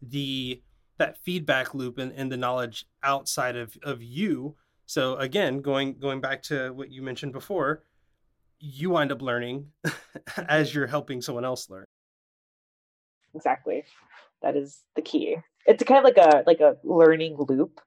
the 0.00 0.62
that 0.98 1.16
feedback 1.18 1.74
loop 1.74 1.98
and, 1.98 2.12
and 2.12 2.30
the 2.30 2.36
knowledge 2.36 2.86
outside 3.02 3.56
of 3.56 3.76
of 3.82 4.02
you. 4.02 4.56
So 4.86 5.16
again 5.16 5.60
going 5.60 5.98
going 5.98 6.20
back 6.20 6.42
to 6.44 6.70
what 6.70 6.90
you 6.90 7.02
mentioned 7.02 7.32
before 7.32 7.84
you 8.58 8.90
wind 8.90 9.12
up 9.12 9.20
learning 9.20 9.66
as 10.48 10.68
mm-hmm. 10.68 10.78
you're 10.78 10.86
helping 10.86 11.20
someone 11.20 11.44
else 11.44 11.68
learn. 11.68 11.84
Exactly 13.34 13.84
that 14.42 14.56
is 14.56 14.82
the 14.96 15.02
key. 15.02 15.36
It's 15.66 15.82
kind 15.84 15.98
of 15.98 16.04
like 16.04 16.16
a 16.16 16.42
like 16.46 16.60
a 16.60 16.76
learning 16.84 17.36
loop, 17.38 17.80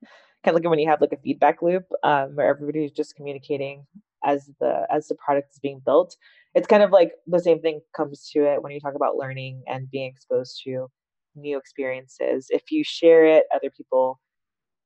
kind 0.44 0.56
of 0.56 0.64
like 0.64 0.70
when 0.70 0.80
you 0.80 0.90
have 0.90 1.02
like 1.02 1.12
a 1.12 1.18
feedback 1.18 1.62
loop 1.62 1.84
um, 2.04 2.36
where 2.36 2.48
everybody's 2.48 2.92
just 2.92 3.16
communicating 3.16 3.86
as 4.24 4.50
the 4.60 4.88
as 4.90 5.08
the 5.08 5.16
product 5.16 5.52
is 5.54 5.60
being 5.60 5.82
built. 5.86 6.16
It's 6.54 6.68
kind 6.68 6.84
of 6.84 6.92
like 6.92 7.12
the 7.28 7.40
same 7.40 7.62
thing 7.62 7.82
comes 7.96 8.30
to 8.32 8.46
it 8.46 8.64
when 8.64 8.72
you 8.72 8.80
talk 8.80 8.96
about 8.96 9.18
learning 9.18 9.64
and 9.68 9.92
being 9.92 10.10
exposed 10.10 10.62
to 10.64 10.88
new 11.36 11.58
experiences. 11.58 12.48
If 12.50 12.72
you 12.72 12.84
share 12.86 13.26
it, 13.26 13.44
other 13.54 13.70
people 13.70 14.20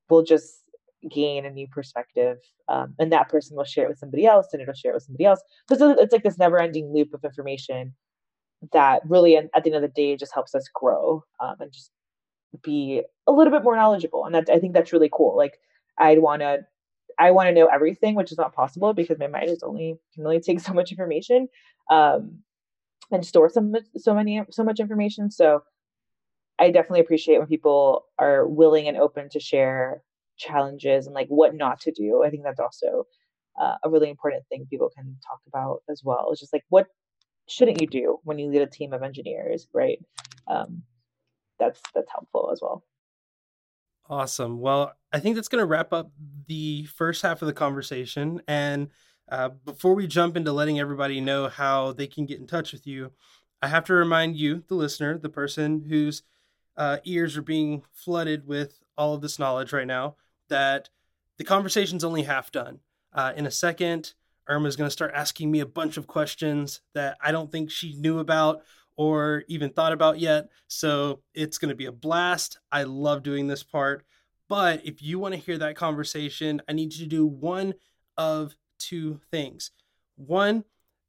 will 0.10 0.24
just 0.24 0.64
gain 1.10 1.46
a 1.46 1.52
new 1.52 1.68
perspective, 1.68 2.38
um, 2.68 2.96
and 3.00 3.12
that 3.14 3.30
person 3.30 3.56
will 3.56 3.64
share 3.64 3.86
it 3.86 3.90
with 3.90 4.00
somebody 4.00 4.26
else, 4.26 4.48
and 4.52 4.62
it'll 4.62 4.74
share 4.74 4.92
it 4.92 4.96
with 4.96 5.04
somebody 5.04 5.26
else. 5.26 5.42
So 5.72 5.92
it's 5.92 6.12
like 6.12 6.24
this 6.24 6.40
never-ending 6.40 6.92
loop 6.94 7.14
of 7.14 7.24
information 7.24 7.94
that 8.72 9.02
really 9.08 9.38
at 9.38 9.52
the 9.54 9.70
end 9.70 9.76
of 9.76 9.82
the 9.82 9.88
day 9.88 10.16
just 10.18 10.34
helps 10.34 10.54
us 10.54 10.68
grow 10.74 11.24
um, 11.40 11.56
and 11.60 11.72
just 11.72 11.92
be 12.64 13.02
a 13.28 13.32
little 13.32 13.52
bit 13.52 13.64
more 13.64 13.76
knowledgeable 13.76 14.26
and 14.26 14.34
that 14.34 14.50
i 14.50 14.60
think 14.60 14.74
that's 14.74 14.92
really 14.92 15.10
cool. 15.12 15.38
Like 15.38 15.60
i'd 15.98 16.20
want 16.20 16.42
to 16.42 16.60
i 17.18 17.32
want 17.32 17.48
to 17.48 17.54
know 17.54 17.68
everything 17.68 18.16
which 18.16 18.32
is 18.32 18.38
not 18.38 18.56
possible 18.56 18.94
because 18.94 19.20
my 19.20 19.28
mind 19.28 19.50
is 19.50 19.64
only 19.64 19.98
can 20.14 20.26
only 20.26 20.40
take 20.40 20.60
so 20.68 20.74
much 20.74 20.92
information 20.92 21.48
um, 21.90 22.40
and 23.12 23.26
store 23.26 23.50
so 23.50 23.62
much 23.62 23.84
so 23.98 24.14
many 24.14 24.42
so 24.50 24.64
much 24.64 24.80
information. 24.80 25.32
So 25.32 25.64
i 26.60 26.70
definitely 26.72 27.02
appreciate 27.02 27.38
when 27.38 27.48
people 27.48 28.06
are 28.18 28.48
willing 28.48 28.88
and 28.88 28.98
open 28.98 29.30
to 29.30 29.40
share 29.40 30.04
challenges 30.38 31.06
and 31.06 31.14
like 31.14 31.28
what 31.28 31.54
not 31.56 31.80
to 31.82 31.92
do. 31.92 32.24
I 32.26 32.30
think 32.30 32.44
that's 32.44 32.60
also 32.60 33.06
uh, 33.60 33.76
a 33.84 33.90
really 33.90 34.10
important 34.10 34.44
thing 34.48 34.66
people 34.70 34.90
can 34.96 35.18
talk 35.28 35.40
about 35.48 35.82
as 35.90 36.02
well. 36.04 36.30
It's 36.32 36.40
just 36.40 36.54
like 36.54 36.64
what 36.70 36.88
shouldn't 37.50 37.82
you 37.82 37.88
do 37.88 38.20
when 38.24 38.40
you 38.40 38.50
lead 38.50 38.62
a 38.62 38.68
team 38.68 38.94
of 38.94 39.04
engineers, 39.04 39.68
right? 39.74 40.00
Um, 40.48 40.84
that's 41.60 41.82
that's 41.94 42.12
helpful 42.12 42.50
as 42.52 42.60
well. 42.62 42.84
Awesome. 44.10 44.60
Well, 44.60 44.94
I 45.14 45.20
think 45.20 45.36
that's 45.36 45.50
going 45.50 45.62
to 45.62 45.68
wrap 45.68 45.94
up 45.94 46.12
the 46.48 46.86
first 46.86 47.22
half 47.22 47.42
of 47.42 47.46
the 47.48 47.54
conversation. 47.54 48.42
And 48.48 48.90
uh, 49.32 49.50
before 49.50 49.94
we 49.94 50.08
jump 50.08 50.36
into 50.36 50.52
letting 50.52 50.80
everybody 50.80 51.22
know 51.22 51.48
how 51.48 51.94
they 51.94 52.08
can 52.08 52.26
get 52.26 52.40
in 52.40 52.48
touch 52.48 52.74
with 52.74 52.88
you, 52.88 53.12
I 53.62 53.68
have 53.68 53.86
to 53.86 53.94
remind 53.94 54.36
you, 54.36 54.64
the 54.68 54.74
listener, 54.74 55.20
the 55.20 55.30
person 55.30 55.86
whose 55.90 56.24
uh, 56.76 56.98
ears 57.04 57.38
are 57.38 57.44
being 57.44 57.84
flooded 57.92 58.48
with 58.48 58.80
all 58.98 59.14
of 59.14 59.22
this 59.22 59.38
knowledge 59.38 59.74
right 59.74 59.86
now, 59.86 60.16
that 60.48 60.90
the 61.38 61.44
conversation's 61.44 62.04
only 62.04 62.24
half 62.24 62.52
done. 62.52 62.80
Uh, 63.14 63.34
in 63.36 63.46
a 63.46 63.52
second, 63.52 64.14
Irma 64.50 64.68
is 64.68 64.76
going 64.76 64.88
to 64.88 64.92
start 64.92 65.12
asking 65.14 65.52
me 65.52 65.60
a 65.60 65.66
bunch 65.66 65.96
of 65.96 66.08
questions 66.08 66.82
that 66.96 67.18
I 67.22 67.32
don't 67.32 67.52
think 67.52 67.70
she 67.70 67.96
knew 67.96 68.20
about 68.20 68.64
or 68.98 69.44
even 69.48 69.70
thought 69.70 69.94
about 69.94 70.20
yet. 70.20 70.50
So 70.68 71.22
it's 71.34 71.58
going 71.58 71.70
to 71.70 71.76
be 71.76 71.86
a 71.86 71.92
blast. 71.92 72.60
I 72.72 72.84
love 72.84 73.24
doing 73.24 73.48
this 73.48 73.64
part. 73.64 74.06
But 74.50 74.86
if 74.86 75.02
you 75.02 75.20
want 75.20 75.36
to 75.36 75.40
hear 75.40 75.58
that 75.60 75.76
conversation, 75.76 76.62
I 76.68 76.74
need 76.74 76.94
you 76.94 77.06
to 77.06 77.10
do 77.10 77.26
one 77.26 77.76
of 78.18 78.56
two 78.80 79.22
things. 79.32 79.72
One, 80.18 80.66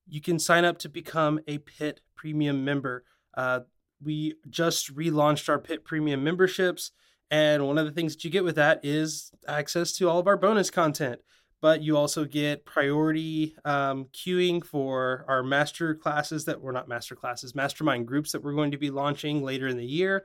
you 0.07 0.20
can 0.20 0.38
sign 0.38 0.64
up 0.64 0.78
to 0.78 0.88
become 0.88 1.41
a 1.49 1.59
PIT 1.59 2.01
Premium 2.14 2.64
member. 2.64 3.05
Uh, 3.34 3.61
we 4.03 4.34
just 4.49 4.95
relaunched 4.95 5.49
our 5.49 5.59
PIT 5.59 5.84
Premium 5.84 6.22
memberships. 6.22 6.93
And 7.30 7.66
one 7.66 7.78
of 7.78 7.86
the 7.86 7.93
things 7.93 8.14
that 8.14 8.24
you 8.24 8.30
get 8.30 8.45
with 8.45 8.57
that 8.57 8.80
is 8.84 9.30
access 9.49 9.93
to 9.95 10.09
all 10.09 10.18
of 10.18 10.26
our 10.26 10.36
bonus 10.36 10.70
content 10.70 11.20
but 11.61 11.83
you 11.83 11.97
also 11.97 12.25
get 12.25 12.65
priority 12.65 13.55
um, 13.65 14.07
queuing 14.13 14.65
for 14.65 15.25
our 15.29 15.43
master 15.43 15.95
classes 15.95 16.45
that 16.47 16.61
were 16.61 16.73
not 16.73 16.89
master 16.89 17.15
classes, 17.15 17.55
mastermind 17.55 18.07
groups 18.07 18.33
that 18.33 18.43
we're 18.43 18.55
going 18.55 18.71
to 18.71 18.79
be 18.79 18.91
launching 18.91 19.43
later 19.43 19.69
in 19.69 19.77
the 19.77 19.85
year, 19.85 20.25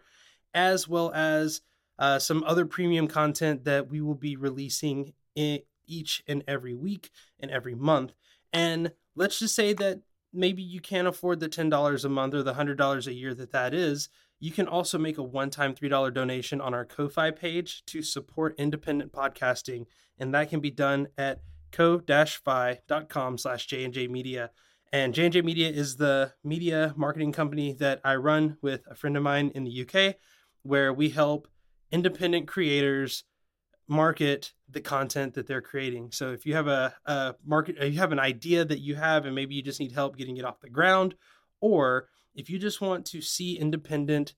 as 0.54 0.88
well 0.88 1.12
as 1.14 1.62
uh, 2.00 2.20
some 2.20 2.44
other 2.46 2.66
premium 2.66 3.08
content 3.08 3.66
that 3.66 3.90
we 3.90 4.02
will 4.02 4.16
be 4.16 4.36
releasing 4.36 5.14
each 5.36 6.24
and 6.28 6.44
every 6.48 6.74
week 6.74 7.10
and 7.40 7.52
every 7.52 7.76
month. 7.76 8.14
And 8.54 8.92
let's 9.16 9.40
just 9.40 9.56
say 9.56 9.74
that 9.74 10.02
maybe 10.34 10.62
you 10.62 10.80
can't 10.80 11.08
afford 11.08 11.40
the 11.40 11.50
$10 11.50 12.06
a 12.06 12.10
month 12.10 12.34
or 12.34 12.44
the 12.44 12.54
$100 12.54 13.08
a 13.08 13.14
year 13.14 13.34
that 13.34 13.52
that 13.52 13.74
is. 13.74 14.10
You 14.40 14.52
can 14.52 14.68
also 14.68 14.98
make 14.98 15.18
a 15.18 15.24
one 15.24 15.50
time 15.50 15.74
$3 15.74 16.14
donation 16.14 16.62
on 16.62 16.74
our 16.74 16.86
Ko-Fi 16.86 17.32
page 17.32 17.84
to 17.88 18.02
support 18.02 18.56
independent 18.58 19.12
podcasting 19.12 19.86
and 20.18 20.34
that 20.34 20.50
can 20.50 20.60
be 20.60 20.72
done 20.72 21.08
at 21.18 21.42
ko-fi.com 21.72 23.38
slash 23.38 23.66
J&J 23.68 24.08
Media. 24.08 24.52
And 24.94 25.14
J&J 25.14 25.42
Media 25.42 25.70
is 25.70 25.98
the 25.98 26.34
media 26.44 26.94
marketing 26.96 27.32
company 27.32 27.74
that 27.74 28.00
I 28.04 28.16
run 28.16 28.58
with 28.62 28.84
a 28.90 28.96
friend 28.96 29.18
of 29.18 29.24
mine 29.24 29.52
in 29.54 29.66
the 29.66 29.82
UK, 29.86 30.16
where 30.64 30.94
we 30.94 31.10
help 31.10 31.48
independent 31.92 32.48
creators 32.48 33.24
market 33.88 34.54
the 34.70 34.82
content 34.82 35.34
that 35.34 35.48
they're 35.48 35.62
creating. 35.62 36.12
So 36.12 36.32
if 36.32 36.46
you 36.46 36.56
have 36.56 36.68
a, 36.68 36.96
a 37.06 37.36
market, 37.46 37.76
you 37.82 38.00
have 38.00 38.12
an 38.12 38.20
idea 38.20 38.64
that 38.64 38.80
you 38.80 38.96
have, 38.96 39.26
and 39.26 39.36
maybe 39.36 39.56
you 39.56 39.62
just 39.62 39.80
need 39.80 39.92
help 39.92 40.18
getting 40.18 40.38
it 40.38 40.46
off 40.46 40.62
the 40.62 40.70
ground, 40.70 41.16
or 41.60 42.08
if 42.36 42.50
you 42.50 42.60
just 42.60 42.82
want 42.82 43.06
to 43.08 43.22
see 43.22 43.58
independent 43.58 44.36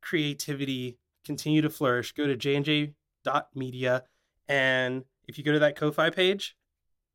creativity 0.00 0.98
continue 1.24 1.62
to 1.62 1.70
flourish, 1.70 2.12
go 2.12 2.26
to 2.26 2.36
jnj.media 2.36 4.04
and 4.48 5.04
if 5.28 5.38
you 5.38 5.44
go 5.44 5.52
to 5.52 5.60
that 5.60 5.76
Ko-Fi 5.76 6.10
page, 6.10 6.56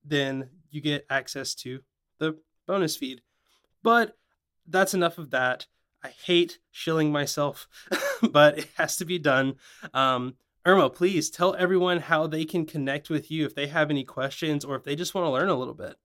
then 0.03 0.49
you 0.69 0.81
get 0.81 1.05
access 1.09 1.53
to 1.55 1.81
the 2.19 2.37
bonus 2.65 2.95
feed. 2.95 3.21
But 3.83 4.17
that's 4.67 4.93
enough 4.93 5.17
of 5.17 5.31
that. 5.31 5.67
I 6.03 6.09
hate 6.09 6.59
shilling 6.71 7.11
myself, 7.11 7.67
but 8.31 8.59
it 8.59 8.69
has 8.77 8.97
to 8.97 9.05
be 9.05 9.19
done. 9.19 9.55
Um, 9.93 10.35
Irma, 10.65 10.89
please 10.89 11.29
tell 11.29 11.55
everyone 11.55 11.99
how 11.99 12.27
they 12.27 12.45
can 12.45 12.65
connect 12.65 13.09
with 13.09 13.31
you 13.31 13.45
if 13.45 13.55
they 13.55 13.67
have 13.67 13.89
any 13.89 14.03
questions 14.03 14.65
or 14.65 14.75
if 14.75 14.83
they 14.83 14.95
just 14.95 15.15
want 15.15 15.25
to 15.25 15.31
learn 15.31 15.49
a 15.49 15.55
little 15.55 15.73
bit. 15.73 15.95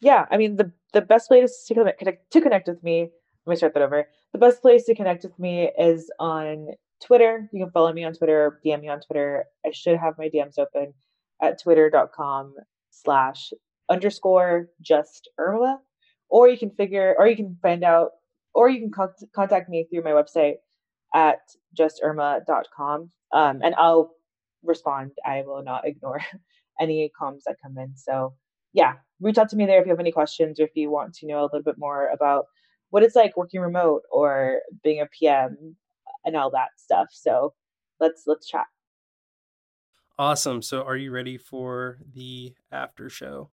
Yeah, 0.00 0.26
I 0.30 0.36
mean 0.36 0.56
the 0.56 0.72
the 0.92 1.00
best 1.02 1.30
way 1.30 1.44
to 1.44 1.94
connect 1.98 2.30
to 2.32 2.40
connect 2.40 2.68
with 2.68 2.82
me. 2.82 3.10
Let 3.46 3.50
me 3.50 3.56
start 3.56 3.74
that 3.74 3.82
over. 3.82 4.06
The 4.32 4.38
best 4.38 4.62
place 4.62 4.84
to 4.84 4.94
connect 4.94 5.24
with 5.24 5.38
me 5.38 5.70
is 5.78 6.10
on 6.20 6.68
Twitter. 7.04 7.48
You 7.52 7.64
can 7.64 7.72
follow 7.72 7.92
me 7.92 8.04
on 8.04 8.12
Twitter 8.12 8.44
or 8.44 8.60
DM 8.64 8.82
me 8.82 8.88
on 8.88 9.00
Twitter. 9.00 9.44
I 9.64 9.70
should 9.72 9.96
have 9.96 10.14
my 10.18 10.28
DMs 10.28 10.58
open 10.58 10.92
at 11.42 11.60
twitter.com 11.62 12.54
slash 12.90 13.52
underscore 13.88 14.68
just 14.80 15.28
Irma. 15.38 15.80
Or 16.30 16.48
you 16.48 16.58
can 16.58 16.70
figure, 16.70 17.14
or 17.18 17.26
you 17.26 17.36
can 17.36 17.56
find 17.62 17.82
out, 17.82 18.10
or 18.54 18.68
you 18.68 18.80
can 18.80 18.90
con- 18.90 19.14
contact 19.34 19.70
me 19.70 19.86
through 19.90 20.02
my 20.02 20.10
website 20.10 20.56
at 21.14 21.38
justirma.com. 21.78 23.10
Um, 23.32 23.60
and 23.62 23.74
I'll 23.76 24.10
respond. 24.62 25.12
I 25.24 25.42
will 25.46 25.62
not 25.62 25.86
ignore 25.86 26.20
any 26.80 27.10
comments 27.18 27.44
that 27.46 27.56
come 27.62 27.78
in. 27.78 27.96
So, 27.96 28.34
yeah, 28.74 28.94
reach 29.20 29.38
out 29.38 29.48
to 29.50 29.56
me 29.56 29.66
there 29.66 29.80
if 29.80 29.86
you 29.86 29.90
have 29.90 30.00
any 30.00 30.12
questions 30.12 30.60
or 30.60 30.64
if 30.64 30.70
you 30.74 30.90
want 30.90 31.14
to 31.14 31.26
know 31.26 31.40
a 31.40 31.44
little 31.44 31.62
bit 31.62 31.78
more 31.78 32.08
about 32.08 32.46
what 32.90 33.02
it's 33.02 33.16
like 33.16 33.36
working 33.36 33.60
remote 33.60 34.02
or 34.10 34.60
being 34.82 35.00
a 35.00 35.06
PM 35.06 35.76
and 36.24 36.36
all 36.36 36.50
that 36.50 36.68
stuff. 36.76 37.08
So 37.12 37.54
let's 38.00 38.24
let's 38.26 38.48
chat. 38.48 38.66
Awesome. 40.18 40.62
So 40.62 40.82
are 40.82 40.96
you 40.96 41.12
ready 41.12 41.36
for 41.36 41.98
the 42.12 42.54
after 42.72 43.08
show? 43.08 43.50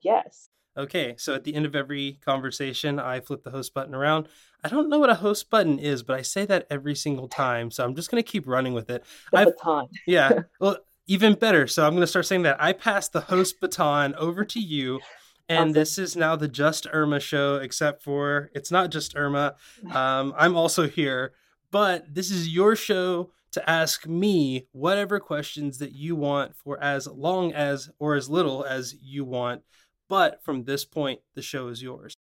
Yes. 0.00 0.48
Okay, 0.76 1.14
so 1.16 1.34
at 1.34 1.44
the 1.44 1.54
end 1.54 1.66
of 1.66 1.76
every 1.76 2.18
conversation, 2.24 2.98
I 2.98 3.20
flip 3.20 3.44
the 3.44 3.50
host 3.50 3.74
button 3.74 3.94
around. 3.94 4.26
I 4.64 4.68
don't 4.68 4.88
know 4.88 4.98
what 4.98 5.10
a 5.10 5.14
host 5.14 5.48
button 5.48 5.78
is, 5.78 6.02
but 6.02 6.18
I 6.18 6.22
say 6.22 6.44
that 6.46 6.66
every 6.68 6.96
single 6.96 7.28
time, 7.28 7.70
so 7.70 7.84
I'm 7.84 7.94
just 7.94 8.10
going 8.10 8.20
to 8.22 8.28
keep 8.28 8.48
running 8.48 8.74
with 8.74 8.90
it. 8.90 9.04
The 9.32 9.54
baton. 9.62 9.86
yeah. 10.04 10.40
Well, 10.60 10.78
even 11.06 11.34
better. 11.34 11.66
So 11.66 11.84
I'm 11.84 11.92
going 11.92 12.00
to 12.02 12.06
start 12.06 12.26
saying 12.26 12.42
that 12.42 12.62
I 12.62 12.72
pass 12.72 13.08
the 13.08 13.22
host 13.22 13.60
baton 13.60 14.14
over 14.14 14.44
to 14.44 14.60
you, 14.60 15.00
and 15.48 15.58
awesome. 15.58 15.72
this 15.72 15.98
is 15.98 16.16
now 16.16 16.36
the 16.36 16.48
Just 16.48 16.86
Irma 16.92 17.20
show, 17.20 17.56
except 17.56 18.02
for 18.02 18.50
it's 18.54 18.70
not 18.70 18.90
just 18.90 19.16
Irma. 19.16 19.56
Um, 19.90 20.34
I'm 20.36 20.56
also 20.56 20.88
here, 20.88 21.32
but 21.70 22.14
this 22.14 22.30
is 22.30 22.48
your 22.48 22.76
show 22.76 23.30
to 23.52 23.70
ask 23.70 24.06
me 24.06 24.66
whatever 24.72 25.20
questions 25.20 25.78
that 25.78 25.92
you 25.92 26.16
want 26.16 26.56
for 26.56 26.82
as 26.82 27.06
long 27.06 27.52
as 27.52 27.88
or 27.98 28.16
as 28.16 28.28
little 28.28 28.64
as 28.64 28.94
you 29.00 29.24
want. 29.24 29.62
But 30.08 30.42
from 30.42 30.64
this 30.64 30.84
point, 30.84 31.20
the 31.34 31.42
show 31.42 31.68
is 31.68 31.82
yours. 31.82 32.16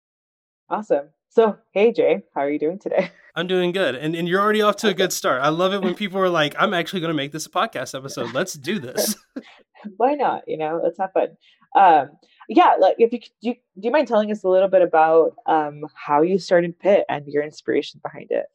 Awesome. 0.70 1.10
So, 1.32 1.58
hey 1.74 1.94
Jay, 1.94 2.24
how 2.34 2.42
are 2.42 2.50
you 2.50 2.58
doing 2.58 2.80
today? 2.80 3.12
I'm 3.36 3.46
doing 3.46 3.72
good. 3.72 3.94
And 3.94 4.16
and 4.16 4.28
you're 4.28 4.42
already 4.42 4.64
off 4.64 4.78
to 4.78 4.88
a 4.88 4.94
good 4.96 5.14
start. 5.14 5.42
I 5.44 5.50
love 5.50 5.74
it 5.74 5.82
when 5.82 5.94
people 6.04 6.20
are 6.20 6.30
like, 6.30 6.56
I'm 6.58 6.74
actually 6.74 7.02
going 7.02 7.10
to 7.10 7.16
make 7.16 7.32
this 7.32 7.46
a 7.46 7.50
podcast 7.50 7.96
episode. 7.96 8.34
Let's 8.34 8.54
do 8.54 8.80
this. 8.80 9.16
Why 9.98 10.16
not? 10.16 10.44
You 10.48 10.58
know, 10.58 10.82
let's 10.84 10.98
have 10.98 11.14
fun. 11.14 11.38
Um, 11.76 12.10
yeah, 12.50 12.76
like 12.80 12.96
if 12.98 13.14
you 13.14 13.20
do, 13.20 13.28
you, 13.42 13.54
do 13.54 13.60
you 13.84 13.92
mind 13.92 14.08
telling 14.08 14.32
us 14.32 14.44
a 14.44 14.50
little 14.50 14.68
bit 14.68 14.82
about 14.82 15.36
um, 15.46 15.86
how 15.94 16.24
you 16.24 16.40
started 16.40 16.80
Pit 16.80 17.06
and 17.08 17.28
your 17.28 17.44
inspiration 17.44 18.02
behind 18.04 18.32
it? 18.32 18.48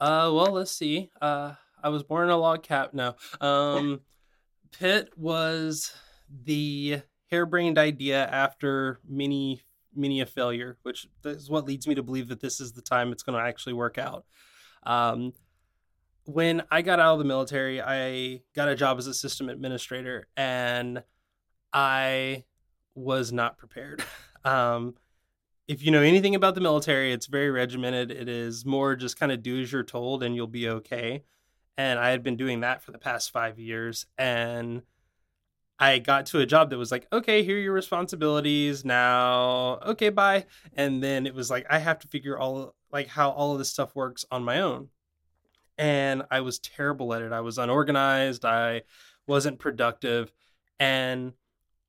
Uh, 0.00 0.30
well, 0.32 0.52
let's 0.52 0.70
see. 0.70 1.10
Uh, 1.20 1.54
I 1.82 1.88
was 1.88 2.04
born 2.04 2.28
in 2.28 2.30
a 2.30 2.36
log 2.36 2.62
cap. 2.62 2.94
No. 2.94 3.16
Um, 3.40 4.00
Pit 4.78 5.10
was 5.16 5.92
the 6.44 7.02
harebrained 7.30 7.78
idea 7.78 8.24
after 8.24 9.00
many 9.08 9.62
many 9.94 10.20
a 10.20 10.26
failure, 10.26 10.78
which 10.82 11.06
is 11.24 11.50
what 11.50 11.66
leads 11.66 11.86
me 11.86 11.94
to 11.94 12.02
believe 12.02 12.28
that 12.28 12.40
this 12.40 12.60
is 12.60 12.72
the 12.72 12.82
time 12.82 13.12
it's 13.12 13.22
going 13.22 13.38
to 13.38 13.44
actually 13.44 13.72
work 13.74 13.98
out. 13.98 14.24
Um, 14.84 15.32
when 16.24 16.62
I 16.70 16.82
got 16.82 17.00
out 17.00 17.14
of 17.14 17.18
the 17.18 17.24
military, 17.24 17.80
I 17.80 18.42
got 18.54 18.68
a 18.68 18.76
job 18.76 18.98
as 18.98 19.06
a 19.06 19.14
system 19.14 19.48
administrator, 19.48 20.28
and 20.36 21.02
I 21.72 22.44
was 22.94 23.32
not 23.32 23.58
prepared. 23.58 24.04
Um, 24.44 24.96
if 25.68 25.84
you 25.84 25.92
know 25.92 26.02
anything 26.02 26.34
about 26.34 26.56
the 26.56 26.60
military, 26.60 27.12
it's 27.12 27.26
very 27.26 27.48
regimented. 27.48 28.10
It 28.10 28.28
is 28.28 28.66
more 28.66 28.96
just 28.96 29.16
kind 29.16 29.30
of 29.30 29.40
do 29.40 29.60
as 29.60 29.70
you're 29.70 29.84
told, 29.84 30.24
and 30.24 30.34
you'll 30.34 30.48
be 30.48 30.68
okay 30.68 31.22
and 31.76 31.98
I 31.98 32.10
had 32.10 32.22
been 32.22 32.36
doing 32.36 32.60
that 32.60 32.82
for 32.82 32.92
the 32.92 32.98
past 32.98 33.30
five 33.30 33.58
years. 33.58 34.06
And 34.18 34.82
I 35.82 35.98
got 35.98 36.26
to 36.26 36.38
a 36.38 36.46
job 36.46 36.70
that 36.70 36.78
was 36.78 36.92
like, 36.92 37.08
okay, 37.12 37.42
here 37.42 37.56
are 37.56 37.60
your 37.60 37.72
responsibilities 37.72 38.84
now. 38.84 39.80
Okay, 39.84 40.10
bye. 40.10 40.46
And 40.74 41.02
then 41.02 41.26
it 41.26 41.34
was 41.34 41.50
like, 41.50 41.66
I 41.68 41.80
have 41.80 41.98
to 42.00 42.08
figure 42.08 42.38
all 42.38 42.76
like 42.92 43.08
how 43.08 43.30
all 43.30 43.50
of 43.50 43.58
this 43.58 43.70
stuff 43.70 43.96
works 43.96 44.24
on 44.30 44.44
my 44.44 44.60
own. 44.60 44.90
And 45.76 46.22
I 46.30 46.42
was 46.42 46.60
terrible 46.60 47.12
at 47.14 47.22
it. 47.22 47.32
I 47.32 47.40
was 47.40 47.58
unorganized. 47.58 48.44
I 48.44 48.82
wasn't 49.26 49.58
productive. 49.58 50.30
And 50.78 51.32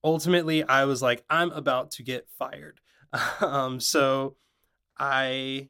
ultimately, 0.03 0.63
I 0.63 0.85
was 0.85 1.03
like, 1.03 1.23
I'm 1.29 1.51
about 1.51 1.91
to 1.91 2.03
get 2.03 2.27
fired. 2.39 2.79
um, 3.41 3.79
so 3.79 4.37
I, 4.97 5.69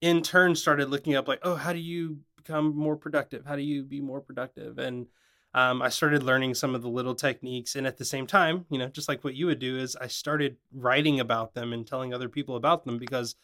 in 0.00 0.22
turn, 0.22 0.54
started 0.54 0.88
looking 0.88 1.16
up 1.16 1.28
like, 1.28 1.40
oh, 1.42 1.56
how 1.56 1.74
do 1.74 1.80
you 1.80 2.20
become 2.38 2.74
more 2.74 2.96
productive? 2.96 3.44
How 3.44 3.56
do 3.56 3.62
you 3.62 3.82
be 3.84 4.00
more 4.00 4.22
productive? 4.22 4.78
And 4.78 5.08
um, 5.54 5.82
I 5.82 5.90
started 5.90 6.22
learning 6.22 6.54
some 6.54 6.74
of 6.74 6.82
the 6.82 6.88
little 6.88 7.14
techniques. 7.14 7.76
And 7.76 7.86
at 7.86 7.98
the 7.98 8.04
same 8.04 8.26
time, 8.26 8.64
you 8.70 8.78
know, 8.78 8.88
just 8.88 9.08
like 9.08 9.22
what 9.22 9.34
you 9.34 9.46
would 9.46 9.58
do, 9.58 9.78
is 9.78 9.96
I 9.96 10.06
started 10.06 10.56
writing 10.72 11.20
about 11.20 11.54
them 11.54 11.72
and 11.72 11.86
telling 11.86 12.14
other 12.14 12.28
people 12.28 12.56
about 12.56 12.84
them 12.84 12.98
because 12.98 13.36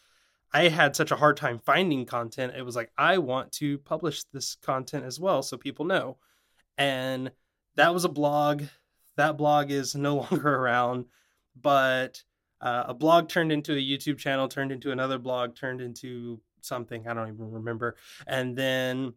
I 0.51 0.69
had 0.69 0.95
such 0.95 1.11
a 1.11 1.15
hard 1.15 1.37
time 1.37 1.59
finding 1.59 2.05
content. 2.05 2.53
It 2.57 2.65
was 2.65 2.75
like, 2.75 2.91
I 2.97 3.19
want 3.19 3.51
to 3.53 3.77
publish 3.79 4.23
this 4.33 4.55
content 4.55 5.05
as 5.05 5.19
well 5.19 5.43
so 5.43 5.57
people 5.57 5.85
know. 5.85 6.17
And 6.77 7.31
that 7.75 7.93
was 7.93 8.05
a 8.05 8.09
blog. 8.09 8.63
That 9.15 9.37
blog 9.37 9.69
is 9.69 9.93
no 9.93 10.15
longer 10.31 10.55
around, 10.55 11.05
but 11.59 12.23
uh, 12.61 12.85
a 12.87 12.93
blog 12.93 13.29
turned 13.29 13.51
into 13.51 13.73
a 13.73 13.75
YouTube 13.75 14.17
channel, 14.17 14.47
turned 14.47 14.71
into 14.71 14.91
another 14.91 15.19
blog, 15.19 15.55
turned 15.55 15.81
into 15.81 16.41
something 16.61 17.07
I 17.07 17.13
don't 17.13 17.33
even 17.33 17.51
remember. 17.51 17.95
And 18.25 18.55
then 18.57 19.13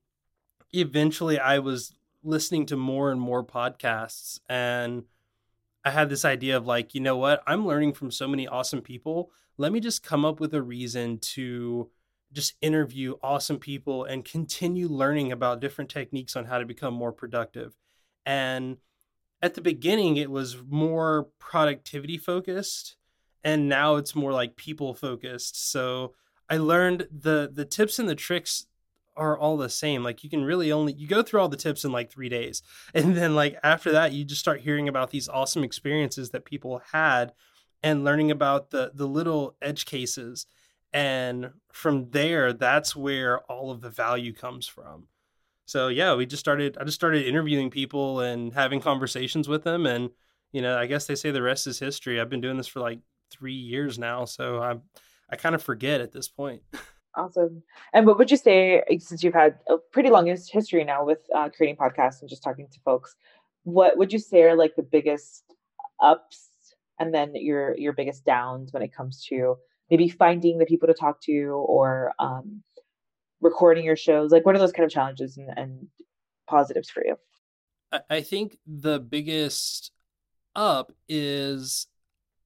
eventually 0.72 1.38
I 1.38 1.58
was 1.60 1.94
listening 2.22 2.66
to 2.66 2.76
more 2.76 3.10
and 3.10 3.20
more 3.20 3.44
podcasts 3.44 4.40
and 4.48 5.04
I 5.84 5.90
had 5.90 6.08
this 6.08 6.24
idea 6.24 6.56
of 6.56 6.66
like, 6.66 6.94
you 6.94 7.00
know 7.00 7.16
what? 7.16 7.42
I'm 7.46 7.66
learning 7.66 7.94
from 7.94 8.10
so 8.10 8.28
many 8.28 8.46
awesome 8.46 8.82
people. 8.82 9.32
Let 9.58 9.72
me 9.72 9.80
just 9.80 10.02
come 10.02 10.24
up 10.24 10.38
with 10.38 10.54
a 10.54 10.62
reason 10.62 11.18
to 11.18 11.90
just 12.32 12.54
interview 12.60 13.16
awesome 13.22 13.58
people 13.58 14.04
and 14.04 14.24
continue 14.24 14.88
learning 14.88 15.32
about 15.32 15.60
different 15.60 15.90
techniques 15.90 16.36
on 16.36 16.46
how 16.46 16.58
to 16.58 16.64
become 16.64 16.94
more 16.94 17.12
productive. 17.12 17.74
And 18.24 18.78
at 19.42 19.54
the 19.54 19.60
beginning, 19.60 20.16
it 20.16 20.30
was 20.30 20.56
more 20.68 21.28
productivity 21.40 22.16
focused, 22.16 22.96
and 23.42 23.68
now 23.68 23.96
it's 23.96 24.14
more 24.14 24.32
like 24.32 24.56
people 24.56 24.94
focused. 24.94 25.70
So 25.70 26.14
I 26.48 26.58
learned 26.58 27.08
the 27.10 27.50
the 27.52 27.64
tips 27.64 27.98
and 27.98 28.08
the 28.08 28.14
tricks 28.14 28.66
are 29.16 29.38
all 29.38 29.56
the 29.56 29.68
same. 29.68 30.02
Like 30.02 30.24
you 30.24 30.30
can 30.30 30.44
really 30.44 30.72
only 30.72 30.92
you 30.94 31.06
go 31.06 31.22
through 31.22 31.40
all 31.40 31.48
the 31.48 31.56
tips 31.56 31.84
in 31.84 31.92
like 31.92 32.10
3 32.10 32.28
days. 32.28 32.62
And 32.94 33.16
then 33.16 33.34
like 33.34 33.58
after 33.62 33.92
that 33.92 34.12
you 34.12 34.24
just 34.24 34.40
start 34.40 34.60
hearing 34.60 34.88
about 34.88 35.10
these 35.10 35.28
awesome 35.28 35.64
experiences 35.64 36.30
that 36.30 36.44
people 36.44 36.82
had 36.92 37.32
and 37.82 38.04
learning 38.04 38.30
about 38.30 38.70
the 38.70 38.92
the 38.94 39.06
little 39.06 39.56
edge 39.60 39.84
cases. 39.86 40.46
And 40.92 41.52
from 41.72 42.10
there 42.10 42.52
that's 42.52 42.96
where 42.96 43.40
all 43.50 43.70
of 43.70 43.80
the 43.80 43.90
value 43.90 44.32
comes 44.32 44.66
from. 44.66 45.08
So 45.64 45.88
yeah, 45.88 46.14
we 46.14 46.26
just 46.26 46.40
started 46.40 46.76
I 46.78 46.84
just 46.84 46.96
started 46.96 47.26
interviewing 47.26 47.70
people 47.70 48.20
and 48.20 48.52
having 48.52 48.80
conversations 48.80 49.48
with 49.48 49.64
them 49.64 49.86
and 49.86 50.10
you 50.52 50.60
know, 50.60 50.76
I 50.76 50.84
guess 50.84 51.06
they 51.06 51.14
say 51.14 51.30
the 51.30 51.40
rest 51.40 51.66
is 51.66 51.78
history. 51.78 52.20
I've 52.20 52.28
been 52.28 52.42
doing 52.42 52.58
this 52.58 52.66
for 52.68 52.80
like 52.80 53.00
3 53.30 53.54
years 53.54 53.98
now, 53.98 54.26
so 54.26 54.60
I'm 54.60 54.82
I 55.30 55.36
kind 55.36 55.54
of 55.54 55.62
forget 55.62 56.00
at 56.02 56.12
this 56.12 56.28
point. 56.28 56.62
Awesome. 57.14 57.62
And 57.92 58.06
what 58.06 58.18
would 58.18 58.30
you 58.30 58.36
say, 58.36 58.82
since 58.98 59.22
you've 59.22 59.34
had 59.34 59.56
a 59.68 59.76
pretty 59.76 60.08
long 60.08 60.26
history 60.26 60.84
now 60.84 61.04
with 61.04 61.18
uh, 61.34 61.50
creating 61.50 61.76
podcasts 61.76 62.20
and 62.20 62.30
just 62.30 62.42
talking 62.42 62.68
to 62.72 62.80
folks, 62.80 63.14
what 63.64 63.98
would 63.98 64.12
you 64.12 64.18
say 64.18 64.42
are 64.44 64.56
like 64.56 64.74
the 64.76 64.82
biggest 64.82 65.44
ups 66.02 66.48
and 66.98 67.14
then 67.14 67.32
your 67.34 67.76
your 67.76 67.92
biggest 67.92 68.24
downs 68.24 68.72
when 68.72 68.82
it 68.82 68.94
comes 68.94 69.24
to 69.28 69.56
maybe 69.90 70.08
finding 70.08 70.58
the 70.58 70.64
people 70.64 70.88
to 70.88 70.94
talk 70.94 71.20
to 71.22 71.32
or 71.68 72.12
um, 72.18 72.62
recording 73.40 73.84
your 73.84 73.96
shows? 73.96 74.32
Like, 74.32 74.46
what 74.46 74.54
are 74.54 74.58
those 74.58 74.72
kind 74.72 74.86
of 74.86 74.90
challenges 74.90 75.36
and, 75.36 75.50
and 75.56 75.88
positives 76.48 76.88
for 76.88 77.04
you? 77.04 77.16
I 78.08 78.22
think 78.22 78.56
the 78.66 78.98
biggest 78.98 79.92
up 80.56 80.92
is 81.08 81.86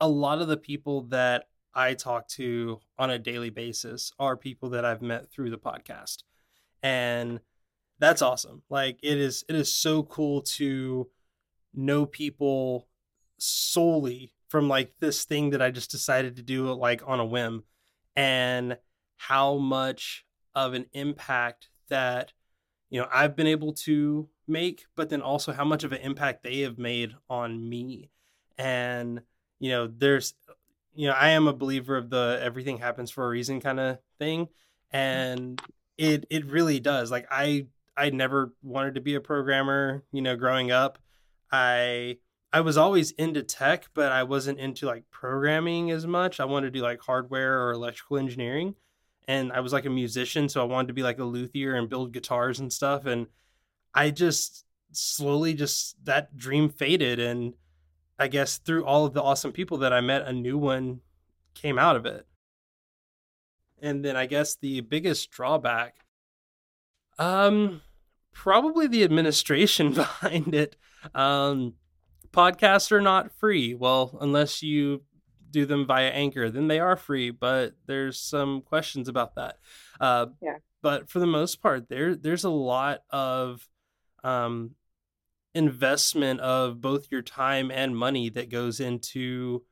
a 0.00 0.08
lot 0.08 0.40
of 0.40 0.48
the 0.48 0.56
people 0.56 1.02
that 1.02 1.44
I 1.76 1.92
talk 1.92 2.26
to 2.28 2.80
on 2.98 3.10
a 3.10 3.18
daily 3.18 3.50
basis 3.50 4.10
are 4.18 4.36
people 4.36 4.70
that 4.70 4.86
I've 4.86 5.02
met 5.02 5.30
through 5.30 5.50
the 5.50 5.58
podcast. 5.58 6.22
And 6.82 7.40
that's 7.98 8.22
awesome. 8.22 8.62
Like 8.70 8.98
it 9.02 9.18
is 9.18 9.44
it 9.48 9.54
is 9.54 9.72
so 9.72 10.02
cool 10.02 10.40
to 10.42 11.08
know 11.74 12.06
people 12.06 12.88
solely 13.38 14.32
from 14.48 14.68
like 14.68 14.94
this 15.00 15.24
thing 15.24 15.50
that 15.50 15.60
I 15.60 15.70
just 15.70 15.90
decided 15.90 16.36
to 16.36 16.42
do 16.42 16.72
like 16.72 17.02
on 17.06 17.20
a 17.20 17.24
whim 17.24 17.64
and 18.16 18.78
how 19.16 19.56
much 19.56 20.24
of 20.54 20.72
an 20.72 20.86
impact 20.92 21.68
that 21.88 22.32
you 22.88 23.00
know 23.00 23.08
I've 23.12 23.36
been 23.36 23.46
able 23.46 23.74
to 23.84 24.28
make 24.48 24.86
but 24.96 25.10
then 25.10 25.20
also 25.20 25.52
how 25.52 25.64
much 25.64 25.84
of 25.84 25.92
an 25.92 26.00
impact 26.00 26.42
they 26.42 26.60
have 26.60 26.78
made 26.78 27.12
on 27.28 27.68
me 27.68 28.10
and 28.56 29.20
you 29.58 29.70
know 29.70 29.86
there's 29.86 30.34
you 30.96 31.08
know, 31.08 31.14
I 31.14 31.30
am 31.30 31.46
a 31.46 31.52
believer 31.52 31.96
of 31.96 32.10
the 32.10 32.38
everything 32.42 32.78
happens 32.78 33.10
for 33.10 33.24
a 33.24 33.28
reason 33.28 33.60
kind 33.60 33.78
of 33.80 33.98
thing. 34.18 34.46
Mm-hmm. 34.46 34.96
And 34.96 35.62
it 35.98 36.26
it 36.30 36.46
really 36.46 36.80
does. 36.80 37.10
Like 37.10 37.26
I 37.30 37.66
I 37.96 38.10
never 38.10 38.52
wanted 38.62 38.94
to 38.96 39.00
be 39.00 39.14
a 39.14 39.20
programmer, 39.20 40.04
you 40.12 40.22
know, 40.22 40.36
growing 40.36 40.70
up. 40.70 40.98
I 41.52 42.18
I 42.52 42.60
was 42.60 42.76
always 42.76 43.10
into 43.12 43.42
tech, 43.42 43.88
but 43.94 44.12
I 44.12 44.22
wasn't 44.22 44.58
into 44.58 44.86
like 44.86 45.04
programming 45.10 45.90
as 45.90 46.06
much. 46.06 46.40
I 46.40 46.44
wanted 46.44 46.72
to 46.72 46.78
do 46.78 46.82
like 46.82 47.00
hardware 47.00 47.62
or 47.62 47.72
electrical 47.72 48.18
engineering. 48.18 48.74
And 49.28 49.52
I 49.52 49.60
was 49.60 49.72
like 49.72 49.86
a 49.86 49.90
musician, 49.90 50.48
so 50.48 50.62
I 50.62 50.64
wanted 50.64 50.88
to 50.88 50.94
be 50.94 51.02
like 51.02 51.18
a 51.18 51.24
luthier 51.24 51.74
and 51.74 51.88
build 51.88 52.12
guitars 52.12 52.60
and 52.60 52.72
stuff. 52.72 53.06
And 53.06 53.26
I 53.92 54.10
just 54.10 54.64
slowly 54.92 55.54
just 55.54 56.02
that 56.04 56.36
dream 56.36 56.68
faded 56.68 57.18
and 57.18 57.54
I 58.18 58.28
guess 58.28 58.58
through 58.58 58.84
all 58.84 59.04
of 59.04 59.12
the 59.12 59.22
awesome 59.22 59.52
people 59.52 59.78
that 59.78 59.92
I 59.92 60.00
met, 60.00 60.22
a 60.22 60.32
new 60.32 60.56
one 60.56 61.00
came 61.54 61.78
out 61.78 61.96
of 61.96 62.06
it. 62.06 62.26
And 63.80 64.04
then 64.04 64.16
I 64.16 64.26
guess 64.26 64.56
the 64.56 64.80
biggest 64.80 65.30
drawback, 65.30 65.96
um, 67.18 67.82
probably 68.32 68.86
the 68.86 69.04
administration 69.04 69.92
behind 69.94 70.54
it. 70.54 70.76
Um, 71.14 71.74
podcasts 72.32 72.90
are 72.90 73.00
not 73.00 73.32
free. 73.32 73.74
Well, 73.74 74.16
unless 74.20 74.62
you 74.62 75.02
do 75.50 75.66
them 75.66 75.86
via 75.86 76.08
Anchor, 76.08 76.50
then 76.50 76.68
they 76.68 76.80
are 76.80 76.96
free. 76.96 77.30
But 77.30 77.74
there's 77.86 78.18
some 78.18 78.62
questions 78.62 79.08
about 79.08 79.34
that. 79.36 79.58
Uh, 80.00 80.26
yeah. 80.42 80.56
But 80.82 81.10
for 81.10 81.18
the 81.18 81.26
most 81.26 81.62
part, 81.62 81.88
there 81.88 82.14
there's 82.14 82.44
a 82.44 82.50
lot 82.50 83.02
of 83.10 83.66
um, 84.22 84.72
investment 85.56 86.38
of 86.40 86.82
both 86.82 87.10
your 87.10 87.22
time 87.22 87.70
and 87.70 87.96
money 87.96 88.28
that 88.28 88.50
goes 88.50 88.78
into 88.78 89.62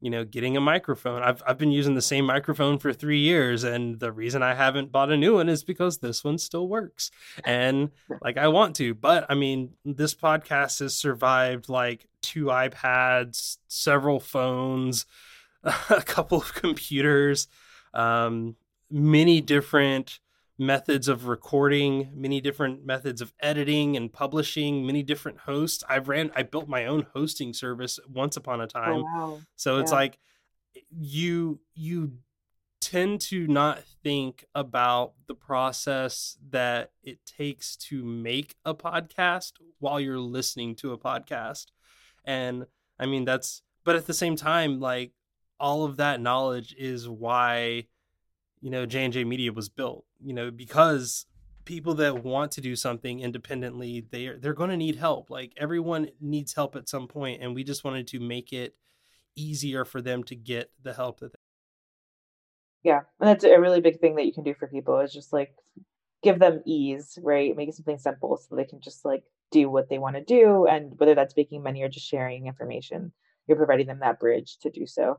you 0.00 0.10
know 0.10 0.22
getting 0.22 0.56
a 0.56 0.60
microphone. 0.60 1.22
I've 1.22 1.42
i've 1.46 1.56
been 1.56 1.72
using 1.72 1.94
the 1.94 2.02
same 2.02 2.26
microphone 2.26 2.78
for 2.78 2.92
3 2.92 3.18
years 3.18 3.64
and 3.64 3.98
the 3.98 4.12
reason 4.12 4.42
i 4.42 4.54
haven't 4.54 4.92
bought 4.92 5.10
a 5.10 5.16
new 5.16 5.34
one 5.34 5.48
is 5.48 5.64
because 5.64 5.98
this 5.98 6.22
one 6.22 6.38
still 6.38 6.68
works 6.68 7.10
and 7.44 7.90
like 8.22 8.36
i 8.36 8.48
want 8.48 8.76
to 8.76 8.94
but 8.94 9.26
i 9.28 9.34
mean 9.34 9.72
this 9.84 10.14
podcast 10.14 10.80
has 10.80 10.94
survived 10.96 11.68
like 11.68 12.06
two 12.20 12.46
ipads 12.46 13.58
several 13.68 14.20
phones 14.20 15.06
a 15.64 16.02
couple 16.02 16.38
of 16.38 16.54
computers 16.54 17.48
um 17.94 18.56
many 18.90 19.40
different 19.40 20.20
methods 20.60 21.08
of 21.08 21.26
recording, 21.26 22.10
many 22.14 22.38
different 22.38 22.84
methods 22.84 23.22
of 23.22 23.32
editing 23.40 23.96
and 23.96 24.12
publishing, 24.12 24.86
many 24.86 25.02
different 25.02 25.38
hosts. 25.38 25.82
I've 25.88 26.06
ran 26.06 26.30
I 26.36 26.42
built 26.42 26.68
my 26.68 26.84
own 26.84 27.06
hosting 27.14 27.54
service 27.54 27.98
once 28.06 28.36
upon 28.36 28.60
a 28.60 28.64
oh, 28.64 28.66
time. 28.66 28.96
Oh, 28.96 29.02
wow. 29.02 29.40
So 29.56 29.76
yeah. 29.76 29.82
it's 29.82 29.90
like 29.90 30.18
you 30.90 31.60
you 31.74 32.12
tend 32.82 33.22
to 33.22 33.46
not 33.46 33.82
think 34.02 34.44
about 34.54 35.14
the 35.28 35.34
process 35.34 36.36
that 36.50 36.90
it 37.02 37.24
takes 37.24 37.74
to 37.76 38.04
make 38.04 38.54
a 38.66 38.74
podcast 38.74 39.52
while 39.78 39.98
you're 39.98 40.18
listening 40.18 40.74
to 40.76 40.92
a 40.92 40.98
podcast. 40.98 41.68
And 42.26 42.66
I 42.98 43.06
mean 43.06 43.24
that's 43.24 43.62
but 43.84 43.96
at 43.96 44.06
the 44.06 44.12
same 44.12 44.36
time 44.36 44.78
like 44.78 45.12
all 45.58 45.86
of 45.86 45.96
that 45.96 46.20
knowledge 46.20 46.74
is 46.78 47.08
why 47.08 47.86
you 48.60 48.70
know 48.70 48.86
J&J 48.86 49.24
Media 49.24 49.52
was 49.52 49.68
built 49.68 50.04
you 50.20 50.32
know 50.32 50.50
because 50.50 51.26
people 51.64 51.94
that 51.94 52.24
want 52.24 52.52
to 52.52 52.60
do 52.60 52.74
something 52.74 53.20
independently 53.20 54.04
they 54.10 54.26
are, 54.26 54.38
they're 54.38 54.54
going 54.54 54.70
to 54.70 54.76
need 54.76 54.96
help. 54.96 55.30
Like 55.30 55.52
everyone 55.56 56.08
needs 56.20 56.54
help 56.54 56.74
at 56.74 56.88
some 56.88 57.06
point 57.06 57.42
and 57.42 57.54
we 57.54 57.64
just 57.64 57.84
wanted 57.84 58.08
to 58.08 58.20
make 58.20 58.52
it 58.52 58.74
easier 59.36 59.84
for 59.84 60.00
them 60.02 60.24
to 60.24 60.34
get 60.34 60.72
the 60.82 60.92
help 60.92 61.20
that 61.20 61.32
they 61.32 61.38
yeah 62.82 63.00
and 63.20 63.28
that's 63.28 63.44
a 63.44 63.60
really 63.60 63.80
big 63.80 64.00
thing 64.00 64.16
that 64.16 64.26
you 64.26 64.32
can 64.32 64.42
do 64.42 64.54
for 64.54 64.66
people 64.66 64.98
is 64.98 65.12
just 65.12 65.32
like 65.32 65.54
give 66.22 66.38
them 66.38 66.60
ease 66.66 67.18
right? 67.22 67.56
Make 67.56 67.68
it 67.68 67.76
something 67.76 67.98
simple 67.98 68.36
so 68.36 68.56
they 68.56 68.64
can 68.64 68.80
just 68.80 69.04
like 69.04 69.22
do 69.52 69.70
what 69.70 69.88
they 69.88 69.98
want 69.98 70.16
to 70.16 70.24
do 70.24 70.66
and 70.66 70.98
whether 70.98 71.14
that's 71.14 71.36
making 71.36 71.62
money 71.62 71.82
or 71.82 71.88
just 71.88 72.08
sharing 72.08 72.46
information 72.46 73.12
you're 73.46 73.56
providing 73.56 73.86
them 73.86 74.00
that 74.00 74.20
bridge 74.20 74.58
to 74.58 74.70
do 74.70 74.86
so. 74.86 75.18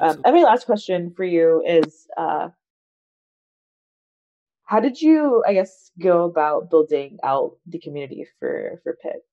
Um, 0.00 0.20
my 0.24 0.42
last 0.42 0.66
question 0.66 1.12
for 1.16 1.24
you 1.24 1.62
is 1.66 2.06
uh, 2.16 2.48
how 4.72 4.80
did 4.80 5.00
you 5.00 5.44
i 5.46 5.52
guess 5.52 5.90
go 6.00 6.24
about 6.24 6.70
building 6.70 7.18
out 7.22 7.52
the 7.66 7.78
community 7.78 8.26
for 8.38 8.80
for 8.82 8.96
pit 9.02 9.24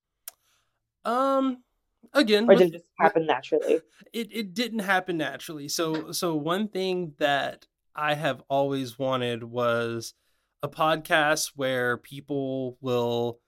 um 1.05 1.63
again 2.13 2.45
or 2.49 2.55
did 2.55 2.67
it 2.67 2.73
just 2.73 2.85
happen 2.99 3.25
naturally? 3.25 3.79
It, 4.11 4.29
it 4.31 4.53
didn't 4.53 4.79
happen 4.79 5.17
naturally. 5.17 5.67
So 5.67 6.11
so 6.11 6.35
one 6.35 6.67
thing 6.67 7.13
that 7.19 7.67
i 7.95 8.15
have 8.15 8.41
always 8.49 8.99
wanted 8.99 9.43
was 9.43 10.13
a 10.61 10.67
podcast 10.67 11.51
where 11.55 11.97
people 11.97 12.77
will 12.81 13.39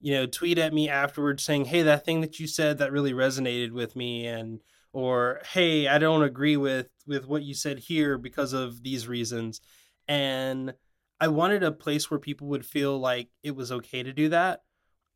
you 0.00 0.14
know, 0.14 0.26
tweet 0.26 0.58
at 0.58 0.72
me 0.72 0.88
afterwards 0.88 1.42
saying, 1.42 1.64
"Hey, 1.64 1.82
that 1.82 2.04
thing 2.04 2.20
that 2.20 2.38
you 2.38 2.46
said 2.46 2.78
that 2.78 2.92
really 2.92 3.12
resonated 3.12 3.72
with 3.72 3.96
me," 3.96 4.26
and 4.26 4.60
or 4.92 5.40
"Hey, 5.52 5.88
I 5.88 5.98
don't 5.98 6.22
agree 6.22 6.56
with 6.56 6.88
with 7.06 7.26
what 7.26 7.42
you 7.42 7.52
said 7.54 7.80
here 7.80 8.16
because 8.16 8.52
of 8.52 8.82
these 8.84 9.08
reasons." 9.08 9.60
And 10.06 10.74
I 11.20 11.28
wanted 11.28 11.62
a 11.62 11.72
place 11.72 12.10
where 12.10 12.20
people 12.20 12.48
would 12.48 12.64
feel 12.64 12.98
like 12.98 13.28
it 13.42 13.56
was 13.56 13.72
okay 13.72 14.02
to 14.02 14.12
do 14.12 14.28
that. 14.28 14.62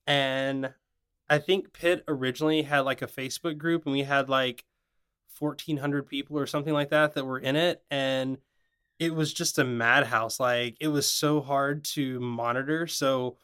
And 0.06 0.72
I 1.28 1.38
think 1.38 1.72
PIT 1.72 2.04
originally 2.08 2.62
had 2.62 2.80
like 2.80 3.02
a 3.02 3.06
Facebook 3.06 3.56
group, 3.58 3.84
and 3.86 3.92
we 3.92 4.02
had 4.02 4.28
like 4.28 4.64
1,400 5.38 6.06
people 6.06 6.38
or 6.38 6.46
something 6.46 6.74
like 6.74 6.90
that 6.90 7.14
that 7.14 7.24
were 7.24 7.38
in 7.38 7.56
it, 7.56 7.82
and 7.90 8.38
it 8.98 9.14
was 9.14 9.32
just 9.32 9.58
a 9.58 9.64
madhouse. 9.64 10.40
Like 10.40 10.76
it 10.80 10.88
was 10.88 11.10
so 11.10 11.40
hard 11.40 11.84
to 11.84 12.20
monitor. 12.20 12.86
So 12.86 13.38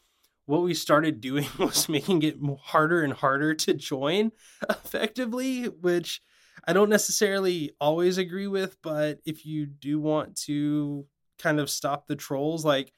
what 0.46 0.62
we 0.62 0.74
started 0.74 1.20
doing 1.20 1.46
was 1.58 1.88
making 1.88 2.22
it 2.22 2.36
harder 2.62 3.02
and 3.02 3.12
harder 3.12 3.54
to 3.54 3.74
join 3.74 4.32
effectively, 4.70 5.64
which 5.64 6.20
I 6.66 6.72
don't 6.72 6.90
necessarily 6.90 7.72
always 7.80 8.18
agree 8.18 8.46
with, 8.48 8.76
but 8.82 9.20
if 9.24 9.46
you 9.46 9.66
do 9.66 10.00
want 10.00 10.36
to 10.42 11.06
kind 11.38 11.60
of 11.60 11.70
stop 11.70 12.06
the 12.06 12.16
trolls, 12.16 12.64
like 12.64 12.92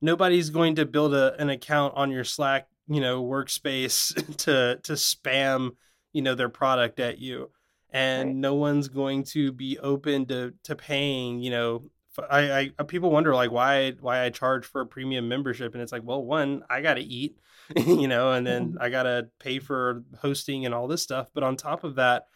nobody's 0.00 0.50
going 0.50 0.76
to 0.76 0.86
build 0.86 1.14
a, 1.14 1.34
an 1.40 1.50
account 1.50 1.94
on 1.96 2.10
your 2.10 2.24
Slack, 2.24 2.68
you 2.88 3.00
know, 3.00 3.24
workspace 3.24 4.14
to 4.38 4.78
to 4.82 4.92
spam, 4.92 5.70
you 6.12 6.22
know, 6.22 6.34
their 6.34 6.48
product 6.48 7.00
at 7.00 7.18
you. 7.18 7.50
And 7.90 8.28
right. 8.28 8.36
no 8.36 8.54
one's 8.54 8.88
going 8.88 9.24
to 9.24 9.52
be 9.52 9.78
open 9.78 10.26
to 10.26 10.52
to 10.64 10.74
paying, 10.76 11.40
you 11.40 11.50
know, 11.50 11.90
I, 12.30 12.52
I 12.52 12.70
uh, 12.78 12.84
people 12.84 13.10
wonder 13.10 13.34
like 13.34 13.50
why 13.50 13.92
why 14.00 14.24
I 14.24 14.30
charge 14.30 14.66
for 14.66 14.80
a 14.80 14.86
premium 14.86 15.28
membership, 15.28 15.74
and 15.74 15.82
it's 15.82 15.92
like, 15.92 16.02
well, 16.04 16.22
one, 16.22 16.62
I 16.70 16.80
got 16.80 16.94
to 16.94 17.02
eat, 17.02 17.38
you 17.76 18.08
know, 18.08 18.32
and 18.32 18.46
then. 18.46 18.76
I 18.80 18.90
got 18.90 19.04
to 19.04 19.28
pay 19.40 19.58
for 19.58 20.04
hosting 20.18 20.66
and 20.66 20.74
all 20.74 20.88
this 20.88 21.02
stuff. 21.02 21.28
But 21.34 21.44
on 21.44 21.56
top 21.56 21.84
of 21.84 21.96
that, 21.96 22.26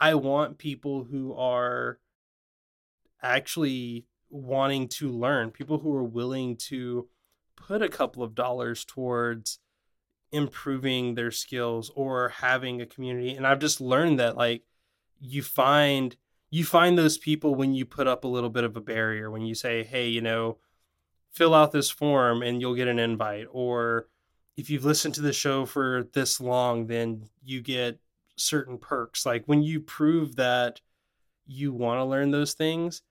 I 0.00 0.14
want 0.14 0.58
people 0.58 1.04
who 1.04 1.34
are 1.34 1.98
actually 3.22 4.06
wanting 4.32 4.88
to 4.88 5.10
learn, 5.10 5.50
people 5.50 5.78
who 5.78 5.94
are 5.94 6.04
willing 6.04 6.56
to 6.56 7.08
put 7.54 7.82
a 7.82 7.88
couple 7.88 8.22
of 8.22 8.34
dollars 8.34 8.84
towards 8.84 9.58
improving 10.32 11.14
their 11.14 11.30
skills 11.30 11.90
or 11.94 12.30
having 12.30 12.80
a 12.80 12.86
community. 12.86 13.34
And 13.34 13.46
I've 13.46 13.60
just 13.60 13.80
learned 13.80 14.18
that 14.18 14.36
like 14.36 14.64
you 15.20 15.42
find 15.42 16.16
you 16.50 16.64
find 16.64 16.98
those 16.98 17.16
people 17.16 17.54
when 17.54 17.74
you 17.74 17.86
put 17.86 18.06
up 18.06 18.24
a 18.24 18.28
little 18.28 18.50
bit 18.50 18.64
of 18.64 18.76
a 18.76 18.80
barrier 18.80 19.30
when 19.30 19.42
you 19.42 19.54
say 19.54 19.84
hey 19.84 20.08
you 20.08 20.20
know 20.20 20.58
fill 21.30 21.54
out 21.54 21.72
this 21.72 21.90
form 21.90 22.42
and 22.42 22.60
you'll 22.60 22.74
get 22.74 22.88
an 22.88 22.98
invite 22.98 23.46
or 23.52 24.08
if 24.56 24.68
you've 24.68 24.84
listened 24.84 25.14
to 25.14 25.22
the 25.22 25.32
show 25.32 25.64
for 25.64 26.08
this 26.12 26.40
long 26.40 26.86
then 26.88 27.24
you 27.44 27.60
get 27.60 27.98
certain 28.36 28.76
perks 28.76 29.24
like 29.24 29.44
when 29.46 29.62
you 29.62 29.80
prove 29.80 30.36
that 30.36 30.80
you 31.46 31.72
want 31.72 31.98
to 31.98 32.04
learn 32.04 32.30
those 32.30 32.52
things 32.54 33.02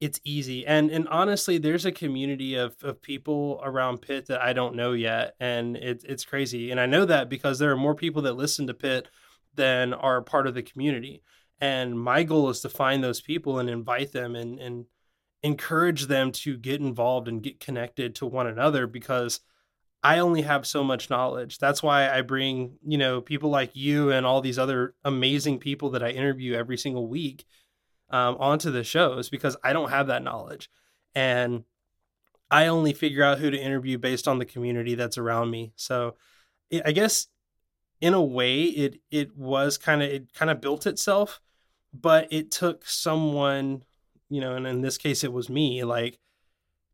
it's 0.00 0.20
easy. 0.24 0.66
And 0.66 0.90
and 0.90 1.06
honestly 1.08 1.58
there's 1.58 1.84
a 1.84 1.92
community 1.92 2.54
of, 2.54 2.76
of 2.82 3.02
people 3.02 3.60
around 3.62 4.02
PIT 4.02 4.26
that 4.26 4.42
i 4.42 4.52
don't 4.52 4.74
know 4.74 4.92
yet 4.92 5.34
and 5.40 5.76
it, 5.76 6.04
it's 6.08 6.24
crazy. 6.24 6.70
And 6.70 6.80
i 6.80 6.86
know 6.86 7.04
that 7.04 7.28
because 7.28 7.58
there 7.58 7.70
are 7.72 7.76
more 7.76 7.94
people 7.94 8.22
that 8.22 8.34
listen 8.36 8.66
to 8.66 8.74
PIT 8.74 9.08
than 9.54 9.92
are 9.94 10.22
part 10.22 10.46
of 10.46 10.54
the 10.54 10.62
community. 10.62 11.22
And 11.60 12.00
my 12.00 12.22
goal 12.22 12.48
is 12.48 12.60
to 12.60 12.68
find 12.70 13.04
those 13.04 13.20
people 13.20 13.58
and 13.58 13.68
invite 13.68 14.12
them 14.12 14.34
and 14.36 14.58
and 14.58 14.86
encourage 15.42 16.06
them 16.06 16.32
to 16.32 16.56
get 16.56 16.80
involved 16.80 17.28
and 17.28 17.42
get 17.42 17.60
connected 17.60 18.14
to 18.14 18.26
one 18.26 18.46
another 18.46 18.86
because 18.86 19.40
I 20.02 20.18
only 20.18 20.42
have 20.42 20.66
so 20.66 20.82
much 20.82 21.10
knowledge. 21.10 21.58
That's 21.58 21.82
why 21.82 22.10
I 22.10 22.22
bring, 22.22 22.78
you 22.86 22.98
know, 22.98 23.20
people 23.20 23.50
like 23.50 23.74
you 23.74 24.10
and 24.12 24.24
all 24.24 24.40
these 24.40 24.58
other 24.58 24.94
amazing 25.04 25.58
people 25.58 25.90
that 25.90 26.02
I 26.02 26.10
interview 26.10 26.54
every 26.54 26.78
single 26.78 27.06
week 27.06 27.44
um, 28.10 28.36
onto 28.38 28.70
the 28.70 28.84
shows 28.84 29.28
because 29.28 29.56
I 29.62 29.72
don't 29.72 29.90
have 29.90 30.08
that 30.08 30.22
knowledge. 30.22 30.70
And 31.14 31.64
I 32.50 32.66
only 32.66 32.92
figure 32.92 33.22
out 33.22 33.38
who 33.38 33.50
to 33.50 33.58
interview 33.58 33.98
based 33.98 34.26
on 34.26 34.38
the 34.38 34.44
community 34.44 34.94
that's 34.94 35.18
around 35.18 35.50
me. 35.50 35.72
So 35.76 36.16
I 36.84 36.92
guess 36.92 37.28
in 38.00 38.14
a 38.14 38.22
way 38.22 38.62
it 38.62 39.00
it 39.10 39.36
was 39.36 39.76
kind 39.76 40.02
of 40.02 40.08
it 40.10 40.32
kind 40.32 40.50
of 40.50 40.60
built 40.60 40.86
itself 40.86 41.40
but 41.92 42.28
it 42.30 42.50
took 42.50 42.86
someone, 42.86 43.82
you 44.28 44.40
know, 44.40 44.54
and 44.54 44.66
in 44.66 44.80
this 44.80 44.98
case 44.98 45.24
it 45.24 45.32
was 45.32 45.48
me, 45.48 45.84
like 45.84 46.18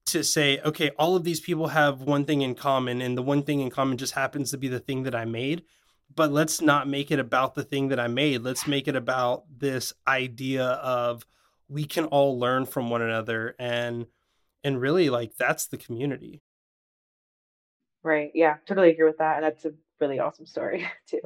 to 0.06 0.22
say, 0.22 0.60
okay, 0.60 0.90
all 0.98 1.16
of 1.16 1.24
these 1.24 1.40
people 1.40 1.68
have 1.68 2.02
one 2.02 2.24
thing 2.24 2.42
in 2.42 2.54
common, 2.54 3.00
and 3.00 3.16
the 3.16 3.22
one 3.22 3.42
thing 3.42 3.60
in 3.60 3.70
common 3.70 3.98
just 3.98 4.14
happens 4.14 4.50
to 4.50 4.58
be 4.58 4.68
the 4.68 4.80
thing 4.80 5.02
that 5.02 5.14
I 5.14 5.24
made. 5.24 5.62
But 6.16 6.32
let's 6.32 6.60
not 6.60 6.88
make 6.88 7.10
it 7.10 7.18
about 7.18 7.54
the 7.54 7.62
thing 7.62 7.88
that 7.88 8.00
I 8.00 8.08
made. 8.08 8.42
Let's 8.42 8.66
make 8.66 8.88
it 8.88 8.96
about 8.96 9.44
this 9.56 9.92
idea 10.08 10.64
of 10.64 11.26
we 11.68 11.84
can 11.84 12.06
all 12.06 12.38
learn 12.38 12.66
from 12.66 12.90
one 12.90 13.02
another 13.02 13.54
and 13.58 14.06
and 14.64 14.80
really 14.80 15.10
like 15.10 15.36
that's 15.36 15.66
the 15.66 15.76
community. 15.76 16.42
Right. 18.02 18.30
Yeah, 18.34 18.56
totally 18.66 18.90
agree 18.90 19.04
with 19.04 19.18
that. 19.18 19.36
And 19.36 19.44
that's 19.44 19.64
a 19.64 19.74
really 20.00 20.18
awesome 20.18 20.46
story 20.46 20.88
too 21.08 21.20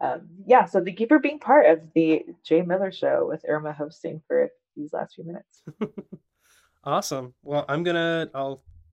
um, 0.00 0.28
yeah, 0.46 0.64
so 0.64 0.84
thank 0.84 1.00
you 1.00 1.06
for 1.06 1.18
being 1.18 1.38
part 1.38 1.66
of 1.66 1.80
the 1.94 2.24
Jay 2.42 2.62
Miller 2.62 2.92
Show 2.92 3.26
with 3.28 3.44
Irma 3.48 3.72
hosting 3.72 4.22
for 4.26 4.50
these 4.76 4.92
last 4.92 5.14
few 5.14 5.24
minutes. 5.24 5.62
awesome. 6.84 7.34
Well, 7.42 7.64
I'm 7.68 7.84
gonna 7.84 8.28
I'll 8.34 8.62